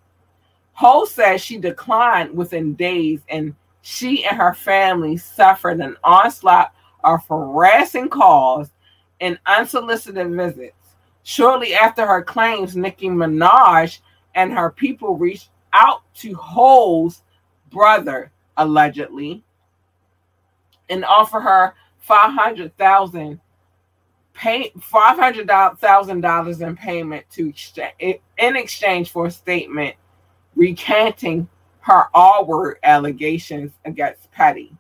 Hough 0.72 1.08
says 1.08 1.40
she 1.40 1.56
declined 1.56 2.36
within 2.36 2.74
days 2.74 3.20
and 3.28 3.54
she 3.82 4.24
and 4.24 4.36
her 4.36 4.54
family 4.54 5.16
suffered 5.16 5.80
an 5.80 5.96
onslaught 6.02 6.72
of 7.04 7.24
harassing 7.28 8.08
calls 8.08 8.70
and 9.20 9.38
unsolicited 9.46 10.32
visits. 10.32 10.74
Shortly 11.22 11.74
after 11.74 12.04
her 12.04 12.22
claims, 12.22 12.74
Nicki 12.74 13.08
Minaj 13.08 14.00
and 14.35 14.53
her 14.53 14.70
people 14.70 15.16
reached 15.16 15.51
out 15.72 16.03
to 16.14 16.35
Hough's 16.35 17.22
brother, 17.70 18.30
allegedly, 18.57 19.43
and 20.89 21.05
offer 21.05 21.41
her 21.41 21.74
five 21.99 22.33
hundred 22.33 22.76
thousand 22.76 23.41
pay 24.35 24.72
five 24.80 25.18
hundred 25.18 25.49
thousand 25.78 26.20
dollars 26.20 26.61
in 26.61 26.76
payment 26.76 27.24
to 27.30 27.49
exchange 27.49 27.95
in 28.01 28.57
exchange 28.57 29.11
for 29.11 29.26
a 29.26 29.30
statement 29.30 29.95
recanting 30.55 31.49
her 31.80 32.05
all 32.14 32.47
word 32.47 32.78
allegations 32.83 33.72
against 33.85 34.30
Petty. 34.33 34.72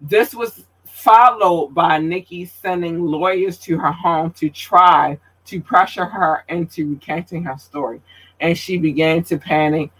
This 0.00 0.34
was 0.34 0.64
followed 0.84 1.74
by 1.74 1.98
Nicki 1.98 2.46
sending 2.46 3.04
lawyers 3.04 3.58
to 3.58 3.76
her 3.78 3.92
home 3.92 4.30
to 4.32 4.48
try 4.48 5.18
to 5.46 5.60
pressure 5.60 6.06
her 6.06 6.44
into 6.48 6.90
recanting 6.90 7.44
her 7.44 7.58
story. 7.58 8.00
And 8.40 8.56
she 8.56 8.76
began 8.76 9.22
to 9.24 9.38
panic 9.38 9.90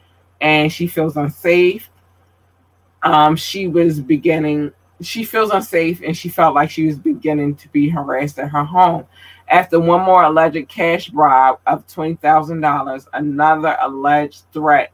and 0.41 0.73
she 0.73 0.87
feels 0.87 1.17
unsafe. 1.17 1.89
Um, 3.03 3.37
she 3.37 3.67
was 3.67 4.01
beginning, 4.01 4.73
she 5.01 5.25
feels 5.25 5.51
unsafe 5.51 6.03
and 6.03 6.17
she 6.17 6.29
felt 6.29 6.55
like 6.55 6.71
she 6.71 6.87
was 6.87 6.99
beginning 6.99 7.55
to 7.57 7.69
be 7.69 7.89
harassed 7.89 8.39
at 8.39 8.51
her 8.51 8.65
home. 8.65 9.07
After 9.49 9.79
one 9.79 10.03
more 10.03 10.23
alleged 10.23 10.69
cash 10.69 11.09
bribe 11.09 11.59
of 11.67 11.87
$20,000, 11.87 13.07
another 13.13 13.77
alleged 13.81 14.43
threat 14.53 14.93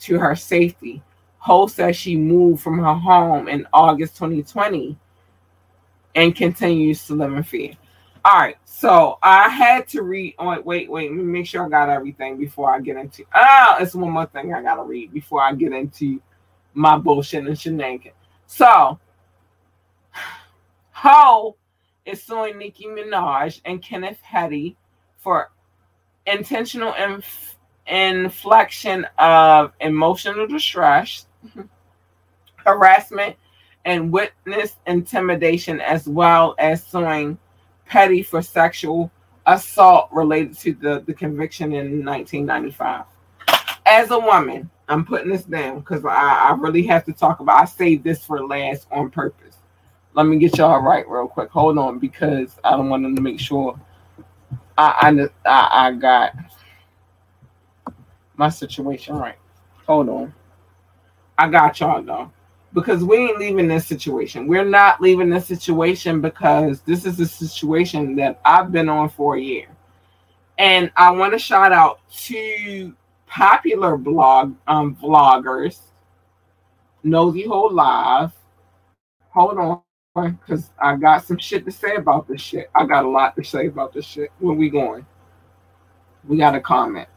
to 0.00 0.18
her 0.18 0.36
safety, 0.36 1.02
Hough 1.38 1.70
says 1.70 1.96
she 1.96 2.16
moved 2.16 2.62
from 2.62 2.78
her 2.78 2.94
home 2.94 3.48
in 3.48 3.66
August 3.72 4.16
2020 4.16 4.96
and 6.14 6.34
continues 6.34 7.06
to 7.06 7.14
live 7.14 7.32
in 7.32 7.42
fear. 7.42 7.72
All 8.30 8.40
right, 8.40 8.58
so 8.66 9.18
I 9.22 9.48
had 9.48 9.88
to 9.88 10.02
read 10.02 10.34
on. 10.38 10.62
Wait, 10.62 10.90
wait, 10.90 11.10
let 11.10 11.16
me 11.16 11.22
make 11.22 11.46
sure 11.46 11.64
I 11.64 11.68
got 11.70 11.88
everything 11.88 12.36
before 12.36 12.70
I 12.70 12.78
get 12.78 12.98
into. 12.98 13.24
Ah, 13.34 13.76
oh, 13.78 13.82
it's 13.82 13.94
one 13.94 14.10
more 14.10 14.26
thing 14.26 14.52
I 14.52 14.60
gotta 14.60 14.82
read 14.82 15.14
before 15.14 15.40
I 15.40 15.54
get 15.54 15.72
into 15.72 16.20
my 16.74 16.98
bullshit 16.98 17.46
and 17.46 17.58
shenanigans. 17.58 18.14
So, 18.46 18.98
Hough 20.90 21.54
is 22.04 22.22
suing 22.22 22.58
Nicki 22.58 22.84
Minaj 22.84 23.62
and 23.64 23.80
Kenneth 23.80 24.20
Petty 24.22 24.76
for 25.16 25.50
intentional 26.26 26.92
inf- 27.02 27.56
inflection 27.86 29.06
of 29.16 29.72
emotional 29.80 30.46
distress, 30.46 31.28
harassment, 32.56 33.36
and 33.86 34.12
witness 34.12 34.76
intimidation, 34.86 35.80
as 35.80 36.06
well 36.06 36.54
as 36.58 36.84
suing 36.84 37.38
Petty 37.88 38.22
for 38.22 38.42
sexual 38.42 39.10
assault 39.46 40.10
related 40.12 40.56
to 40.58 40.74
the, 40.74 41.02
the 41.06 41.14
conviction 41.14 41.72
in 41.72 42.04
1995. 42.04 43.04
As 43.86 44.10
a 44.10 44.18
woman, 44.18 44.70
I'm 44.88 45.04
putting 45.04 45.30
this 45.30 45.44
down 45.44 45.80
because 45.80 46.04
I, 46.04 46.50
I 46.50 46.56
really 46.58 46.86
have 46.86 47.04
to 47.06 47.12
talk 47.12 47.40
about. 47.40 47.60
I 47.60 47.64
saved 47.64 48.04
this 48.04 48.22
for 48.24 48.46
last 48.46 48.86
on 48.92 49.10
purpose. 49.10 49.56
Let 50.14 50.26
me 50.26 50.38
get 50.38 50.58
y'all 50.58 50.80
right 50.80 51.08
real 51.08 51.28
quick. 51.28 51.50
Hold 51.50 51.78
on, 51.78 51.98
because 51.98 52.56
I 52.62 52.72
don't 52.72 52.90
want 52.90 53.02
them 53.02 53.16
to 53.16 53.22
make 53.22 53.40
sure 53.40 53.78
I 54.76 55.28
I, 55.46 55.68
I 55.72 55.92
got 55.92 56.34
my 58.36 58.48
situation 58.48 59.16
right. 59.16 59.36
Hold 59.86 60.08
on. 60.08 60.34
I 61.38 61.48
got 61.48 61.80
y'all 61.80 62.02
though 62.02 62.30
because 62.80 63.04
we 63.04 63.16
ain't 63.16 63.38
leaving 63.38 63.68
this 63.68 63.86
situation. 63.86 64.46
We're 64.46 64.64
not 64.64 65.00
leaving 65.00 65.30
this 65.30 65.46
situation 65.46 66.20
because 66.20 66.80
this 66.82 67.04
is 67.04 67.18
a 67.20 67.26
situation 67.26 68.16
that 68.16 68.40
I've 68.44 68.70
been 68.72 68.88
on 68.88 69.08
for 69.08 69.36
a 69.36 69.40
year. 69.40 69.66
And 70.58 70.90
I 70.96 71.10
want 71.10 71.32
to 71.32 71.38
shout 71.38 71.72
out 71.72 72.00
to 72.26 72.94
popular 73.26 73.96
blog 73.96 74.54
um 74.68 74.96
vloggers, 74.96 75.80
Nosy 77.02 77.44
Hole 77.46 77.72
Live. 77.72 78.32
Hold 79.30 79.58
on, 79.58 80.38
because 80.46 80.70
I 80.82 80.96
got 80.96 81.24
some 81.24 81.38
shit 81.38 81.64
to 81.66 81.72
say 81.72 81.96
about 81.96 82.28
this 82.28 82.40
shit. 82.40 82.70
I 82.74 82.86
got 82.86 83.04
a 83.04 83.08
lot 83.08 83.36
to 83.36 83.44
say 83.44 83.66
about 83.66 83.92
this 83.92 84.06
shit. 84.06 84.30
Where 84.38 84.54
we 84.54 84.70
going? 84.70 85.06
We 86.26 86.38
got 86.38 86.54
a 86.54 86.60
comment. 86.60 87.08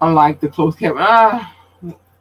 Unlike 0.00 0.40
the 0.40 0.48
close 0.48 0.76
cap, 0.76 0.94
ah, 0.98 1.56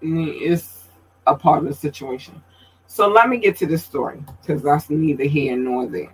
is 0.02 0.86
a 1.28 1.36
part 1.36 1.64
of 1.64 1.70
the 1.70 1.76
situation. 1.76 2.42
So 2.88 3.08
let 3.08 3.30
me 3.30 3.38
get 3.38 3.56
to 3.58 3.66
this 3.66 3.84
story 3.84 4.24
because 4.42 4.62
that's 4.62 4.90
neither 4.90 5.24
here 5.24 5.56
nor 5.56 5.88
there. 5.88 6.14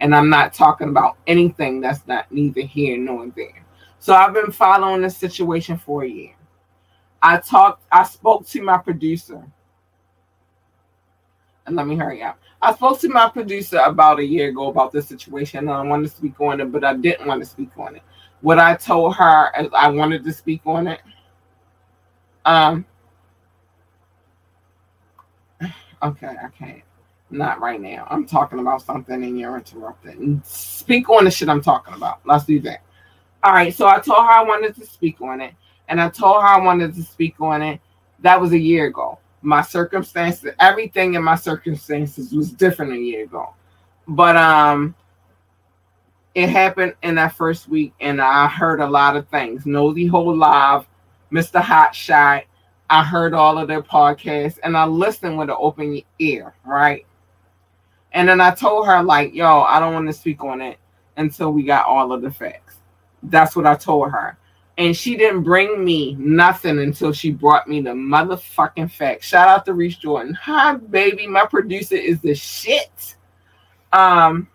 And 0.00 0.14
I'm 0.14 0.30
not 0.30 0.54
talking 0.54 0.88
about 0.88 1.16
anything 1.26 1.80
that's 1.80 2.06
not 2.06 2.30
neither 2.32 2.62
here 2.62 2.96
nor 2.96 3.28
there. 3.36 3.64
So 3.98 4.14
I've 4.14 4.34
been 4.34 4.50
following 4.50 5.02
this 5.02 5.16
situation 5.16 5.78
for 5.78 6.02
a 6.02 6.08
year. 6.08 6.34
I 7.22 7.36
talked, 7.36 7.84
I 7.92 8.02
spoke 8.04 8.46
to 8.48 8.62
my 8.62 8.78
producer. 8.78 9.44
And 11.66 11.76
let 11.76 11.86
me 11.86 11.94
hurry 11.94 12.22
up. 12.22 12.38
I 12.60 12.74
spoke 12.74 12.98
to 13.00 13.08
my 13.08 13.28
producer 13.28 13.78
about 13.78 14.18
a 14.18 14.24
year 14.24 14.48
ago 14.48 14.68
about 14.68 14.92
this 14.92 15.06
situation, 15.06 15.60
and 15.60 15.70
I 15.70 15.82
wanted 15.82 16.10
to 16.10 16.16
speak 16.16 16.40
on 16.40 16.60
it, 16.60 16.72
but 16.72 16.84
I 16.84 16.94
didn't 16.94 17.26
want 17.26 17.42
to 17.42 17.48
speak 17.48 17.70
on 17.76 17.96
it. 17.96 18.02
What 18.40 18.58
I 18.58 18.74
told 18.74 19.14
her 19.16 19.52
is 19.60 19.68
I 19.72 19.88
wanted 19.88 20.24
to 20.24 20.32
speak 20.32 20.62
on 20.64 20.88
it. 20.88 21.00
Um, 22.44 22.84
Okay, 26.02 26.34
I 26.42 26.48
can't. 26.48 26.82
Not 27.30 27.60
right 27.60 27.80
now. 27.80 28.06
I'm 28.10 28.26
talking 28.26 28.58
about 28.58 28.82
something 28.82 29.22
and 29.24 29.38
you're 29.38 29.56
interrupting. 29.56 30.42
Speak 30.44 31.08
on 31.08 31.24
the 31.24 31.30
shit 31.30 31.48
I'm 31.48 31.62
talking 31.62 31.94
about. 31.94 32.20
Let's 32.26 32.44
do 32.44 32.60
that. 32.60 32.82
All 33.42 33.52
right. 33.52 33.74
So 33.74 33.86
I 33.86 33.98
told 34.00 34.18
her 34.18 34.30
I 34.30 34.42
wanted 34.42 34.74
to 34.76 34.86
speak 34.86 35.20
on 35.20 35.40
it, 35.40 35.54
and 35.88 36.00
I 36.00 36.08
told 36.08 36.42
her 36.42 36.46
I 36.46 36.58
wanted 36.58 36.94
to 36.94 37.02
speak 37.02 37.40
on 37.40 37.62
it. 37.62 37.80
That 38.20 38.40
was 38.40 38.52
a 38.52 38.58
year 38.58 38.86
ago. 38.86 39.18
My 39.40 39.62
circumstances, 39.62 40.52
everything 40.60 41.14
in 41.14 41.24
my 41.24 41.34
circumstances 41.34 42.32
was 42.32 42.52
different 42.52 42.92
a 42.92 42.98
year 42.98 43.24
ago. 43.24 43.54
But 44.06 44.36
um, 44.36 44.94
it 46.34 46.48
happened 46.48 46.94
in 47.02 47.14
that 47.16 47.34
first 47.34 47.68
week, 47.68 47.94
and 48.00 48.20
I 48.20 48.46
heard 48.46 48.80
a 48.80 48.86
lot 48.86 49.16
of 49.16 49.28
things. 49.28 49.66
Nosy 49.66 50.06
Hole 50.06 50.36
Live, 50.36 50.86
Mr. 51.32 51.60
Hot 51.60 51.94
Shot, 51.94 52.44
I 52.92 53.02
heard 53.02 53.32
all 53.32 53.56
of 53.56 53.68
their 53.68 53.80
podcasts 53.80 54.58
and 54.62 54.76
I 54.76 54.84
listened 54.84 55.38
with 55.38 55.48
an 55.48 55.56
open 55.58 56.02
ear, 56.18 56.52
right? 56.62 57.06
And 58.12 58.28
then 58.28 58.38
I 58.38 58.50
told 58.50 58.86
her, 58.86 59.02
like, 59.02 59.34
yo, 59.34 59.62
I 59.62 59.80
don't 59.80 59.94
want 59.94 60.08
to 60.08 60.12
speak 60.12 60.44
on 60.44 60.60
it 60.60 60.76
until 61.16 61.54
we 61.54 61.62
got 61.62 61.86
all 61.86 62.12
of 62.12 62.20
the 62.20 62.30
facts. 62.30 62.76
That's 63.22 63.56
what 63.56 63.64
I 63.64 63.76
told 63.76 64.10
her. 64.10 64.36
And 64.76 64.94
she 64.94 65.16
didn't 65.16 65.42
bring 65.42 65.82
me 65.82 66.16
nothing 66.18 66.80
until 66.80 67.14
she 67.14 67.30
brought 67.30 67.66
me 67.66 67.80
the 67.80 67.92
motherfucking 67.92 68.90
facts. 68.90 69.26
Shout 69.26 69.48
out 69.48 69.64
to 69.64 69.72
Reese 69.72 69.96
Jordan. 69.96 70.34
Hi, 70.34 70.74
baby. 70.74 71.26
My 71.26 71.46
producer 71.46 71.96
is 71.96 72.20
the 72.20 72.34
shit. 72.34 73.16
Um, 73.90 74.48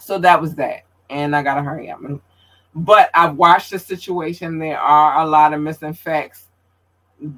so 0.00 0.18
that 0.18 0.40
was 0.40 0.56
that. 0.56 0.82
And 1.10 1.36
I 1.36 1.44
gotta 1.44 1.62
hurry 1.62 1.90
up. 1.90 2.00
But 2.74 3.08
I've 3.14 3.36
watched 3.36 3.70
the 3.70 3.78
situation. 3.78 4.58
There 4.58 4.80
are 4.80 5.22
a 5.22 5.26
lot 5.28 5.54
of 5.54 5.60
missing 5.60 5.92
facts 5.92 6.45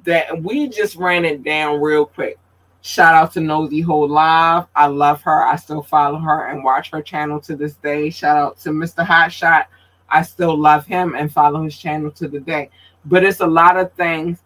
that 0.03 0.41
we 0.41 0.67
just 0.67 0.95
ran 0.95 1.25
it 1.25 1.43
down 1.43 1.81
real 1.81 2.05
quick. 2.05 2.37
Shout 2.81 3.13
out 3.13 3.33
to 3.33 3.41
Nosy 3.41 3.81
Hole 3.81 4.07
Live. 4.07 4.65
I 4.75 4.87
love 4.87 5.21
her. 5.23 5.45
I 5.45 5.57
still 5.57 5.81
follow 5.81 6.17
her 6.17 6.47
and 6.47 6.63
watch 6.63 6.91
her 6.91 7.01
channel 7.01 7.39
to 7.41 7.55
this 7.55 7.73
day. 7.75 8.09
Shout 8.09 8.37
out 8.37 8.59
to 8.59 8.69
Mr. 8.69 9.05
Hotshot. 9.05 9.65
I 10.09 10.23
still 10.23 10.57
love 10.57 10.85
him 10.85 11.13
and 11.15 11.31
follow 11.31 11.63
his 11.63 11.77
channel 11.77 12.11
to 12.11 12.27
the 12.27 12.39
day. 12.39 12.69
But 13.05 13.23
it's 13.23 13.41
a 13.41 13.47
lot 13.47 13.77
of 13.77 13.91
things, 13.93 14.43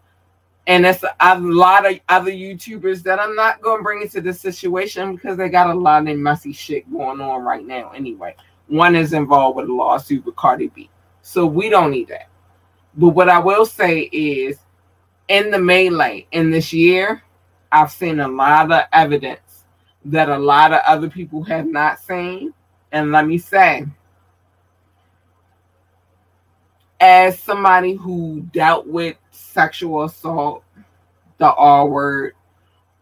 and 0.66 0.84
it's 0.84 1.02
a, 1.04 1.14
a 1.20 1.38
lot 1.38 1.90
of 1.90 1.98
other 2.08 2.30
YouTubers 2.30 3.02
that 3.04 3.20
I'm 3.20 3.36
not 3.36 3.62
going 3.62 3.78
to 3.78 3.82
bring 3.84 4.02
into 4.02 4.20
this 4.20 4.40
situation 4.40 5.14
because 5.14 5.36
they 5.36 5.48
got 5.48 5.70
a 5.70 5.74
lot 5.74 6.06
of 6.08 6.18
messy 6.18 6.52
shit 6.52 6.90
going 6.92 7.20
on 7.20 7.42
right 7.42 7.64
now. 7.64 7.90
Anyway, 7.90 8.34
one 8.66 8.96
is 8.96 9.12
involved 9.12 9.56
with 9.56 9.68
a 9.68 9.72
lawsuit 9.72 10.24
with 10.24 10.36
Cardi 10.36 10.68
B, 10.68 10.90
so 11.22 11.46
we 11.46 11.68
don't 11.68 11.90
need 11.90 12.08
that. 12.08 12.28
But 12.96 13.10
what 13.10 13.28
I 13.28 13.38
will 13.38 13.66
say 13.66 14.02
is 14.12 14.58
in 15.28 15.50
the 15.50 15.58
melee 15.58 16.26
in 16.32 16.50
this 16.50 16.72
year, 16.72 17.22
I've 17.72 17.90
seen 17.90 18.20
a 18.20 18.28
lot 18.28 18.70
of 18.70 18.84
evidence 18.92 19.64
that 20.04 20.28
a 20.28 20.38
lot 20.38 20.72
of 20.72 20.80
other 20.86 21.08
people 21.08 21.42
have 21.44 21.66
not 21.66 21.98
seen. 21.98 22.52
And 22.92 23.10
let 23.10 23.26
me 23.26 23.38
say, 23.38 23.86
as 27.00 27.38
somebody 27.38 27.94
who 27.94 28.46
dealt 28.52 28.86
with 28.86 29.16
sexual 29.30 30.04
assault, 30.04 30.62
the 31.38 31.52
R 31.52 31.86
word, 31.88 32.34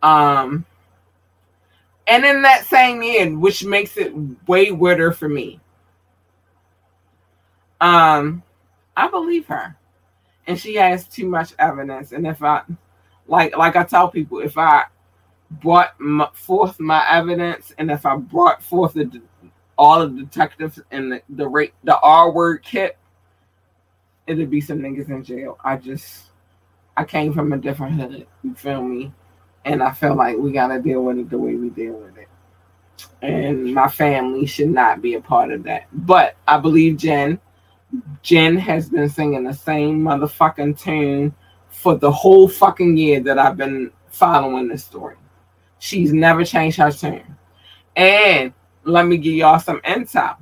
um, 0.03 0.65
and 2.07 2.25
in 2.25 2.43
that 2.43 2.65
same 2.65 3.03
year, 3.03 3.37
which 3.37 3.65
makes 3.65 3.97
it 3.97 4.13
way 4.49 4.71
weirder 4.71 5.13
for 5.13 5.29
me. 5.29 5.61
Um, 7.81 8.43
I 8.97 9.09
believe 9.09 9.47
her 9.47 9.77
and 10.47 10.59
she 10.59 10.75
has 10.75 11.07
too 11.07 11.29
much 11.29 11.55
evidence. 11.59 12.13
And 12.13 12.27
if 12.27 12.43
I, 12.43 12.63
like, 13.27 13.57
like 13.57 13.77
I 13.77 13.85
tell 13.85 14.09
people, 14.09 14.41
if 14.41 14.59
I 14.59 14.85
brought 15.51 15.99
my, 16.01 16.29
forth 16.33 16.81
my 16.81 17.09
evidence, 17.11 17.73
and 17.79 17.91
if 17.91 18.07
I 18.07 18.17
brought 18.17 18.63
forth 18.63 18.95
the, 18.95 19.23
all 19.77 20.07
the 20.07 20.25
detectives 20.25 20.81
and 20.91 21.13
the 21.13 21.23
the, 21.29 21.71
the 21.85 21.99
R 22.01 22.31
word 22.31 22.63
kit, 22.63 22.97
it'd 24.27 24.51
be 24.51 24.61
some 24.61 24.79
niggas 24.79 25.09
in 25.09 25.25
jail. 25.25 25.59
I 25.65 25.77
just 25.77 26.31
I 26.97 27.05
came 27.05 27.33
from 27.33 27.53
a 27.53 27.59
different 27.59 28.01
hood. 28.01 28.27
You 28.43 28.55
feel 28.55 28.83
me? 28.83 29.13
And 29.65 29.83
I 29.83 29.93
feel 29.93 30.15
like 30.15 30.37
we 30.37 30.53
gotta 30.53 30.81
deal 30.81 31.03
with 31.05 31.19
it 31.19 31.31
the 31.31 31.39
way 31.39 31.57
we 31.57 31.71
deal 31.71 31.95
with 31.95 32.17
it. 32.19 32.29
And 33.23 33.75
my 33.75 33.89
family 33.89 34.47
should 34.47 34.71
not 34.71 35.01
be 35.01 35.15
a 35.15 35.21
part 35.21 35.51
of 35.51 35.63
that. 35.65 35.87
But 35.93 36.37
I 36.47 36.59
believe 36.59 36.97
Jen, 36.97 37.41
Jen 38.23 38.57
has 38.57 38.89
been 38.89 39.09
singing 39.09 39.45
the 39.45 39.53
same 39.53 40.01
motherfucking 40.03 40.81
tune 40.81 41.35
for 41.69 41.97
the 41.97 42.11
whole 42.11 42.49
fucking 42.49 42.97
year 42.97 43.21
that 43.21 43.39
I've 43.39 43.57
been 43.57 43.91
following 44.09 44.69
this 44.69 44.85
story. 44.85 45.17
She's 45.79 46.13
never 46.13 46.45
changed 46.45 46.79
her 46.79 46.93
tune. 46.93 47.37
And 47.97 48.53
let 48.85 49.07
me 49.07 49.17
give 49.17 49.35
y'all 49.35 49.59
some 49.59 49.81
intel. 49.81 50.37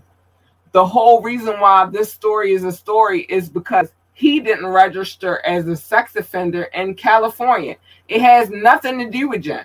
The 0.72 0.84
whole 0.84 1.22
reason 1.22 1.58
why 1.58 1.86
this 1.86 2.12
story 2.12 2.52
is 2.52 2.64
a 2.64 2.72
story 2.72 3.22
is 3.22 3.48
because 3.48 3.92
he 4.12 4.38
didn't 4.38 4.66
register 4.66 5.40
as 5.46 5.66
a 5.66 5.74
sex 5.74 6.14
offender 6.14 6.64
in 6.74 6.94
California. 6.94 7.76
It 8.08 8.20
has 8.20 8.50
nothing 8.50 8.98
to 8.98 9.10
do 9.10 9.30
with 9.30 9.42
Jen. 9.42 9.64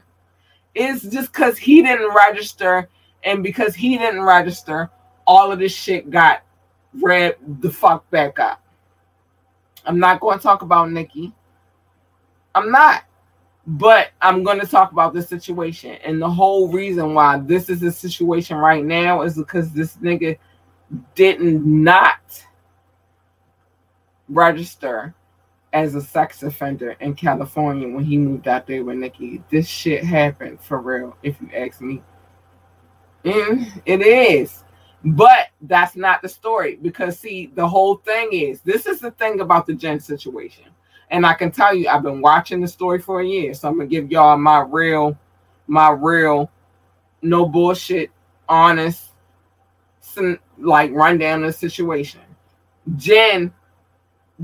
It's 0.73 1.03
just 1.03 1.31
because 1.33 1.57
he 1.57 1.81
didn't 1.81 2.13
register, 2.13 2.89
and 3.23 3.43
because 3.43 3.75
he 3.75 3.97
didn't 3.97 4.21
register, 4.21 4.89
all 5.27 5.51
of 5.51 5.59
this 5.59 5.73
shit 5.73 6.09
got 6.09 6.44
read 7.01 7.35
the 7.61 7.69
fuck 7.69 8.09
back 8.09 8.39
up. 8.39 8.61
I'm 9.85 9.99
not 9.99 10.19
going 10.19 10.37
to 10.37 10.43
talk 10.43 10.61
about 10.61 10.91
Nicki. 10.91 11.33
I'm 12.53 12.71
not. 12.71 13.03
But 13.67 14.11
I'm 14.21 14.43
going 14.43 14.59
to 14.59 14.67
talk 14.67 14.91
about 14.91 15.13
this 15.13 15.27
situation. 15.27 15.97
And 16.03 16.21
the 16.21 16.29
whole 16.29 16.71
reason 16.71 17.13
why 17.13 17.39
this 17.39 17.69
is 17.69 17.81
a 17.81 17.91
situation 17.91 18.57
right 18.57 18.83
now 18.83 19.23
is 19.23 19.35
because 19.35 19.71
this 19.71 19.97
nigga 19.97 20.37
didn't 21.15 21.65
not 21.65 22.45
register 24.29 25.15
as 25.73 25.95
a 25.95 26.01
sex 26.01 26.43
offender 26.43 26.95
in 26.99 27.15
California 27.15 27.87
when 27.87 28.05
he 28.05 28.17
moved 28.17 28.47
out 28.47 28.67
there 28.67 28.83
with 28.83 28.97
Nicki. 28.97 29.43
This 29.49 29.67
shit 29.67 30.03
happened 30.03 30.61
for 30.61 30.79
real, 30.79 31.17
if 31.23 31.35
you 31.41 31.49
ask 31.55 31.81
me. 31.81 32.01
And 33.23 33.81
it 33.85 34.01
is. 34.01 34.63
But 35.05 35.49
that's 35.61 35.95
not 35.95 36.23
the 36.23 36.29
story 36.29 36.79
because, 36.81 37.19
see, 37.19 37.51
the 37.53 37.67
whole 37.67 37.97
thing 37.97 38.29
is 38.31 38.61
this 38.61 38.87
is 38.87 38.99
the 38.99 39.11
thing 39.11 39.39
about 39.39 39.67
the 39.67 39.75
Jen 39.75 39.99
situation. 39.99 40.65
And 41.11 41.27
I 41.27 41.35
can 41.35 41.51
tell 41.51 41.75
you, 41.75 41.87
I've 41.87 42.01
been 42.01 42.21
watching 42.21 42.59
the 42.59 42.67
story 42.67 42.99
for 42.99 43.21
a 43.21 43.25
year. 43.25 43.53
So 43.53 43.67
I'm 43.67 43.75
going 43.75 43.87
to 43.87 43.95
give 43.95 44.11
y'all 44.11 44.35
my 44.37 44.61
real, 44.61 45.15
my 45.67 45.91
real, 45.91 46.49
no 47.21 47.45
bullshit, 47.45 48.09
honest, 48.49 49.11
like 50.57 50.91
rundown 50.91 51.43
of 51.43 51.51
the 51.51 51.53
situation. 51.53 52.21
Jen 52.95 53.53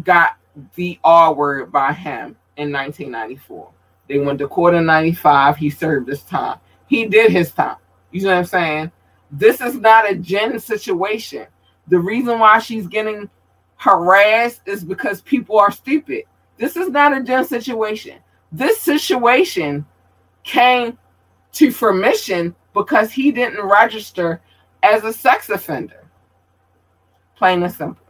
got 0.03 0.37
the 0.75 0.99
R 1.03 1.33
word 1.33 1.71
by 1.71 1.91
him 1.91 2.35
in 2.57 2.71
1994. 2.71 3.71
They 4.07 4.19
went 4.19 4.37
to 4.39 4.47
court 4.47 4.75
in 4.75 4.85
95. 4.85 5.57
He 5.57 5.71
served 5.71 6.07
his 6.07 6.21
time. 6.21 6.59
He 6.87 7.05
did 7.05 7.31
his 7.31 7.51
time. 7.51 7.77
You 8.11 8.21
know 8.23 8.29
what 8.29 8.37
I'm 8.37 8.45
saying? 8.45 8.91
This 9.31 9.61
is 9.61 9.75
not 9.75 10.09
a 10.09 10.15
Jen 10.15 10.59
situation. 10.59 11.47
The 11.87 11.99
reason 11.99 12.39
why 12.39 12.59
she's 12.59 12.87
getting 12.87 13.29
harassed 13.75 14.61
is 14.65 14.83
because 14.83 15.21
people 15.21 15.57
are 15.59 15.71
stupid. 15.71 16.23
This 16.57 16.75
is 16.75 16.89
not 16.89 17.17
a 17.17 17.23
Jen 17.23 17.45
situation. 17.45 18.19
This 18.51 18.79
situation 18.79 19.85
came 20.43 20.97
to 21.53 21.71
fruition 21.71 22.55
because 22.73 23.11
he 23.11 23.31
didn't 23.31 23.65
register 23.65 24.41
as 24.83 25.03
a 25.03 25.13
sex 25.13 25.49
offender. 25.49 26.03
Plain 27.35 27.63
and 27.63 27.73
simple 27.73 28.01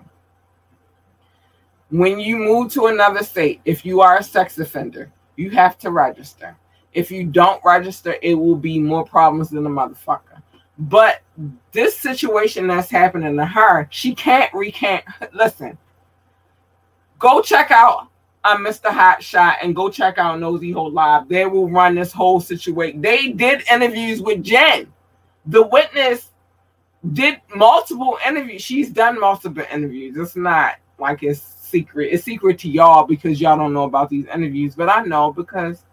when 1.91 2.19
you 2.19 2.37
move 2.37 2.71
to 2.71 2.85
another 2.87 3.21
state, 3.21 3.59
if 3.65 3.85
you 3.85 3.99
are 3.99 4.17
a 4.17 4.23
sex 4.23 4.57
offender, 4.57 5.11
you 5.35 5.49
have 5.51 5.77
to 5.79 5.91
register. 5.91 6.55
If 6.93 7.11
you 7.11 7.25
don't 7.25 7.61
register, 7.65 8.15
it 8.21 8.33
will 8.33 8.55
be 8.55 8.79
more 8.79 9.05
problems 9.05 9.49
than 9.49 9.65
a 9.65 9.69
motherfucker. 9.69 10.30
But 10.77 11.21
this 11.71 11.97
situation 11.97 12.67
that's 12.67 12.89
happening 12.89 13.35
to 13.37 13.45
her, 13.45 13.87
she 13.91 14.15
can't 14.15 14.51
recant. 14.53 15.03
Listen, 15.33 15.77
go 17.19 17.41
check 17.41 17.71
out 17.71 18.07
uh, 18.43 18.57
Mr. 18.57 18.91
Hot 18.91 19.21
Shot 19.23 19.57
and 19.61 19.75
go 19.75 19.89
check 19.89 20.17
out 20.17 20.39
Nosy 20.39 20.71
Hole 20.71 20.91
Live. 20.91 21.27
They 21.29 21.45
will 21.45 21.69
run 21.69 21.95
this 21.95 22.11
whole 22.11 22.39
situation. 22.39 23.01
They 23.01 23.31
did 23.31 23.63
interviews 23.69 24.21
with 24.21 24.43
Jen. 24.43 24.91
The 25.45 25.67
witness 25.67 26.31
did 27.13 27.41
multiple 27.55 28.17
interviews. 28.25 28.61
She's 28.61 28.89
done 28.89 29.19
multiple 29.19 29.63
interviews. 29.71 30.17
It's 30.17 30.35
not 30.35 30.75
like 30.97 31.23
it's 31.23 31.41
secret. 31.41 32.09
It's 32.11 32.23
secret 32.23 32.59
to 32.59 32.69
y'all 32.69 33.05
because 33.05 33.41
y'all 33.41 33.57
don't 33.57 33.73
know 33.73 33.83
about 33.83 34.09
these 34.09 34.25
interviews, 34.27 34.75
but 34.75 34.89
I 34.89 35.03
know 35.03 35.31
because 35.31 35.83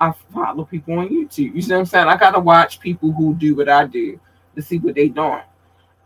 I 0.00 0.12
follow 0.32 0.64
people 0.64 0.98
on 0.98 1.08
YouTube. 1.08 1.54
You 1.54 1.62
see 1.62 1.72
what 1.72 1.80
I'm 1.80 1.86
saying? 1.86 2.08
I 2.08 2.16
gotta 2.16 2.38
watch 2.38 2.80
people 2.80 3.12
who 3.12 3.34
do 3.34 3.56
what 3.56 3.68
I 3.68 3.84
do 3.86 4.20
to 4.54 4.62
see 4.62 4.78
what 4.78 4.94
they 4.94 5.08
doing. 5.08 5.42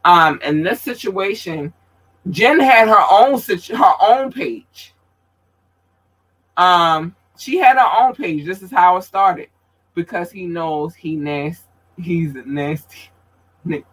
Um, 0.04 0.40
in 0.42 0.62
this 0.62 0.80
situation, 0.80 1.72
Jen 2.30 2.60
had 2.60 2.88
her 2.88 3.04
own 3.10 3.40
her 3.40 3.92
own 4.00 4.32
page. 4.32 4.94
Um, 6.56 7.14
she 7.36 7.58
had 7.58 7.76
her 7.76 8.04
own 8.04 8.14
page. 8.14 8.46
This 8.46 8.62
is 8.62 8.70
how 8.70 8.96
it 8.96 9.02
started 9.02 9.48
because 9.94 10.30
he 10.30 10.46
knows 10.46 10.94
he 10.94 11.16
nasty. 11.16 11.66
He's 11.98 12.34
nasty. 12.46 13.10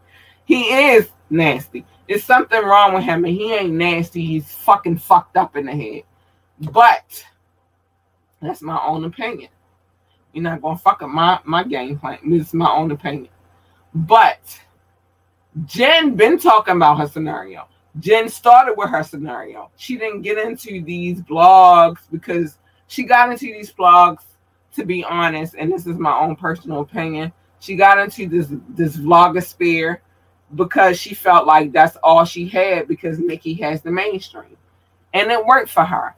He 0.46 0.64
is 0.64 1.08
nasty. 1.30 1.86
It's 2.08 2.24
something 2.24 2.64
wrong 2.64 2.96
with 2.96 3.04
him, 3.04 3.24
and 3.24 3.36
he 3.36 3.54
ain't 3.54 3.76
nasty. 3.76 4.26
He's 4.26 4.52
fucking 4.52 4.98
fucked 4.98 5.38
up 5.38 5.56
in 5.56 5.68
the 5.68 5.72
head. 5.72 6.02
But 6.72 7.24
that's 8.42 8.64
my 8.64 8.82
own 8.84 9.04
opinion. 9.04 9.52
You're 10.34 10.44
not 10.44 10.62
gonna 10.62 10.78
fuck 10.78 11.02
up 11.02 11.10
my 11.10 11.40
my 11.44 11.64
game 11.64 11.98
plan. 11.98 12.20
This 12.26 12.48
is 12.48 12.54
my 12.54 12.70
own 12.70 12.92
opinion. 12.92 13.30
But 13.94 14.40
Jen 15.66 16.16
been 16.16 16.38
talking 16.38 16.76
about 16.76 17.00
her 17.00 17.08
scenario. 17.08 17.68
Jen 18.00 18.30
started 18.30 18.76
with 18.78 18.90
her 18.90 19.04
scenario. 19.04 19.72
She 19.78 19.98
didn't 19.98 20.22
get 20.22 20.38
into 20.38 20.82
these 20.84 21.22
blogs 21.22 22.00
because 22.12 22.58
she 22.88 23.04
got 23.04 23.32
into 23.32 23.46
these 23.46 23.74
blogs 23.74 24.24
to 24.76 24.86
be 24.86 25.04
honest, 25.04 25.56
and 25.58 25.72
this 25.72 25.88
is 25.88 25.98
my 25.98 26.18
own 26.18 26.36
personal 26.36 26.82
opinion. 26.82 27.32
She 27.60 27.76
got 27.76 28.00
into 28.00 28.28
this 28.28 28.48
this 28.70 28.98
vlogosphere 28.98 29.98
because 30.56 31.00
she 31.00 31.14
felt 31.14 31.46
like 31.46 31.72
that's 31.72 31.98
all 31.98 32.26
she 32.26 32.48
had 32.48 32.88
because 32.88 33.20
Nicki 33.20 33.54
has 33.56 33.82
the 33.82 33.92
mainstream. 33.92 34.58
And 35.14 35.32
it 35.32 35.46
worked 35.46 35.70
for 35.70 35.84
her. 35.84 36.16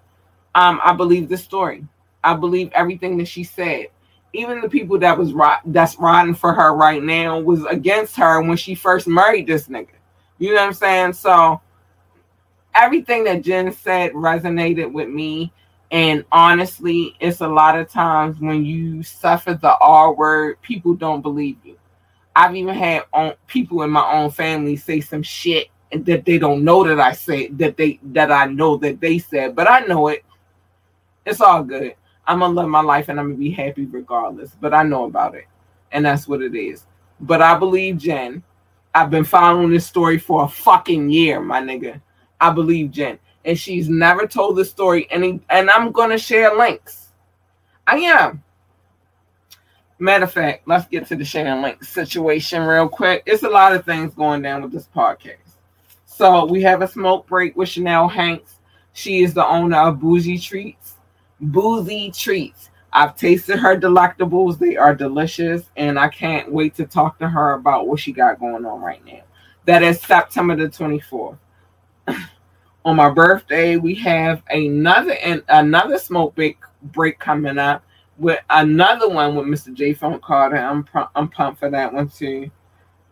Um, 0.54 0.80
I 0.84 0.94
believe 0.94 1.30
the 1.30 1.38
story. 1.38 1.86
I 2.24 2.36
believe 2.36 2.72
everything 2.74 3.18
that 3.18 3.28
she 3.28 3.44
said. 3.44 3.88
Even 4.34 4.62
the 4.62 4.70
people 4.70 4.98
that 5.00 5.18
was 5.18 5.34
that's 5.66 5.98
riding 6.00 6.36
for 6.36 6.54
her 6.54 6.74
right 6.74 7.04
now 7.04 7.40
was 7.40 7.66
against 7.66 8.16
her 8.16 8.42
when 8.42 8.58
she 8.58 8.76
first 8.76 9.08
married 9.08 9.48
this 9.48 9.68
nigga. 9.68 9.90
You 10.38 10.50
know 10.50 10.62
what 10.62 10.68
I'm 10.68 10.74
saying? 10.74 11.14
So 11.14 11.62
everything 12.74 13.24
that 13.26 13.42
Jen 13.42 13.72
said 13.72 14.14
resonated 14.14 14.92
with 14.92 15.10
me. 15.10 15.52
And 15.92 16.24
honestly, 16.32 17.16
it's 17.20 17.42
a 17.42 17.48
lot 17.48 17.78
of 17.78 17.90
times 17.90 18.40
when 18.40 18.64
you 18.64 19.04
suffer 19.04 19.54
the 19.54 19.76
R 19.78 20.14
word, 20.14 20.62
people 20.62 20.94
don't 20.94 21.22
believe 21.22 21.58
you. 21.66 21.78
I've 22.34 22.56
even 22.56 22.74
had 22.74 23.04
on, 23.12 23.34
people 23.48 23.82
in 23.84 23.90
my 23.90 24.10
own 24.14 24.32
family 24.32 24.78
say 24.78 25.02
some 25.02 25.22
shit 25.22 25.68
that 25.92 26.24
they 26.24 26.38
don't 26.38 26.64
know 26.64 26.86
that 26.86 27.00
I 27.02 27.12
say 27.12 27.48
that 27.50 27.76
they 27.76 28.00
that 28.04 28.32
I 28.32 28.46
know 28.46 28.78
that 28.78 29.02
they 29.02 29.20
said, 29.20 29.54
but 29.54 29.70
I 29.70 29.82
know 29.82 30.08
it. 30.08 30.24
It's 31.26 31.42
all 31.42 31.64
good. 31.64 31.96
I'm 32.32 32.40
gonna 32.40 32.54
live 32.54 32.70
my 32.70 32.82
life 32.82 33.10
and 33.10 33.20
I'm 33.20 33.32
gonna 33.32 33.38
be 33.38 33.52
happy 33.52 33.86
regardless. 33.86 34.56
But 34.62 34.74
I 34.74 34.84
know 34.84 35.04
about 35.04 35.36
it, 35.36 35.46
and 35.92 36.06
that's 36.06 36.30
what 36.30 36.42
it 36.42 36.56
is. 36.56 36.86
But 37.20 37.42
I 37.42 37.58
believe 37.58 37.98
Jen. 37.98 38.42
I've 38.94 39.10
been 39.10 39.24
following 39.24 39.70
this 39.70 39.86
story 39.86 40.18
for 40.18 40.44
a 40.44 40.48
fucking 40.48 41.10
year, 41.10 41.40
my 41.40 41.62
nigga. 41.62 42.02
I 42.40 42.52
believe 42.52 42.92
Jen, 42.92 43.20
and 43.46 43.58
she's 43.60 43.90
never 43.90 44.28
told 44.28 44.56
the 44.56 44.66
story. 44.66 45.08
And 45.12 45.42
and 45.50 45.70
I'm 45.70 45.92
gonna 45.92 46.18
share 46.18 46.56
links. 46.56 47.10
I 47.86 47.98
am. 47.98 48.44
Matter 50.00 50.24
of 50.24 50.32
fact, 50.32 50.68
let's 50.68 50.88
get 50.88 51.06
to 51.08 51.16
the 51.16 51.26
sharing 51.26 51.62
links 51.62 51.90
situation 51.90 52.64
real 52.64 52.90
quick. 52.90 53.24
It's 53.26 53.44
a 53.44 53.50
lot 53.50 53.76
of 53.76 53.86
things 53.86 54.16
going 54.16 54.42
down 54.42 54.64
with 54.64 54.72
this 54.72 54.90
podcast. 54.96 55.36
So 56.06 56.46
we 56.46 56.62
have 56.64 56.82
a 56.82 56.88
smoke 56.88 57.28
break 57.28 57.56
with 57.56 57.70
Chanel 57.70 58.08
Hanks. 58.08 58.56
She 58.94 59.22
is 59.22 59.34
the 59.34 59.46
owner 59.46 59.78
of 59.78 60.00
Bougie 60.00 60.40
Treats. 60.40 60.81
Boozy 61.42 62.12
Treats. 62.12 62.70
I've 62.94 63.16
tasted 63.16 63.58
her 63.58 63.78
delectables. 63.78 64.60
They 64.60 64.76
are 64.76 64.94
delicious, 64.94 65.64
and 65.78 65.98
I 65.98 66.10
can't 66.10 66.52
wait 66.52 66.76
to 66.76 66.86
talk 66.86 67.18
to 67.20 67.28
her 67.28 67.54
about 67.54 67.88
what 67.88 68.00
she 68.00 68.12
got 68.12 68.40
going 68.40 68.66
on 68.66 68.82
right 68.82 69.04
now. 69.06 69.22
That 69.66 69.82
is 69.84 70.02
September 70.02 70.56
the 70.56 70.68
24th. 70.68 71.38
on 72.86 72.96
my 72.96 73.10
birthday, 73.10 73.78
we 73.78 73.96
have 73.96 74.44
another 74.50 75.14
and 75.24 75.44
another 75.50 75.98
smoke 75.98 76.36
break 76.36 76.58
break 76.84 77.20
coming 77.20 77.58
up 77.58 77.84
with 78.18 78.40
another 78.50 79.10
one 79.10 79.36
with 79.36 79.46
Mr. 79.46 79.74
J. 79.74 79.94
Phone 79.94 80.20
Carter. 80.20 80.58
I'm 80.58 80.86
I'm 81.16 81.30
pumped 81.30 81.60
for 81.60 81.70
that 81.70 81.94
one 81.94 82.10
too. 82.10 82.50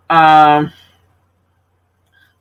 Um, 0.09 0.71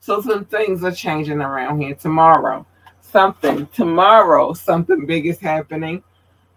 so 0.00 0.20
some 0.22 0.46
things 0.46 0.82
are 0.84 0.92
changing 0.92 1.40
around 1.40 1.80
here 1.80 1.94
tomorrow. 1.94 2.66
Something 3.10 3.66
tomorrow, 3.68 4.52
something 4.52 5.06
big 5.06 5.26
is 5.26 5.38
happening. 5.38 6.02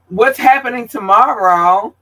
What's 0.09 0.37
happening 0.37 0.87
tomorrow 0.87 1.95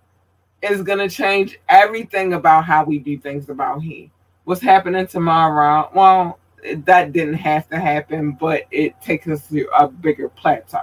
is 0.64 0.82
gonna 0.82 1.08
change 1.08 1.60
everything 1.70 2.34
about 2.34 2.66
how 2.66 2.84
we 2.84 2.98
do 2.98 3.18
things 3.20 3.50
about 3.50 3.84
here. 3.84 4.10
What's 4.46 4.62
happening 4.62 5.06
tomorrow? 5.06 5.92
Well, 5.94 6.40
that 6.86 7.14
didn't 7.14 7.36
have 7.36 7.70
to 7.70 7.80
happen, 7.80 8.32
but 8.32 8.64
it 8.72 9.00
takes 9.02 9.28
us 9.28 9.48
to 9.50 9.68
a 9.78 9.88
bigger 9.88 10.30
plateau. 10.30 10.82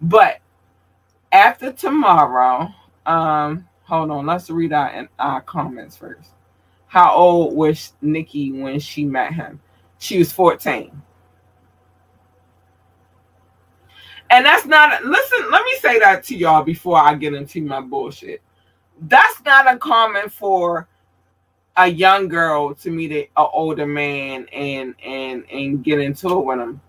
But 0.00 0.40
after 1.30 1.72
tomorrow, 1.72 2.68
um, 3.06 3.68
hold 3.84 4.10
on, 4.10 4.26
let's 4.26 4.50
read 4.50 4.72
out 4.72 4.94
in 4.94 5.08
our 5.20 5.40
comments 5.42 5.96
first. 5.96 6.30
How 6.88 7.14
old 7.14 7.54
was 7.54 7.92
Nicki 8.02 8.50
when 8.50 8.80
she 8.80 9.04
met 9.04 9.32
him? 9.32 9.60
She 9.98 10.18
was 10.18 10.32
14. 10.32 11.02
And 14.30 14.44
that's 14.44 14.66
not 14.66 15.04
listen, 15.04 15.50
let 15.50 15.64
me 15.64 15.76
say 15.80 15.98
that 15.98 16.24
to 16.24 16.36
y'all 16.36 16.62
before 16.62 16.98
I 16.98 17.14
get 17.14 17.34
into 17.34 17.62
my 17.62 17.80
bullshit. 17.80 18.42
That's 19.02 19.42
not 19.44 19.70
uncommon 19.70 20.30
for 20.30 20.88
a 21.76 21.86
young 21.86 22.28
girl 22.28 22.74
to 22.74 22.90
meet 22.90 23.12
an 23.12 23.26
older 23.36 23.86
man 23.86 24.46
and 24.52 24.94
and 25.04 25.44
and 25.50 25.84
get 25.84 26.00
into 26.00 26.38
it 26.38 26.44
with 26.44 26.58
him 26.58 26.80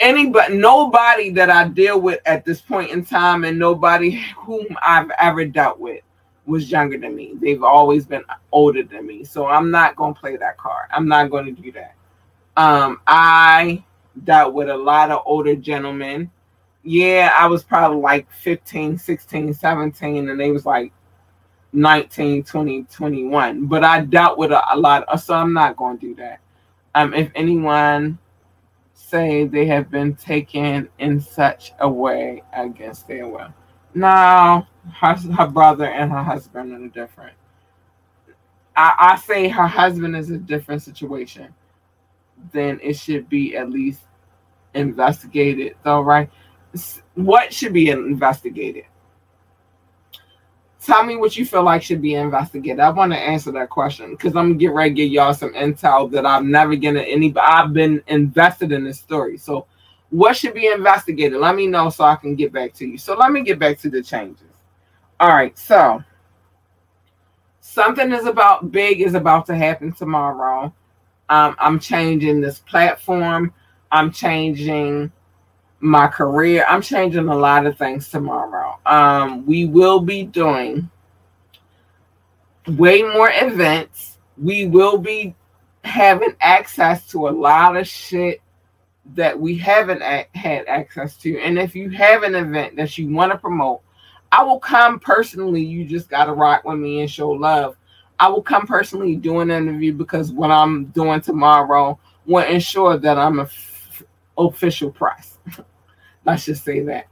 anybody 0.00 0.56
nobody 0.56 1.30
that 1.30 1.50
I 1.50 1.68
deal 1.68 2.00
with 2.00 2.20
at 2.26 2.44
this 2.44 2.60
point 2.60 2.90
in 2.90 3.04
time 3.04 3.44
and 3.44 3.58
nobody 3.58 4.22
whom 4.36 4.66
I've 4.86 5.10
ever 5.18 5.44
dealt 5.44 5.78
with 5.78 6.02
was 6.44 6.70
younger 6.70 6.96
than 6.96 7.16
me. 7.16 7.32
They've 7.40 7.62
always 7.62 8.06
been 8.06 8.22
older 8.52 8.84
than 8.84 9.06
me. 9.06 9.24
So 9.24 9.46
I'm 9.46 9.70
not 9.70 9.96
to 10.14 10.20
play 10.20 10.36
that 10.36 10.56
card. 10.58 10.88
I'm 10.92 11.08
not 11.08 11.30
to 11.46 11.62
do 11.62 11.72
that. 11.72 11.94
Um 12.56 13.00
I 13.06 13.84
dealt 14.24 14.54
with 14.54 14.68
a 14.68 14.76
lot 14.76 15.10
of 15.10 15.22
older 15.26 15.56
gentlemen. 15.56 16.30
Yeah, 16.82 17.32
I 17.34 17.46
was 17.46 17.64
probably 17.64 18.00
like 18.00 18.30
15, 18.30 18.98
16, 18.98 19.54
17 19.54 20.28
and 20.28 20.40
they 20.40 20.50
was 20.50 20.64
like 20.66 20.92
19, 21.72 22.44
20, 22.44 22.84
21. 22.84 23.66
But 23.66 23.84
I 23.84 24.00
dealt 24.02 24.38
with 24.38 24.52
a, 24.52 24.62
a 24.74 24.76
lot 24.76 25.04
of, 25.08 25.20
so 25.20 25.34
I'm 25.34 25.52
not 25.52 25.76
going 25.76 25.98
to 25.98 26.06
do 26.08 26.14
that. 26.16 26.40
Um 26.94 27.12
if 27.12 27.30
anyone 27.34 28.18
say 28.94 29.46
they 29.46 29.66
have 29.66 29.90
been 29.90 30.14
taken 30.14 30.88
in 30.98 31.20
such 31.20 31.72
a 31.80 31.88
way 31.88 32.42
against 32.52 33.06
their 33.06 33.28
will. 33.28 33.52
Now, 33.94 34.66
her, 34.94 35.14
her 35.14 35.46
brother 35.46 35.86
and 35.86 36.10
her 36.10 36.22
husband 36.22 36.72
are 36.72 36.88
different. 36.88 37.34
I, 38.74 38.94
I 38.98 39.16
say 39.16 39.48
her 39.48 39.66
husband 39.66 40.16
is 40.16 40.30
a 40.30 40.38
different 40.38 40.82
situation. 40.82 41.54
Then 42.52 42.78
it 42.82 42.96
should 42.96 43.28
be 43.28 43.56
at 43.56 43.70
least 43.70 44.02
investigated, 44.74 45.76
though, 45.82 46.02
right? 46.02 46.30
What 47.14 47.52
should 47.52 47.72
be 47.72 47.90
investigated? 47.90 48.84
tell 50.86 51.04
me 51.04 51.16
what 51.16 51.36
you 51.36 51.44
feel 51.44 51.64
like 51.64 51.82
should 51.82 52.00
be 52.00 52.14
investigated. 52.14 52.78
I 52.78 52.90
want 52.90 53.12
to 53.12 53.18
answer 53.18 53.50
that 53.52 53.70
question 53.70 54.12
because 54.12 54.36
I'm 54.36 54.50
gonna 54.50 54.54
get 54.54 54.72
ready 54.72 54.90
to 54.90 54.94
give 54.94 55.10
y'all 55.10 55.34
some 55.34 55.52
intel 55.52 56.10
that 56.12 56.24
I've 56.24 56.44
never 56.44 56.76
given 56.76 57.02
any. 57.02 57.34
I've 57.36 57.72
been 57.72 58.02
invested 58.06 58.70
in 58.70 58.84
this 58.84 59.00
story. 59.00 59.36
So, 59.36 59.66
what 60.10 60.36
should 60.36 60.54
be 60.54 60.68
investigated? 60.68 61.40
Let 61.40 61.56
me 61.56 61.66
know 61.66 61.90
so 61.90 62.04
I 62.04 62.14
can 62.14 62.36
get 62.36 62.52
back 62.52 62.72
to 62.74 62.86
you. 62.86 62.98
So, 62.98 63.16
let 63.16 63.32
me 63.32 63.42
get 63.42 63.58
back 63.58 63.78
to 63.80 63.90
the 63.90 64.00
changes. 64.00 64.44
All 65.18 65.30
right. 65.30 65.58
So, 65.58 66.02
something 67.60 68.12
is 68.12 68.26
about 68.26 68.70
big 68.70 69.00
is 69.00 69.14
about 69.14 69.46
to 69.46 69.56
happen 69.56 69.92
tomorrow. 69.92 70.72
Um, 71.28 71.56
I'm 71.58 71.78
changing 71.78 72.40
this 72.40 72.60
platform. 72.60 73.52
I'm 73.90 74.10
changing 74.10 75.10
my 75.80 76.06
career. 76.06 76.64
I'm 76.68 76.82
changing 76.82 77.28
a 77.28 77.36
lot 77.36 77.66
of 77.66 77.76
things 77.78 78.08
tomorrow. 78.08 78.78
Um, 78.86 79.44
we 79.46 79.66
will 79.66 80.00
be 80.00 80.24
doing 80.24 80.90
way 82.68 83.02
more 83.02 83.30
events. 83.32 84.18
We 84.36 84.66
will 84.66 84.98
be 84.98 85.34
having 85.84 86.34
access 86.40 87.06
to 87.08 87.28
a 87.28 87.30
lot 87.30 87.76
of 87.76 87.86
shit 87.86 88.40
that 89.14 89.38
we 89.38 89.56
haven't 89.56 90.02
a- 90.02 90.26
had 90.34 90.66
access 90.66 91.16
to. 91.18 91.38
And 91.38 91.58
if 91.58 91.76
you 91.76 91.90
have 91.90 92.22
an 92.22 92.34
event 92.34 92.76
that 92.76 92.98
you 92.98 93.08
want 93.08 93.32
to 93.32 93.38
promote, 93.38 93.82
I 94.32 94.42
will 94.42 94.58
come 94.58 94.98
personally. 94.98 95.62
You 95.62 95.84
just 95.84 96.08
got 96.08 96.24
to 96.24 96.32
rock 96.32 96.64
with 96.64 96.78
me 96.78 97.00
and 97.00 97.10
show 97.10 97.30
love. 97.30 97.76
I 98.18 98.28
will 98.28 98.42
come 98.42 98.66
personally 98.66 99.16
do 99.16 99.40
an 99.40 99.50
interview 99.50 99.92
because 99.92 100.32
what 100.32 100.50
I'm 100.50 100.86
doing 100.86 101.20
tomorrow 101.20 101.98
will 102.24 102.44
ensure 102.44 102.96
that 102.98 103.18
I'm 103.18 103.40
a 103.40 103.44
f- 103.44 104.02
official 104.38 104.90
press. 104.90 105.38
Let's 106.24 106.46
just 106.46 106.64
say 106.64 106.80
that. 106.80 107.06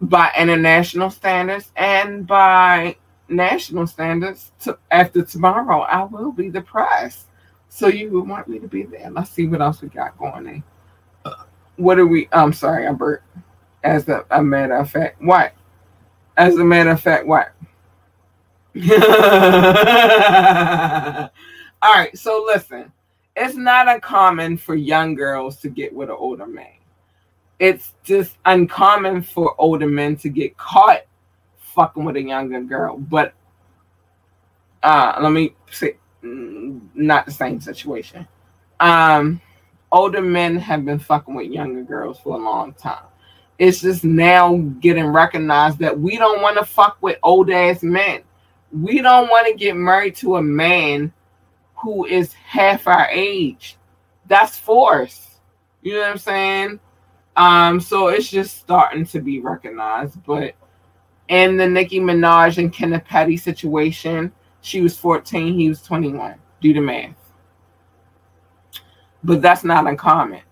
By 0.00 0.32
international 0.36 1.10
standards 1.10 1.72
and 1.76 2.26
by 2.26 2.96
national 3.28 3.86
standards, 3.86 4.52
to, 4.60 4.78
after 4.90 5.22
tomorrow, 5.22 5.80
I 5.82 6.02
will 6.02 6.32
be 6.32 6.50
the 6.50 6.60
prize. 6.60 7.26
So 7.68 7.86
you 7.86 8.10
would 8.10 8.28
want 8.28 8.48
me 8.48 8.58
to 8.58 8.68
be 8.68 8.82
there. 8.82 9.10
Let's 9.10 9.30
see 9.30 9.46
what 9.46 9.62
else 9.62 9.82
we 9.82 9.88
got 9.88 10.18
going 10.18 10.32
on. 10.32 10.64
Uh, 11.24 11.44
what 11.76 11.98
are 11.98 12.06
we? 12.06 12.28
I'm 12.32 12.52
sorry, 12.52 12.86
I 12.86 12.92
burped. 12.92 13.24
As 13.82 14.08
a, 14.08 14.24
a 14.30 14.42
matter 14.42 14.76
of 14.76 14.90
fact, 14.90 15.22
what? 15.22 15.54
As 16.36 16.56
a 16.56 16.64
matter 16.64 16.90
of 16.90 17.00
fact, 17.00 17.26
what? 17.26 17.52
All 21.82 21.94
right, 21.94 22.16
so 22.16 22.44
listen 22.46 22.92
it's 23.36 23.56
not 23.56 23.88
uncommon 23.88 24.56
for 24.56 24.74
young 24.74 25.14
girls 25.14 25.56
to 25.56 25.68
get 25.68 25.92
with 25.92 26.08
an 26.08 26.16
older 26.18 26.46
man. 26.46 26.66
It's 27.58 27.94
just 28.02 28.36
uncommon 28.44 29.22
for 29.22 29.54
older 29.58 29.88
men 29.88 30.16
to 30.16 30.28
get 30.28 30.56
caught 30.56 31.02
fucking 31.58 32.04
with 32.04 32.16
a 32.16 32.22
younger 32.22 32.62
girl. 32.62 32.98
But 32.98 33.34
uh, 34.82 35.18
let 35.20 35.32
me 35.32 35.54
say, 35.70 35.96
mm, 36.22 36.80
not 36.94 37.26
the 37.26 37.32
same 37.32 37.60
situation. 37.60 38.26
Um, 38.80 39.40
older 39.90 40.22
men 40.22 40.56
have 40.56 40.84
been 40.84 40.98
fucking 40.98 41.34
with 41.34 41.50
younger 41.50 41.82
girls 41.82 42.20
for 42.20 42.36
a 42.36 42.42
long 42.42 42.74
time. 42.74 43.04
It's 43.58 43.80
just 43.80 44.04
now 44.04 44.56
getting 44.80 45.06
recognized 45.06 45.78
that 45.78 45.98
we 45.98 46.18
don't 46.18 46.42
want 46.42 46.58
to 46.58 46.64
fuck 46.64 46.98
with 47.00 47.18
old 47.22 47.50
ass 47.50 47.82
men. 47.82 48.22
We 48.74 49.00
don't 49.00 49.30
want 49.30 49.46
to 49.46 49.54
get 49.54 49.76
married 49.76 50.16
to 50.16 50.36
a 50.36 50.42
man 50.42 51.12
who 51.76 52.06
is 52.06 52.32
half 52.32 52.88
our 52.88 53.08
age. 53.10 53.76
That's 54.26 54.58
force. 54.58 55.38
You 55.82 55.94
know 55.94 56.00
what 56.00 56.10
I'm 56.10 56.18
saying? 56.18 56.80
Um, 57.36 57.80
so 57.80 58.08
it's 58.08 58.28
just 58.28 58.56
starting 58.56 59.06
to 59.06 59.20
be 59.20 59.40
recognized. 59.40 60.24
But 60.24 60.54
in 61.28 61.56
the 61.56 61.68
Nicki 61.68 62.00
Minaj 62.00 62.58
and 62.58 62.72
Kenneth 62.72 63.04
Petty 63.04 63.36
situation, 63.36 64.32
she 64.60 64.80
was 64.80 64.96
14, 64.96 65.54
he 65.54 65.68
was 65.68 65.82
21. 65.82 66.34
Do 66.60 66.72
the 66.72 66.80
math. 66.80 67.14
But 69.22 69.42
that's 69.42 69.62
not 69.62 69.86
uncommon. 69.86 70.42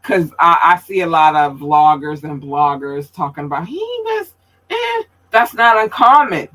Because 0.00 0.32
I, 0.38 0.58
I, 0.62 0.78
see 0.78 1.00
a 1.00 1.06
lot 1.06 1.36
of 1.36 1.58
vloggers 1.58 2.22
and 2.22 2.40
bloggers 2.40 3.12
talking 3.12 3.44
about 3.44 3.66
he 3.66 3.76
was, 3.76 4.32
eh, 4.70 5.02
that's 5.30 5.54
not 5.54 5.76
uncommon. 5.76 6.48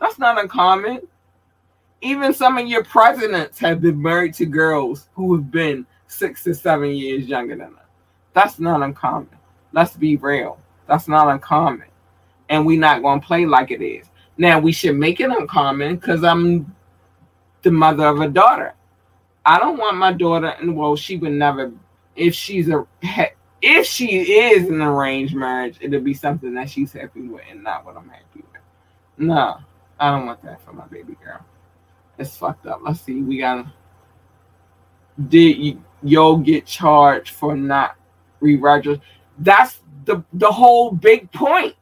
That's 0.00 0.18
not 0.18 0.40
uncommon 0.40 1.00
even 2.04 2.34
some 2.34 2.58
of 2.58 2.66
your 2.66 2.84
presidents 2.84 3.58
have 3.58 3.80
been 3.80 4.00
married 4.00 4.34
to 4.34 4.44
girls 4.44 5.08
who 5.14 5.34
have 5.34 5.50
been 5.50 5.86
six 6.06 6.44
to 6.44 6.54
seven 6.54 6.90
years 6.90 7.26
younger 7.26 7.56
than 7.56 7.72
them. 7.72 7.78
That's 8.34 8.60
not 8.60 8.82
uncommon. 8.82 9.30
Let's 9.72 9.96
be 9.96 10.16
real. 10.16 10.58
That's 10.86 11.08
not 11.08 11.28
uncommon. 11.28 11.88
And 12.50 12.66
we're 12.66 12.78
not 12.78 13.00
going 13.00 13.20
to 13.20 13.26
play 13.26 13.46
like 13.46 13.70
it 13.70 13.82
is. 13.82 14.06
Now, 14.36 14.58
we 14.58 14.70
should 14.70 14.96
make 14.96 15.20
it 15.20 15.30
uncommon 15.30 15.96
because 15.96 16.24
I'm 16.24 16.74
the 17.62 17.70
mother 17.70 18.06
of 18.06 18.20
a 18.20 18.28
daughter. 18.28 18.74
I 19.46 19.58
don't 19.58 19.78
want 19.78 19.96
my 19.96 20.12
daughter, 20.12 20.48
and 20.48 20.76
well, 20.76 20.96
she 20.96 21.16
would 21.16 21.32
never, 21.32 21.72
if 22.16 22.34
she's 22.34 22.68
a, 22.68 22.86
if 23.62 23.86
she 23.86 24.20
is 24.20 24.68
an 24.68 24.82
arranged 24.82 25.34
marriage, 25.34 25.78
it'll 25.80 26.00
be 26.00 26.14
something 26.14 26.52
that 26.54 26.68
she's 26.68 26.92
happy 26.92 27.22
with 27.22 27.44
and 27.50 27.62
not 27.62 27.86
what 27.86 27.96
I'm 27.96 28.08
happy 28.08 28.44
with. 28.52 28.60
No, 29.16 29.58
I 30.04 30.10
don't 30.10 30.26
want 30.26 30.42
that 30.42 30.60
for 30.60 30.74
my 30.74 30.86
baby 30.88 31.16
girl. 31.24 31.40
It's 32.18 32.36
fucked 32.36 32.66
up. 32.66 32.80
Let's 32.84 33.00
see. 33.00 33.22
We 33.22 33.38
got. 33.38 33.66
Did 35.28 35.80
yo 36.02 36.36
get 36.36 36.66
charged 36.66 37.30
for 37.30 37.56
not 37.56 37.96
re-register? 38.40 39.02
That's 39.38 39.80
the 40.04 40.22
the 40.34 40.50
whole 40.50 40.90
big 40.90 41.32
point. 41.32 41.74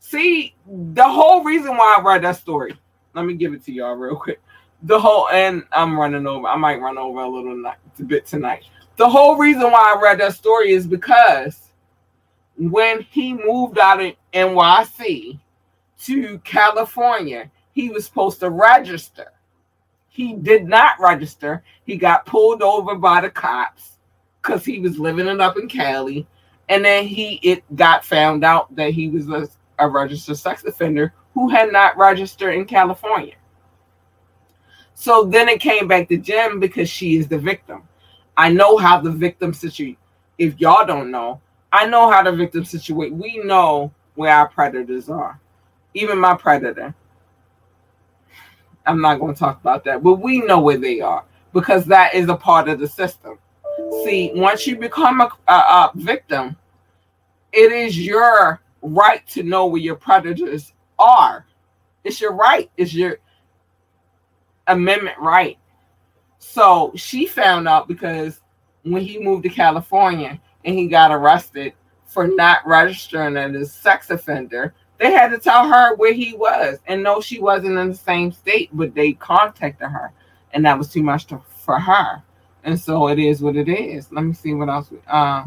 See, 0.00 0.54
the 0.66 1.04
whole 1.06 1.44
reason 1.44 1.76
why 1.76 1.96
I 1.98 2.02
read 2.02 2.22
that 2.22 2.36
story. 2.36 2.74
Let 3.12 3.26
me 3.26 3.34
give 3.34 3.52
it 3.52 3.62
to 3.66 3.72
y'all 3.72 3.94
real 3.94 4.16
quick. 4.16 4.40
The 4.84 4.98
whole 4.98 5.28
and 5.28 5.62
I'm 5.72 5.98
running 5.98 6.26
over. 6.26 6.46
I 6.46 6.56
might 6.56 6.80
run 6.80 6.96
over 6.96 7.20
a 7.20 7.28
little 7.28 7.62
a 7.66 8.02
bit 8.04 8.24
tonight. 8.24 8.64
The 8.96 9.08
whole 9.08 9.36
reason 9.36 9.70
why 9.70 9.94
I 9.94 10.00
read 10.00 10.20
that 10.20 10.32
story 10.32 10.70
is 10.70 10.86
because 10.86 11.72
when 12.56 13.02
he 13.02 13.34
moved 13.34 13.78
out 13.78 14.00
of 14.00 14.14
NYC 14.32 15.38
to 16.04 16.38
California, 16.38 17.50
he 17.76 17.90
was 17.90 18.06
supposed 18.06 18.40
to 18.40 18.48
register. 18.48 19.32
He 20.08 20.32
did 20.32 20.66
not 20.66 20.98
register. 20.98 21.62
He 21.84 21.96
got 21.96 22.24
pulled 22.24 22.62
over 22.62 22.94
by 22.94 23.20
the 23.20 23.28
cops 23.28 23.98
because 24.40 24.64
he 24.64 24.78
was 24.78 24.98
living 24.98 25.26
it 25.26 25.42
up 25.42 25.58
in 25.58 25.68
Cali. 25.68 26.26
And 26.70 26.82
then 26.82 27.06
he 27.06 27.34
it 27.42 27.62
got 27.76 28.02
found 28.02 28.44
out 28.44 28.74
that 28.76 28.92
he 28.92 29.10
was 29.10 29.28
a, 29.28 29.46
a 29.78 29.86
registered 29.86 30.38
sex 30.38 30.64
offender 30.64 31.12
who 31.34 31.50
had 31.50 31.70
not 31.70 31.98
registered 31.98 32.54
in 32.54 32.64
California. 32.64 33.34
So 34.94 35.24
then 35.26 35.46
it 35.50 35.60
came 35.60 35.86
back 35.86 36.08
to 36.08 36.16
Jem 36.16 36.58
because 36.58 36.88
she 36.88 37.18
is 37.18 37.28
the 37.28 37.38
victim. 37.38 37.82
I 38.38 38.48
know 38.48 38.78
how 38.78 39.02
the 39.02 39.10
victim 39.10 39.52
situation. 39.52 39.98
If 40.38 40.58
y'all 40.58 40.86
don't 40.86 41.10
know, 41.10 41.42
I 41.70 41.84
know 41.84 42.10
how 42.10 42.22
the 42.22 42.32
victim 42.32 42.64
situation. 42.64 43.18
We 43.18 43.36
know 43.44 43.92
where 44.14 44.32
our 44.32 44.48
predators 44.48 45.10
are. 45.10 45.38
Even 45.92 46.18
my 46.18 46.34
predator. 46.34 46.94
I'm 48.86 49.00
not 49.00 49.18
going 49.20 49.34
to 49.34 49.38
talk 49.38 49.60
about 49.60 49.84
that, 49.84 50.02
but 50.02 50.14
we 50.14 50.40
know 50.40 50.60
where 50.60 50.78
they 50.78 51.00
are 51.00 51.24
because 51.52 51.84
that 51.86 52.14
is 52.14 52.28
a 52.28 52.36
part 52.36 52.68
of 52.68 52.78
the 52.78 52.86
system. 52.86 53.38
See, 54.04 54.30
once 54.34 54.66
you 54.66 54.76
become 54.76 55.20
a, 55.20 55.30
a, 55.48 55.52
a 55.52 55.90
victim, 55.94 56.56
it 57.52 57.72
is 57.72 57.98
your 57.98 58.60
right 58.82 59.26
to 59.28 59.42
know 59.42 59.66
where 59.66 59.80
your 59.80 59.96
predators 59.96 60.72
are. 60.98 61.46
It's 62.04 62.20
your 62.20 62.32
right. 62.32 62.70
It's 62.76 62.94
your 62.94 63.18
amendment 64.66 65.18
right. 65.18 65.58
So 66.38 66.92
she 66.94 67.26
found 67.26 67.66
out 67.66 67.88
because 67.88 68.40
when 68.82 69.02
he 69.02 69.18
moved 69.18 69.42
to 69.42 69.48
California 69.48 70.40
and 70.64 70.78
he 70.78 70.86
got 70.86 71.10
arrested 71.10 71.72
for 72.06 72.28
not 72.28 72.66
registering 72.66 73.36
as 73.36 73.54
a 73.54 73.66
sex 73.66 74.10
offender, 74.10 74.74
they 74.98 75.12
had 75.12 75.28
to 75.28 75.38
tell 75.38 75.68
her 75.68 75.94
where 75.96 76.12
he 76.12 76.34
was. 76.34 76.78
And 76.86 77.02
no, 77.02 77.20
she 77.20 77.40
wasn't 77.40 77.78
in 77.78 77.90
the 77.90 77.94
same 77.94 78.32
state, 78.32 78.70
but 78.72 78.94
they 78.94 79.12
contacted 79.12 79.88
her. 79.88 80.12
And 80.52 80.64
that 80.64 80.78
was 80.78 80.92
too 80.92 81.02
much 81.02 81.26
to, 81.26 81.40
for 81.64 81.78
her. 81.78 82.22
And 82.64 82.78
so 82.78 83.08
it 83.08 83.18
is 83.18 83.42
what 83.42 83.56
it 83.56 83.68
is. 83.68 84.10
Let 84.10 84.24
me 84.24 84.32
see 84.32 84.54
what 84.54 84.68
else. 84.68 84.90
We, 84.90 84.98
uh, 85.06 85.44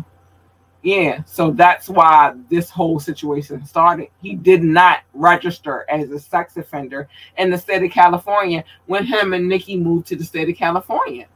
yeah, 0.81 1.23
so 1.25 1.51
that's 1.51 1.89
why 1.89 2.33
this 2.49 2.69
whole 2.69 2.99
situation 2.99 3.65
started. 3.65 4.07
He 4.21 4.35
did 4.35 4.63
not 4.63 4.99
register 5.13 5.85
as 5.89 6.09
a 6.09 6.19
sex 6.19 6.55
offender 6.55 7.09
in 7.37 7.49
the 7.49 7.57
state 7.57 7.83
of 7.83 7.91
California 7.91 8.63
when 8.85 9.05
him 9.05 9.33
and 9.33 9.49
Nicki 9.49 9.77
moved 9.77 10.07
to 10.07 10.15
the 10.15 10.23
state 10.23 10.47
of 10.47 10.55
California. 10.55 11.27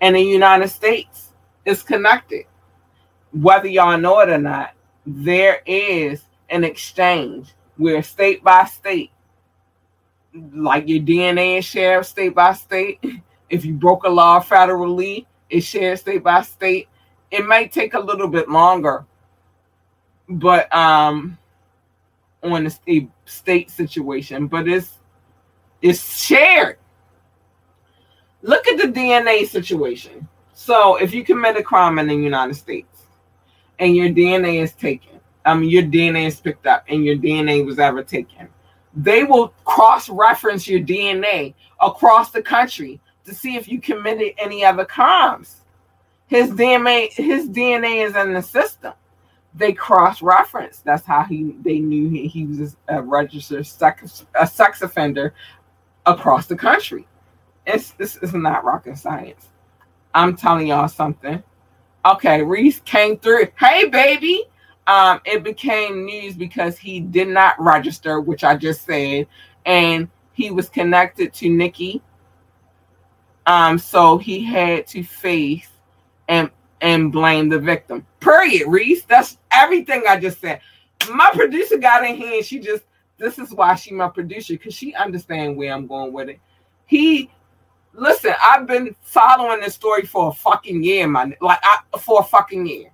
And 0.00 0.14
the 0.14 0.20
United 0.20 0.68
States 0.68 1.32
is 1.64 1.82
connected. 1.82 2.44
Whether 3.32 3.66
y'all 3.66 3.98
know 3.98 4.20
it 4.20 4.28
or 4.28 4.38
not, 4.38 4.74
there 5.04 5.62
is 5.66 6.22
an 6.50 6.64
exchange 6.64 7.54
where 7.76 8.02
state 8.02 8.42
by 8.44 8.64
state, 8.64 9.10
like 10.54 10.88
your 10.88 11.00
DNA 11.00 11.58
is 11.58 11.64
shared 11.64 12.06
state 12.06 12.34
by 12.34 12.52
state. 12.54 13.04
If 13.48 13.64
you 13.64 13.74
broke 13.74 14.04
a 14.04 14.08
law 14.08 14.40
federally, 14.40 15.26
it's 15.48 15.66
shared 15.66 16.00
state 16.00 16.24
by 16.24 16.42
state 16.42 16.88
it 17.30 17.46
might 17.46 17.72
take 17.72 17.94
a 17.94 18.00
little 18.00 18.28
bit 18.28 18.48
longer, 18.48 19.04
but 20.28 20.74
um, 20.74 21.36
on 22.42 22.64
the 22.64 22.70
state 22.70 23.10
state 23.24 23.70
situation, 23.70 24.46
but 24.46 24.68
it's 24.68 24.98
it's 25.82 26.24
shared. 26.24 26.78
Look 28.42 28.66
at 28.68 28.78
the 28.78 28.88
DNA 28.88 29.46
situation. 29.46 30.28
So 30.52 30.96
if 30.96 31.12
you 31.12 31.24
commit 31.24 31.56
a 31.56 31.62
crime 31.62 31.98
in 31.98 32.06
the 32.06 32.14
United 32.14 32.54
States 32.54 33.02
and 33.78 33.94
your 33.96 34.08
DNA 34.08 34.62
is 34.62 34.72
taken, 34.72 35.15
Mean 35.54 35.70
your 35.70 35.82
DNA 35.82 36.26
is 36.26 36.40
picked 36.40 36.66
up 36.66 36.84
and 36.88 37.04
your 37.04 37.16
DNA 37.16 37.64
was 37.64 37.78
ever 37.78 38.02
taken, 38.02 38.48
they 38.94 39.24
will 39.24 39.48
cross-reference 39.64 40.66
your 40.66 40.80
DNA 40.80 41.54
across 41.80 42.30
the 42.30 42.42
country 42.42 43.00
to 43.24 43.34
see 43.34 43.56
if 43.56 43.68
you 43.68 43.80
committed 43.80 44.32
any 44.38 44.64
other 44.64 44.84
crimes. 44.84 45.62
His 46.26 46.50
DNA, 46.50 47.12
his 47.12 47.48
DNA 47.48 48.06
is 48.06 48.16
in 48.16 48.32
the 48.32 48.42
system. 48.42 48.94
They 49.54 49.72
cross-reference. 49.72 50.78
That's 50.80 51.06
how 51.06 51.22
he 51.22 51.54
they 51.62 51.78
knew 51.78 52.08
he, 52.10 52.26
he 52.26 52.46
was 52.46 52.76
a 52.88 53.02
registered 53.02 53.66
sex 53.66 54.26
a 54.34 54.46
sex 54.46 54.82
offender 54.82 55.32
across 56.04 56.46
the 56.46 56.56
country. 56.56 57.06
It's 57.66 57.92
this 57.92 58.16
is 58.16 58.34
not 58.34 58.64
rocket 58.64 58.98
science. 58.98 59.48
I'm 60.14 60.36
telling 60.36 60.68
y'all 60.68 60.88
something. 60.88 61.42
Okay, 62.04 62.42
Reese 62.42 62.80
came 62.80 63.18
through. 63.18 63.48
Hey, 63.58 63.88
baby. 63.88 64.44
Um, 64.86 65.20
it 65.24 65.42
became 65.42 66.04
news 66.04 66.34
because 66.34 66.78
he 66.78 67.00
did 67.00 67.28
not 67.28 67.54
register, 67.58 68.20
which 68.20 68.44
I 68.44 68.56
just 68.56 68.84
said, 68.84 69.26
and 69.64 70.08
he 70.32 70.50
was 70.50 70.68
connected 70.68 71.32
to 71.34 71.48
Nicki. 71.48 72.02
Um, 73.46 73.78
so 73.78 74.18
he 74.18 74.44
had 74.44 74.86
to 74.88 75.02
face 75.02 75.68
and 76.28 76.50
and 76.80 77.10
blame 77.10 77.48
the 77.48 77.58
victim. 77.58 78.06
Period, 78.20 78.68
Reese. 78.68 79.04
That's 79.04 79.38
everything 79.52 80.04
I 80.08 80.18
just 80.18 80.40
said. 80.40 80.60
My 81.10 81.30
producer 81.32 81.78
got 81.78 82.04
in 82.04 82.16
here 82.16 82.36
and 82.36 82.44
she 82.44 82.58
just 82.58 82.84
this 83.18 83.38
is 83.38 83.52
why 83.52 83.74
she 83.74 83.92
my 83.92 84.08
producer 84.08 84.54
because 84.54 84.74
she 84.74 84.94
understand 84.94 85.56
where 85.56 85.72
I'm 85.72 85.86
going 85.86 86.12
with 86.12 86.28
it. 86.28 86.40
He 86.86 87.30
listen, 87.94 88.34
I've 88.42 88.66
been 88.66 88.94
following 89.02 89.60
this 89.60 89.74
story 89.74 90.02
for 90.02 90.28
a 90.28 90.32
fucking 90.32 90.82
year, 90.82 91.08
man. 91.08 91.34
Like 91.40 91.60
I, 91.62 91.98
for 91.98 92.20
a 92.20 92.24
fucking 92.24 92.66
year. 92.66 92.90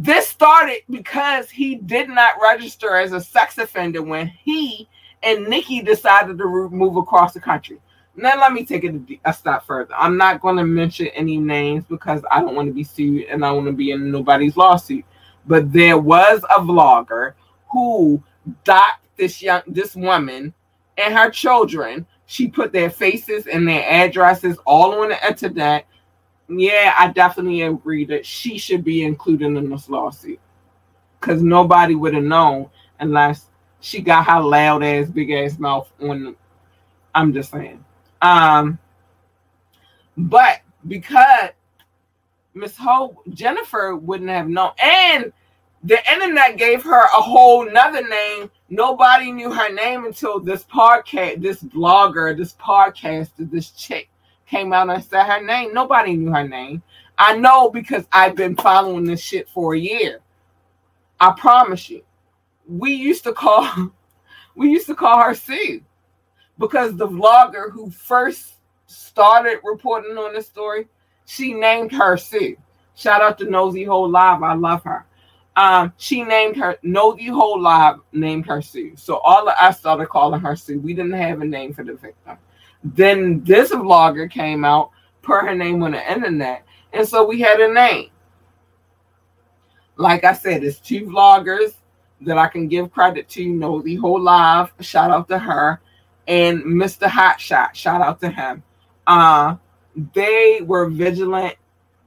This 0.00 0.28
started 0.28 0.82
because 0.88 1.50
he 1.50 1.74
did 1.74 2.08
not 2.08 2.40
register 2.40 2.94
as 2.94 3.10
a 3.10 3.20
sex 3.20 3.58
offender 3.58 4.00
when 4.00 4.28
he 4.28 4.88
and 5.24 5.48
Nicki 5.48 5.82
decided 5.82 6.38
to 6.38 6.68
move 6.70 6.96
across 6.96 7.34
the 7.34 7.40
country. 7.40 7.80
Now 8.14 8.38
let 8.38 8.52
me 8.52 8.64
take 8.64 8.84
it 8.84 8.94
a 9.24 9.32
step 9.32 9.64
further. 9.66 9.92
I'm 9.96 10.16
not 10.16 10.40
going 10.40 10.56
to 10.56 10.64
mention 10.64 11.08
any 11.08 11.36
names 11.36 11.82
because 11.88 12.22
I 12.30 12.40
don't 12.40 12.54
want 12.54 12.68
to 12.68 12.74
be 12.74 12.84
sued 12.84 13.24
and 13.24 13.44
I 13.44 13.50
want 13.50 13.66
to 13.66 13.72
be 13.72 13.90
in 13.90 14.12
nobody's 14.12 14.56
lawsuit. 14.56 15.04
But 15.48 15.72
there 15.72 15.98
was 15.98 16.44
a 16.44 16.60
vlogger 16.60 17.34
who 17.68 18.22
docked 18.62 19.04
this 19.16 19.42
young 19.42 19.62
this 19.66 19.96
woman 19.96 20.54
and 20.96 21.12
her 21.12 21.28
children. 21.28 22.06
She 22.26 22.46
put 22.46 22.72
their 22.72 22.90
faces 22.90 23.48
and 23.48 23.66
their 23.66 23.82
addresses 23.82 24.58
all 24.64 25.02
on 25.02 25.08
the 25.08 25.26
internet. 25.26 25.86
Yeah, 26.48 26.94
I 26.98 27.08
definitely 27.08 27.62
agree 27.62 28.04
that 28.06 28.24
she 28.24 28.56
should 28.56 28.82
be 28.82 29.04
included 29.04 29.56
in 29.56 29.70
this 29.70 29.88
lawsuit 29.88 30.40
because 31.20 31.42
nobody 31.42 31.94
would 31.94 32.14
have 32.14 32.24
known 32.24 32.70
unless 33.00 33.50
she 33.80 34.00
got 34.00 34.26
her 34.26 34.40
loud 34.40 34.82
ass, 34.82 35.08
big 35.08 35.30
ass 35.30 35.58
mouth 35.58 35.90
on. 36.00 36.34
I'm 37.14 37.32
just 37.32 37.50
saying. 37.50 37.84
Um, 38.22 38.78
but 40.16 40.60
because 40.86 41.50
Miss 42.54 42.76
Hope 42.76 43.18
Jennifer 43.30 43.94
wouldn't 43.94 44.30
have 44.30 44.48
known, 44.48 44.72
and 44.82 45.32
the 45.84 45.98
internet 46.12 46.56
gave 46.56 46.82
her 46.82 47.04
a 47.04 47.22
whole 47.22 47.70
nother 47.70 48.06
name. 48.06 48.50
Nobody 48.70 49.32
knew 49.32 49.52
her 49.52 49.72
name 49.72 50.04
until 50.06 50.40
this 50.40 50.64
podcast, 50.64 51.40
this 51.40 51.62
blogger, 51.62 52.36
this 52.36 52.54
podcaster, 52.54 53.50
this 53.50 53.70
chick 53.70 54.08
came 54.48 54.72
out 54.72 54.90
and 54.90 55.02
said 55.04 55.24
her 55.24 55.44
name. 55.44 55.74
Nobody 55.74 56.16
knew 56.16 56.32
her 56.32 56.46
name. 56.46 56.82
I 57.16 57.36
know 57.36 57.70
because 57.70 58.06
I've 58.12 58.36
been 58.36 58.56
following 58.56 59.04
this 59.04 59.20
shit 59.20 59.48
for 59.48 59.74
a 59.74 59.78
year. 59.78 60.20
I 61.20 61.32
promise 61.36 61.90
you. 61.90 62.02
We 62.68 62.92
used 62.92 63.24
to 63.24 63.32
call 63.32 63.90
we 64.56 64.70
used 64.70 64.86
to 64.86 64.94
call 64.94 65.22
her 65.22 65.34
Sue 65.34 65.82
because 66.58 66.96
the 66.96 67.08
vlogger 67.08 67.70
who 67.70 67.90
first 67.90 68.54
started 68.86 69.60
reporting 69.64 70.16
on 70.16 70.34
this 70.34 70.46
story, 70.46 70.88
she 71.26 71.54
named 71.54 71.92
her 71.92 72.16
Sue. 72.16 72.56
Shout 72.94 73.22
out 73.22 73.38
to 73.38 73.44
Nosy 73.50 73.84
Hole 73.84 74.08
Live. 74.10 74.42
I 74.42 74.54
love 74.54 74.82
her. 74.84 75.06
Um, 75.56 75.92
she 75.96 76.22
named 76.22 76.56
her 76.56 76.78
Nosy 76.82 77.26
Hole 77.26 77.60
Live 77.60 77.96
named 78.12 78.46
her 78.46 78.62
Sue. 78.62 78.92
So 78.96 79.18
all 79.18 79.48
of 79.48 79.54
us 79.60 79.80
started 79.80 80.08
calling 80.08 80.40
her 80.40 80.56
Sue. 80.56 80.80
We 80.80 80.94
didn't 80.94 81.12
have 81.12 81.40
a 81.40 81.44
name 81.44 81.74
for 81.74 81.84
the 81.84 81.94
victim. 81.94 82.38
Then 82.84 83.42
this 83.44 83.70
vlogger 83.70 84.30
came 84.30 84.64
out, 84.64 84.90
put 85.22 85.44
her 85.44 85.54
name 85.54 85.82
on 85.82 85.92
the 85.92 86.12
internet, 86.12 86.64
and 86.92 87.06
so 87.06 87.26
we 87.26 87.40
had 87.40 87.60
a 87.60 87.72
name. 87.72 88.10
Like 89.96 90.24
I 90.24 90.32
said, 90.32 90.62
it's 90.62 90.78
two 90.78 91.06
vloggers 91.06 91.74
that 92.20 92.38
I 92.38 92.46
can 92.46 92.68
give 92.68 92.92
credit 92.92 93.28
to. 93.30 93.48
Nosy 93.48 93.96
Hole 93.96 94.20
Live. 94.20 94.72
Shout 94.80 95.10
out 95.10 95.28
to 95.28 95.38
her 95.38 95.80
and 96.28 96.62
Mr. 96.62 97.08
Hotshot, 97.08 97.74
shout 97.74 98.02
out 98.02 98.20
to 98.20 98.28
him. 98.28 98.62
Uh, 99.06 99.56
they 100.12 100.60
were 100.62 100.88
vigilant 100.88 101.54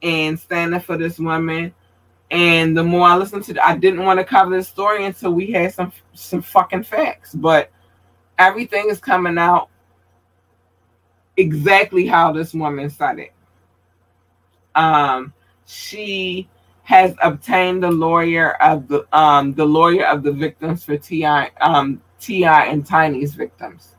and 0.03 0.39
standing 0.39 0.79
for 0.79 0.95
this 0.95 1.19
woman. 1.19 1.73
And 2.29 2.77
the 2.77 2.83
more 2.83 3.07
I 3.07 3.17
listened 3.17 3.43
to, 3.45 3.51
it, 3.53 3.59
I 3.59 3.75
didn't 3.75 4.05
want 4.05 4.19
to 4.19 4.23
cover 4.23 4.55
this 4.55 4.69
story 4.69 5.05
until 5.05 5.33
we 5.33 5.47
had 5.47 5.73
some 5.73 5.91
some 6.13 6.41
fucking 6.41 6.83
facts. 6.83 7.33
But 7.33 7.71
everything 8.37 8.89
is 8.89 8.99
coming 8.99 9.37
out 9.37 9.69
exactly 11.41 12.05
how 12.07 12.31
this 12.31 12.53
woman 12.53 12.89
said 12.89 13.19
it. 13.19 13.33
Um, 14.75 15.33
she 15.65 16.47
has 16.83 17.15
obtained 17.21 17.83
the 17.83 17.91
lawyer 17.91 18.61
of 18.61 18.87
the 18.87 19.05
um 19.17 19.53
the 19.53 19.65
lawyer 19.65 20.05
of 20.05 20.23
the 20.23 20.31
victims 20.31 20.83
for 20.83 20.97
T.I. 20.97 21.51
um 21.61 22.01
T.I. 22.19 22.65
and 22.65 22.85
Tiny's 22.85 23.33
victims. 23.33 23.95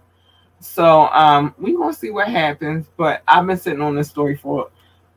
So 0.61 1.09
um 1.09 1.55
we 1.59 1.75
gonna 1.75 1.95
see 1.95 2.11
what 2.11 2.29
happens. 2.29 2.87
But 2.97 3.23
I've 3.27 3.47
been 3.47 3.57
sitting 3.57 3.81
on 3.81 3.95
this 3.97 4.09
story 4.09 4.37
for 4.37 4.71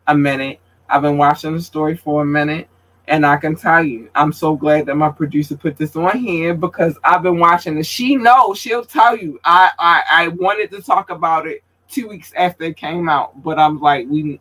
a 0.07 0.15
minute. 0.15 0.59
I've 0.87 1.01
been 1.01 1.17
watching 1.17 1.53
the 1.53 1.61
story 1.61 1.97
for 1.97 2.21
a 2.21 2.25
minute. 2.25 2.69
And 3.07 3.23
I 3.23 3.37
can 3.37 3.55
tell 3.55 3.83
you, 3.83 4.09
I'm 4.15 4.33
so 4.33 4.55
glad 4.55 4.87
that 4.87 4.95
my 4.95 5.09
producer 5.09 5.55
put 5.55 5.77
this 5.77 5.95
on 5.95 6.17
here 6.17 6.55
because 6.55 6.97
I've 7.03 7.21
been 7.21 7.37
watching 7.37 7.77
it. 7.77 7.85
She 7.85 8.15
knows, 8.15 8.57
she'll 8.57 8.83
tell 8.83 9.15
you. 9.15 9.39
I, 9.43 9.71
I 9.77 10.03
I 10.09 10.27
wanted 10.29 10.71
to 10.71 10.81
talk 10.81 11.11
about 11.11 11.45
it 11.45 11.63
two 11.89 12.07
weeks 12.07 12.33
after 12.35 12.65
it 12.65 12.77
came 12.77 13.09
out, 13.09 13.41
but 13.43 13.59
I'm 13.59 13.79
like, 13.79 14.07
we 14.09 14.39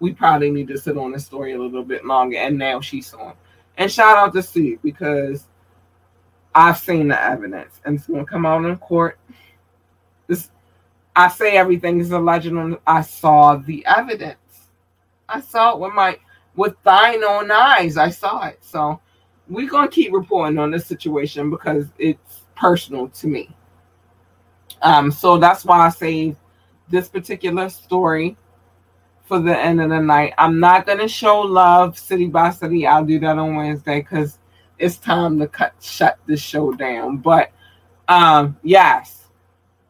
we 0.00 0.12
probably 0.12 0.50
need 0.50 0.68
to 0.68 0.78
sit 0.78 0.96
on 0.96 1.12
the 1.12 1.20
story 1.20 1.52
a 1.52 1.58
little 1.58 1.84
bit 1.84 2.04
longer. 2.04 2.38
And 2.38 2.58
now 2.58 2.80
she's 2.80 3.12
on. 3.12 3.34
And 3.76 3.92
shout 3.92 4.16
out 4.16 4.32
to 4.32 4.42
Sue 4.42 4.78
because 4.82 5.46
I've 6.54 6.78
seen 6.78 7.08
the 7.08 7.22
evidence 7.22 7.80
and 7.84 7.98
it's 7.98 8.06
gonna 8.06 8.24
come 8.24 8.46
out 8.46 8.64
in 8.64 8.76
court. 8.78 9.18
This 10.26 10.50
I 11.14 11.28
say 11.28 11.56
everything 11.56 12.00
is 12.00 12.10
a 12.10 12.18
legend. 12.18 12.78
I 12.86 13.02
saw 13.02 13.56
the 13.56 13.84
evidence. 13.86 14.36
I 15.28 15.40
saw 15.40 15.74
it 15.74 15.80
with 15.80 15.92
my 15.92 16.18
with 16.56 16.74
thine 16.82 17.22
own 17.22 17.50
eyes. 17.50 17.96
I 17.96 18.10
saw 18.10 18.46
it. 18.46 18.58
So 18.62 19.00
we're 19.48 19.68
gonna 19.68 19.88
keep 19.88 20.12
reporting 20.12 20.58
on 20.58 20.70
this 20.70 20.86
situation 20.86 21.50
because 21.50 21.86
it's 21.98 22.42
personal 22.56 23.08
to 23.08 23.26
me. 23.26 23.54
Um, 24.82 25.10
so 25.10 25.36
that's 25.36 25.64
why 25.64 25.86
I 25.86 25.90
saved 25.90 26.36
this 26.90 27.08
particular 27.08 27.68
story 27.68 28.36
for 29.24 29.38
the 29.38 29.56
end 29.56 29.80
of 29.80 29.90
the 29.90 30.00
night. 30.00 30.34
I'm 30.38 30.60
not 30.60 30.86
gonna 30.86 31.08
show 31.08 31.40
love 31.40 31.98
city 31.98 32.26
by 32.26 32.50
city. 32.50 32.86
I'll 32.86 33.04
do 33.04 33.18
that 33.20 33.38
on 33.38 33.54
Wednesday 33.54 34.00
because 34.00 34.38
it's 34.78 34.96
time 34.96 35.38
to 35.38 35.46
cut 35.46 35.74
shut 35.80 36.18
this 36.26 36.40
show 36.40 36.72
down. 36.72 37.18
But 37.18 37.52
um, 38.08 38.58
yes, 38.62 39.20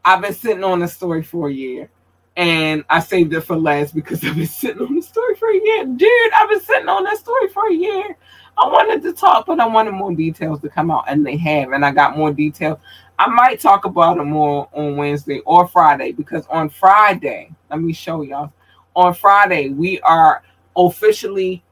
I've 0.05 0.23
been 0.23 0.35
sitting 0.35 0.65
on 0.65 0.81
the 0.81 0.89
story 0.89 1.23
for 1.23 1.49
a 1.49 1.53
year. 1.53 1.91
And 2.37 2.85
I 2.89 3.01
saved 3.01 3.35
it 3.35 3.43
for 3.43 3.57
last 3.57 3.95
because 3.95 4.25
I've 4.25 4.37
been 4.37 4.47
sitting 4.47 4.83
on 4.83 4.95
the 4.95 5.03
story 5.03 5.35
for 5.35 5.51
a 5.51 5.55
year. 5.55 5.85
Dude, 5.85 6.33
I've 6.35 6.49
been 6.49 6.61
sitting 6.61 6.89
on 6.89 7.05
that 7.05 7.19
story 7.19 7.49
for 7.49 7.69
a 7.69 7.75
year. 7.75 8.17
I 8.59 8.67
wanted 8.67 9.03
to 9.03 9.13
talk, 9.13 9.47
but 9.47 9.61
I 9.61 9.67
wanted 9.67 9.93
more 9.93 10.15
details 10.15 10.61
to 10.61 10.69
come 10.69 10.91
out, 10.91 11.05
and 11.09 11.25
they 11.25 11.37
have. 11.39 11.73
And 11.73 11.85
I 11.85 11.93
got 11.93 12.17
more 12.17 12.33
details. 12.33 12.79
I 13.21 13.29
might 13.29 13.61
talk 13.61 13.85
about 13.85 14.17
it 14.17 14.25
more 14.25 14.67
on 14.73 14.97
Wednesday 14.97 15.41
or 15.41 15.69
Friday 15.69 16.13
because 16.13 16.47
on 16.47 16.71
Friday, 16.71 17.51
let 17.69 17.79
me 17.79 17.93
show 17.93 18.23
y'all 18.23 18.51
on 18.97 19.13
Friday, 19.13 19.69
we 19.69 20.01
are 20.01 20.43
officially 20.75 21.63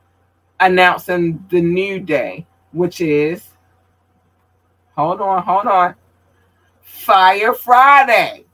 announcing 0.60 1.42
the 1.50 1.62
new 1.62 2.00
day, 2.00 2.46
which 2.72 3.00
is 3.00 3.48
hold 4.94 5.22
on, 5.22 5.42
hold 5.42 5.64
on. 5.66 5.94
Fire 6.82 7.54
Friday. 7.54 8.44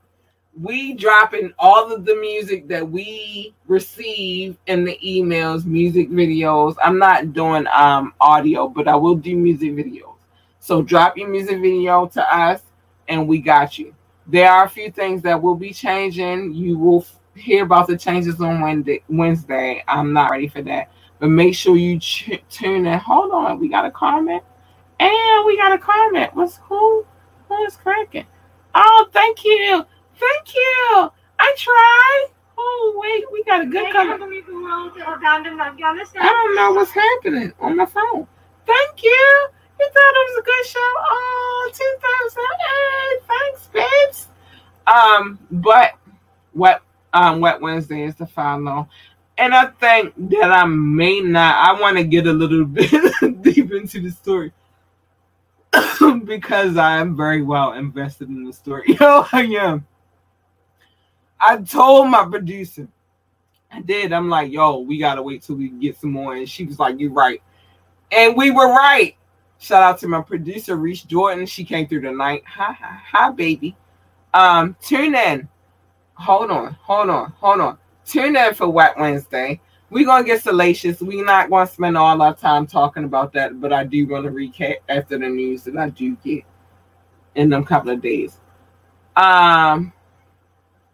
We 0.62 0.94
dropping 0.94 1.52
all 1.58 1.92
of 1.92 2.04
the 2.04 2.14
music 2.14 2.68
that 2.68 2.88
we 2.88 3.56
receive 3.66 4.56
in 4.68 4.84
the 4.84 4.96
emails, 5.04 5.64
music 5.64 6.10
videos. 6.10 6.76
I'm 6.80 7.00
not 7.00 7.32
doing 7.32 7.66
um 7.74 8.14
audio, 8.20 8.68
but 8.68 8.86
I 8.86 8.94
will 8.94 9.16
do 9.16 9.34
music 9.34 9.72
videos. 9.72 10.14
So 10.60 10.80
drop 10.80 11.18
your 11.18 11.28
music 11.28 11.60
video 11.60 12.06
to 12.06 12.36
us 12.36 12.62
and 13.08 13.26
we 13.28 13.38
got 13.38 13.78
you. 13.78 13.94
There 14.26 14.50
are 14.50 14.64
a 14.64 14.68
few 14.68 14.90
things 14.90 15.22
that 15.22 15.40
will 15.40 15.56
be 15.56 15.72
changing. 15.72 16.54
You 16.54 16.78
will 16.78 17.06
hear 17.34 17.64
about 17.64 17.86
the 17.86 17.96
changes 17.96 18.40
on 18.40 18.60
Wednesday. 18.60 19.02
Wednesday. 19.08 19.84
I'm 19.88 20.12
not 20.12 20.30
ready 20.30 20.48
for 20.48 20.62
that. 20.62 20.90
But 21.18 21.28
make 21.28 21.54
sure 21.54 21.76
you 21.76 21.98
ch- 21.98 22.42
tune 22.50 22.86
in. 22.86 22.98
Hold 22.98 23.32
on, 23.32 23.58
we 23.58 23.68
got 23.68 23.84
a 23.84 23.90
comment, 23.90 24.42
and 25.00 25.46
we 25.46 25.56
got 25.56 25.72
a 25.72 25.78
comment. 25.78 26.34
What's 26.34 26.58
cool? 26.58 27.06
What's 27.48 27.76
cracking? 27.76 28.26
Oh, 28.74 29.08
thank 29.12 29.44
you, 29.44 29.84
thank 30.18 30.54
you. 30.54 31.10
I 31.38 31.54
tried. 31.56 32.26
Oh 32.58 32.94
wait, 32.96 33.24
we 33.32 33.44
got 33.44 33.60
a 33.62 33.66
good 33.66 33.84
comment. 33.92 34.20
I 36.20 36.26
don't 36.28 36.56
know 36.56 36.72
what's 36.72 36.90
happening 36.92 37.52
on 37.60 37.76
my 37.76 37.86
phone. 37.86 38.26
Thank 38.66 39.02
you. 39.02 39.48
You 39.78 39.86
thought 39.86 40.14
it 40.14 40.30
was 40.30 40.38
a 40.38 40.42
good 40.42 40.66
show? 40.66 40.80
Oh, 40.80 41.70
2008. 43.22 43.26
Thanks, 43.28 43.68
babes. 43.72 44.28
Um, 44.86 45.38
but 45.50 45.92
what 46.52 46.82
um, 47.12 47.40
Wet 47.40 47.60
Wednesday 47.60 48.02
is 48.02 48.14
the 48.14 48.26
final. 48.26 48.88
And 49.36 49.54
I 49.54 49.66
think 49.66 50.14
that 50.30 50.52
I 50.52 50.64
may 50.64 51.20
not, 51.20 51.56
I 51.68 51.80
want 51.80 51.96
to 51.96 52.04
get 52.04 52.26
a 52.26 52.32
little 52.32 52.64
bit 52.64 53.42
deep 53.42 53.72
into 53.72 54.00
the 54.00 54.10
story 54.10 54.52
because 56.24 56.76
I 56.76 56.98
am 56.98 57.16
very 57.16 57.42
well 57.42 57.72
invested 57.72 58.28
in 58.28 58.44
the 58.44 58.52
story. 58.52 58.84
Yo, 59.00 59.26
I 59.32 59.42
am. 59.42 59.86
I 61.40 61.58
told 61.58 62.08
my 62.08 62.24
producer, 62.24 62.88
I 63.70 63.80
did. 63.80 64.12
I'm 64.12 64.28
like, 64.28 64.52
yo, 64.52 64.78
we 64.78 64.98
gotta 64.98 65.20
wait 65.22 65.42
till 65.42 65.56
we 65.56 65.68
get 65.68 66.00
some 66.00 66.12
more. 66.12 66.36
And 66.36 66.48
she 66.48 66.64
was 66.64 66.78
like, 66.78 66.98
You're 66.98 67.10
right. 67.10 67.42
And 68.12 68.36
we 68.36 68.50
were 68.50 68.68
right. 68.68 69.16
Shout 69.58 69.82
out 69.82 69.98
to 70.00 70.08
my 70.08 70.20
producer, 70.20 70.76
Reese 70.76 71.02
Jordan. 71.02 71.46
She 71.46 71.64
came 71.64 71.86
through 71.86 72.02
tonight. 72.02 72.42
Hi, 72.46 72.72
hi, 72.72 73.00
hi, 73.04 73.30
baby. 73.30 73.76
Um, 74.34 74.76
tune 74.82 75.14
in 75.14 75.48
hold 76.14 76.50
on, 76.50 76.72
hold 76.80 77.10
on, 77.10 77.32
hold 77.32 77.60
on. 77.60 77.78
Tune 78.04 78.36
in 78.36 78.54
for 78.54 78.68
Wet 78.68 78.98
Wednesday. 78.98 79.60
We're 79.90 80.06
gonna 80.06 80.24
get 80.24 80.42
salacious. 80.42 81.00
We're 81.00 81.24
not 81.24 81.50
gonna 81.50 81.66
spend 81.66 81.96
all 81.96 82.20
our 82.20 82.34
time 82.34 82.66
talking 82.66 83.04
about 83.04 83.32
that, 83.34 83.60
but 83.60 83.72
I 83.72 83.84
do 83.84 84.06
want 84.06 84.24
to 84.24 84.30
recap 84.30 84.76
after 84.88 85.18
the 85.18 85.28
news 85.28 85.64
that 85.64 85.76
I 85.76 85.90
do 85.90 86.16
get 86.24 86.44
in 87.34 87.48
them 87.48 87.64
couple 87.64 87.90
of 87.90 88.02
days. 88.02 88.38
Um 89.16 89.92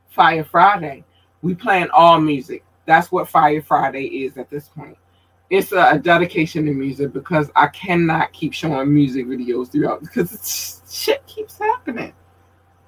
Fire 0.08 0.44
Friday. 0.44 1.04
We 1.42 1.54
playing 1.54 1.88
all 1.90 2.20
music. 2.20 2.64
That's 2.84 3.10
what 3.12 3.28
Fire 3.28 3.62
Friday 3.62 4.24
is 4.24 4.36
at 4.36 4.50
this 4.50 4.68
point. 4.68 4.98
It's 5.50 5.72
a, 5.72 5.90
a 5.90 5.98
dedication 5.98 6.64
to 6.66 6.72
music 6.72 7.12
because 7.12 7.50
I 7.56 7.66
cannot 7.66 8.32
keep 8.32 8.52
showing 8.52 8.94
music 8.94 9.26
videos 9.26 9.70
throughout 9.70 10.00
because 10.00 10.80
shit 10.88 11.26
keeps 11.26 11.58
happening. 11.58 12.12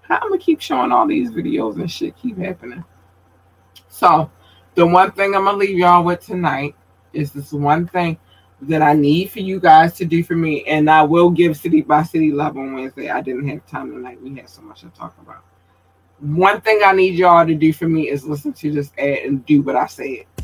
I'm 0.09 0.29
gonna 0.29 0.39
keep 0.39 0.61
showing 0.61 0.93
all 0.93 1.07
these 1.07 1.31
videos 1.31 1.75
and 1.75 1.91
shit 1.91 2.17
keep 2.17 2.39
happening. 2.39 2.85
So, 3.89 4.31
the 4.75 4.87
one 4.87 5.13
thing 5.13 5.35
I'm 5.35 5.45
gonna 5.45 5.59
leave 5.59 5.77
y'all 5.77 6.05
with 6.05 6.25
tonight 6.25 6.75
is 7.13 7.33
this 7.33 7.53
one 7.53 7.87
thing 7.89 8.19
that 8.63 8.83
I 8.83 8.93
need 8.93 9.31
for 9.31 9.41
you 9.41 9.59
guys 9.59 9.95
to 9.95 10.05
do 10.05 10.23
for 10.23 10.35
me, 10.35 10.65
and 10.65 10.89
I 10.89 11.03
will 11.03 11.31
give 11.31 11.57
city 11.57 11.83
by 11.83 12.05
city 12.05 12.31
love 12.31 12.57
on 12.57 12.75
Wednesday. 12.75 13.11
I 13.11 13.21
didn't 13.21 13.49
have 13.49 13.67
time 13.67 13.91
tonight. 13.91 14.23
We 14.23 14.37
had 14.37 14.49
so 14.49 14.63
much 14.63 14.81
to 14.83 14.89
talk 14.91 15.17
about. 15.21 15.43
One 16.21 16.61
thing 16.61 16.81
I 16.85 16.93
need 16.93 17.15
y'all 17.15 17.45
to 17.45 17.55
do 17.55 17.73
for 17.73 17.89
me 17.89 18.09
is 18.09 18.25
listen 18.25 18.53
to 18.53 18.71
this 18.71 18.93
ad 18.99 19.19
and 19.25 19.45
do 19.45 19.63
what 19.63 19.75
I 19.75 19.87
said. 19.87 20.25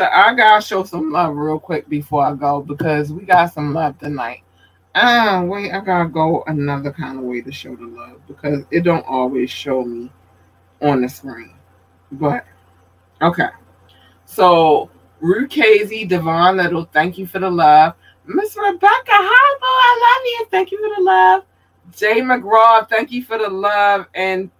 I 0.00 0.34
gotta 0.34 0.62
show 0.62 0.84
some 0.84 1.10
love 1.10 1.36
real 1.36 1.58
quick 1.58 1.88
before 1.88 2.24
I 2.24 2.34
go 2.34 2.60
because 2.60 3.12
we 3.12 3.24
got 3.24 3.52
some 3.52 3.72
love 3.72 3.98
tonight. 3.98 4.42
Ah, 4.94 5.42
wait, 5.44 5.72
I 5.72 5.80
gotta 5.80 6.08
go 6.08 6.44
another 6.46 6.92
kind 6.92 7.18
of 7.18 7.24
way 7.24 7.40
to 7.40 7.52
show 7.52 7.74
the 7.74 7.86
love 7.86 8.20
because 8.26 8.64
it 8.70 8.80
don't 8.80 9.04
always 9.06 9.50
show 9.50 9.84
me 9.84 10.10
on 10.80 11.02
the 11.02 11.08
screen. 11.08 11.52
But 12.12 12.44
okay, 13.20 13.48
so 14.24 14.90
Ruth 15.20 15.50
Casey, 15.50 16.04
Devon 16.04 16.56
Little, 16.56 16.88
thank 16.92 17.18
you 17.18 17.26
for 17.26 17.38
the 17.38 17.50
love. 17.50 17.94
Miss 18.26 18.56
Rebecca 18.56 19.12
Harbo, 19.12 19.62
I 19.62 20.00
love 20.00 20.24
you. 20.24 20.46
Thank 20.50 20.70
you 20.72 20.78
for 20.78 20.96
the 20.96 21.02
love. 21.02 21.44
Jay 21.94 22.20
McGraw, 22.20 22.88
thank 22.88 23.12
you 23.12 23.22
for 23.22 23.38
the 23.38 23.48
love. 23.48 24.06
And 24.14 24.50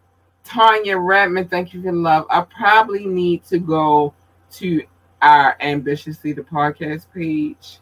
Tanya 0.45 0.99
Redman, 0.99 1.49
thank 1.49 1.73
you 1.73 1.83
for 1.83 1.91
the 1.91 1.97
love. 1.97 2.27
I 2.29 2.43
probably 2.43 3.07
need 3.07 3.45
to 3.47 3.59
go 3.59 4.13
to 4.53 4.83
our 5.25 5.57
Ambitiously 5.61 6.35
the 6.35 6.43
podcast 6.43 7.07
page 7.13 7.79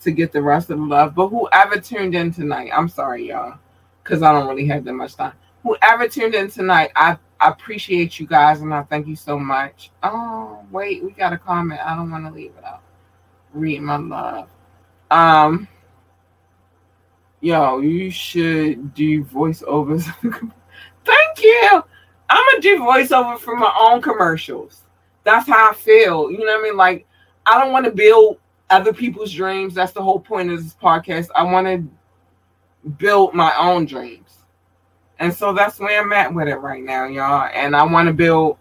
to 0.00 0.10
get 0.10 0.32
the 0.32 0.40
rest 0.40 0.70
of 0.70 0.78
the 0.78 0.84
love. 0.84 1.14
But 1.14 1.28
whoever 1.28 1.78
tuned 1.78 2.14
in 2.14 2.32
tonight, 2.32 2.70
I'm 2.74 2.88
sorry, 2.88 3.28
y'all, 3.28 3.58
because 4.02 4.22
I 4.22 4.32
don't 4.32 4.48
really 4.48 4.66
have 4.66 4.84
that 4.84 4.94
much 4.94 5.14
time. 5.14 5.34
whoever 5.62 6.08
tuned 6.08 6.34
in 6.34 6.50
tonight, 6.50 6.90
I, 6.96 7.18
I 7.38 7.50
appreciate 7.50 8.18
you 8.18 8.26
guys 8.26 8.62
and 8.62 8.72
I 8.72 8.82
thank 8.82 9.06
you 9.06 9.14
so 9.14 9.38
much. 9.38 9.90
Oh, 10.02 10.64
wait, 10.70 11.04
we 11.04 11.10
got 11.10 11.34
a 11.34 11.38
comment. 11.38 11.80
I 11.84 11.94
don't 11.94 12.10
want 12.10 12.24
to 12.24 12.32
leave 12.32 12.52
it 12.56 12.64
out. 12.64 12.82
Read 13.52 13.82
my 13.82 13.96
love. 13.96 14.48
Um, 15.10 15.68
yo, 17.40 17.80
you 17.80 18.10
should 18.10 18.94
do 18.94 19.22
voiceovers. 19.24 20.04
thank 21.04 21.42
you. 21.42 21.84
I'm 22.30 22.44
gonna 22.50 22.62
do 22.62 22.78
voiceover 22.78 23.38
for 23.38 23.54
my 23.54 23.72
own 23.78 24.00
commercials. 24.00 24.83
That's 25.24 25.48
how 25.48 25.70
I 25.70 25.74
feel. 25.74 26.30
You 26.30 26.38
know 26.38 26.44
what 26.44 26.60
I 26.60 26.62
mean? 26.62 26.76
Like, 26.76 27.06
I 27.46 27.60
don't 27.60 27.72
want 27.72 27.86
to 27.86 27.90
build 27.90 28.38
other 28.70 28.92
people's 28.92 29.32
dreams. 29.32 29.74
That's 29.74 29.92
the 29.92 30.02
whole 30.02 30.20
point 30.20 30.50
of 30.50 30.62
this 30.62 30.74
podcast. 30.74 31.28
I 31.34 31.42
want 31.42 31.66
to 31.66 32.90
build 32.90 33.34
my 33.34 33.54
own 33.56 33.86
dreams. 33.86 34.38
And 35.18 35.32
so 35.32 35.52
that's 35.52 35.78
where 35.78 36.00
I'm 36.00 36.12
at 36.12 36.34
with 36.34 36.48
it 36.48 36.56
right 36.56 36.82
now, 36.82 37.06
y'all. 37.06 37.48
And 37.54 37.74
I 37.76 37.84
want 37.84 38.08
to 38.08 38.12
build 38.12 38.58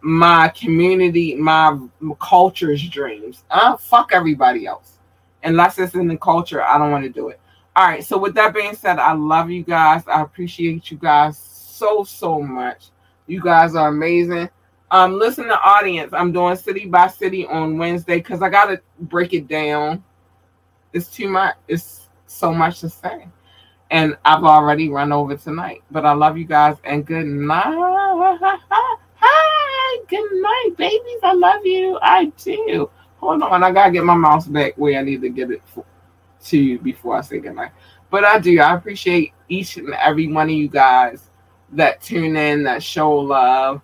my 0.00 0.48
community, 0.48 1.34
my 1.34 1.78
culture's 2.20 2.88
dreams. 2.88 3.44
Uh, 3.50 3.76
fuck 3.76 4.10
everybody 4.12 4.66
else. 4.66 4.98
Unless 5.42 5.78
it's 5.78 5.94
in 5.94 6.08
the 6.08 6.16
culture, 6.16 6.62
I 6.62 6.78
don't 6.78 6.90
want 6.90 7.04
to 7.04 7.10
do 7.10 7.28
it. 7.28 7.40
All 7.74 7.86
right. 7.86 8.04
So 8.04 8.16
with 8.16 8.34
that 8.34 8.54
being 8.54 8.74
said, 8.74 8.98
I 8.98 9.12
love 9.12 9.50
you 9.50 9.62
guys. 9.62 10.02
I 10.06 10.22
appreciate 10.22 10.90
you 10.90 10.96
guys 10.96 11.38
so 11.38 12.04
so 12.04 12.40
much. 12.40 12.86
You 13.26 13.40
guys 13.40 13.74
are 13.74 13.88
amazing. 13.88 14.48
Um, 14.90 15.18
listen 15.18 15.44
to 15.46 15.60
audience. 15.60 16.12
I'm 16.12 16.32
doing 16.32 16.56
city 16.56 16.86
by 16.86 17.08
city 17.08 17.46
on 17.46 17.78
Wednesday 17.78 18.16
because 18.16 18.42
I 18.42 18.48
gotta 18.48 18.80
break 19.00 19.34
it 19.34 19.48
down. 19.48 20.04
It's 20.92 21.08
too 21.08 21.28
much. 21.28 21.56
It's 21.68 22.08
so 22.26 22.52
much 22.54 22.80
to 22.80 22.88
say 22.88 23.28
and 23.90 24.16
I've 24.24 24.44
already 24.44 24.88
run 24.88 25.12
over 25.12 25.36
tonight. 25.36 25.82
But 25.90 26.06
I 26.06 26.12
love 26.12 26.38
you 26.38 26.44
guys 26.44 26.76
and 26.84 27.06
good 27.06 27.26
night. 27.26 27.64
Hi, 29.18 29.98
good 30.08 30.42
night, 30.42 30.70
babies. 30.76 31.20
I 31.22 31.32
love 31.34 31.64
you. 31.64 31.98
I 32.02 32.26
do. 32.36 32.90
Hold 33.18 33.42
on, 33.42 33.62
I 33.62 33.70
gotta 33.72 33.92
get 33.92 34.04
my 34.04 34.14
mouse 34.14 34.46
back 34.46 34.74
where 34.76 34.98
I 34.98 35.02
need 35.02 35.20
to 35.22 35.28
get 35.28 35.50
it 35.50 35.62
for, 35.66 35.84
to 36.46 36.58
you 36.58 36.78
before 36.78 37.16
I 37.16 37.20
say 37.22 37.38
good 37.38 37.54
night. 37.54 37.72
But 38.10 38.24
I 38.24 38.38
do. 38.38 38.58
I 38.60 38.74
appreciate 38.74 39.32
each 39.48 39.76
and 39.76 39.94
every 39.94 40.28
one 40.28 40.48
of 40.48 40.54
you 40.54 40.68
guys 40.68 41.30
that 41.72 42.00
tune 42.02 42.36
in, 42.36 42.62
that 42.64 42.82
show 42.82 43.12
love, 43.12 43.80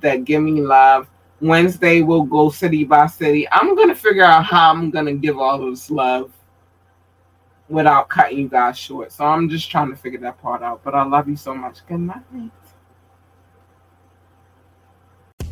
that 0.00 0.24
give 0.24 0.42
me 0.42 0.62
love. 0.62 1.08
Wednesday 1.40 2.00
we'll 2.00 2.22
go 2.22 2.50
city 2.50 2.84
by 2.84 3.06
city. 3.06 3.46
I'm 3.50 3.76
gonna 3.76 3.94
figure 3.94 4.24
out 4.24 4.44
how 4.44 4.72
I'm 4.72 4.90
gonna 4.90 5.14
give 5.14 5.38
all 5.38 5.70
this 5.70 5.90
love 5.90 6.32
without 7.68 8.08
cutting 8.08 8.38
you 8.38 8.48
guys 8.48 8.78
short. 8.78 9.12
So 9.12 9.24
I'm 9.24 9.48
just 9.48 9.70
trying 9.70 9.90
to 9.90 9.96
figure 9.96 10.20
that 10.20 10.40
part 10.40 10.62
out. 10.62 10.82
But 10.84 10.94
I 10.94 11.04
love 11.04 11.28
you 11.28 11.36
so 11.36 11.54
much. 11.54 11.86
Good 11.86 12.00
night. 12.00 12.50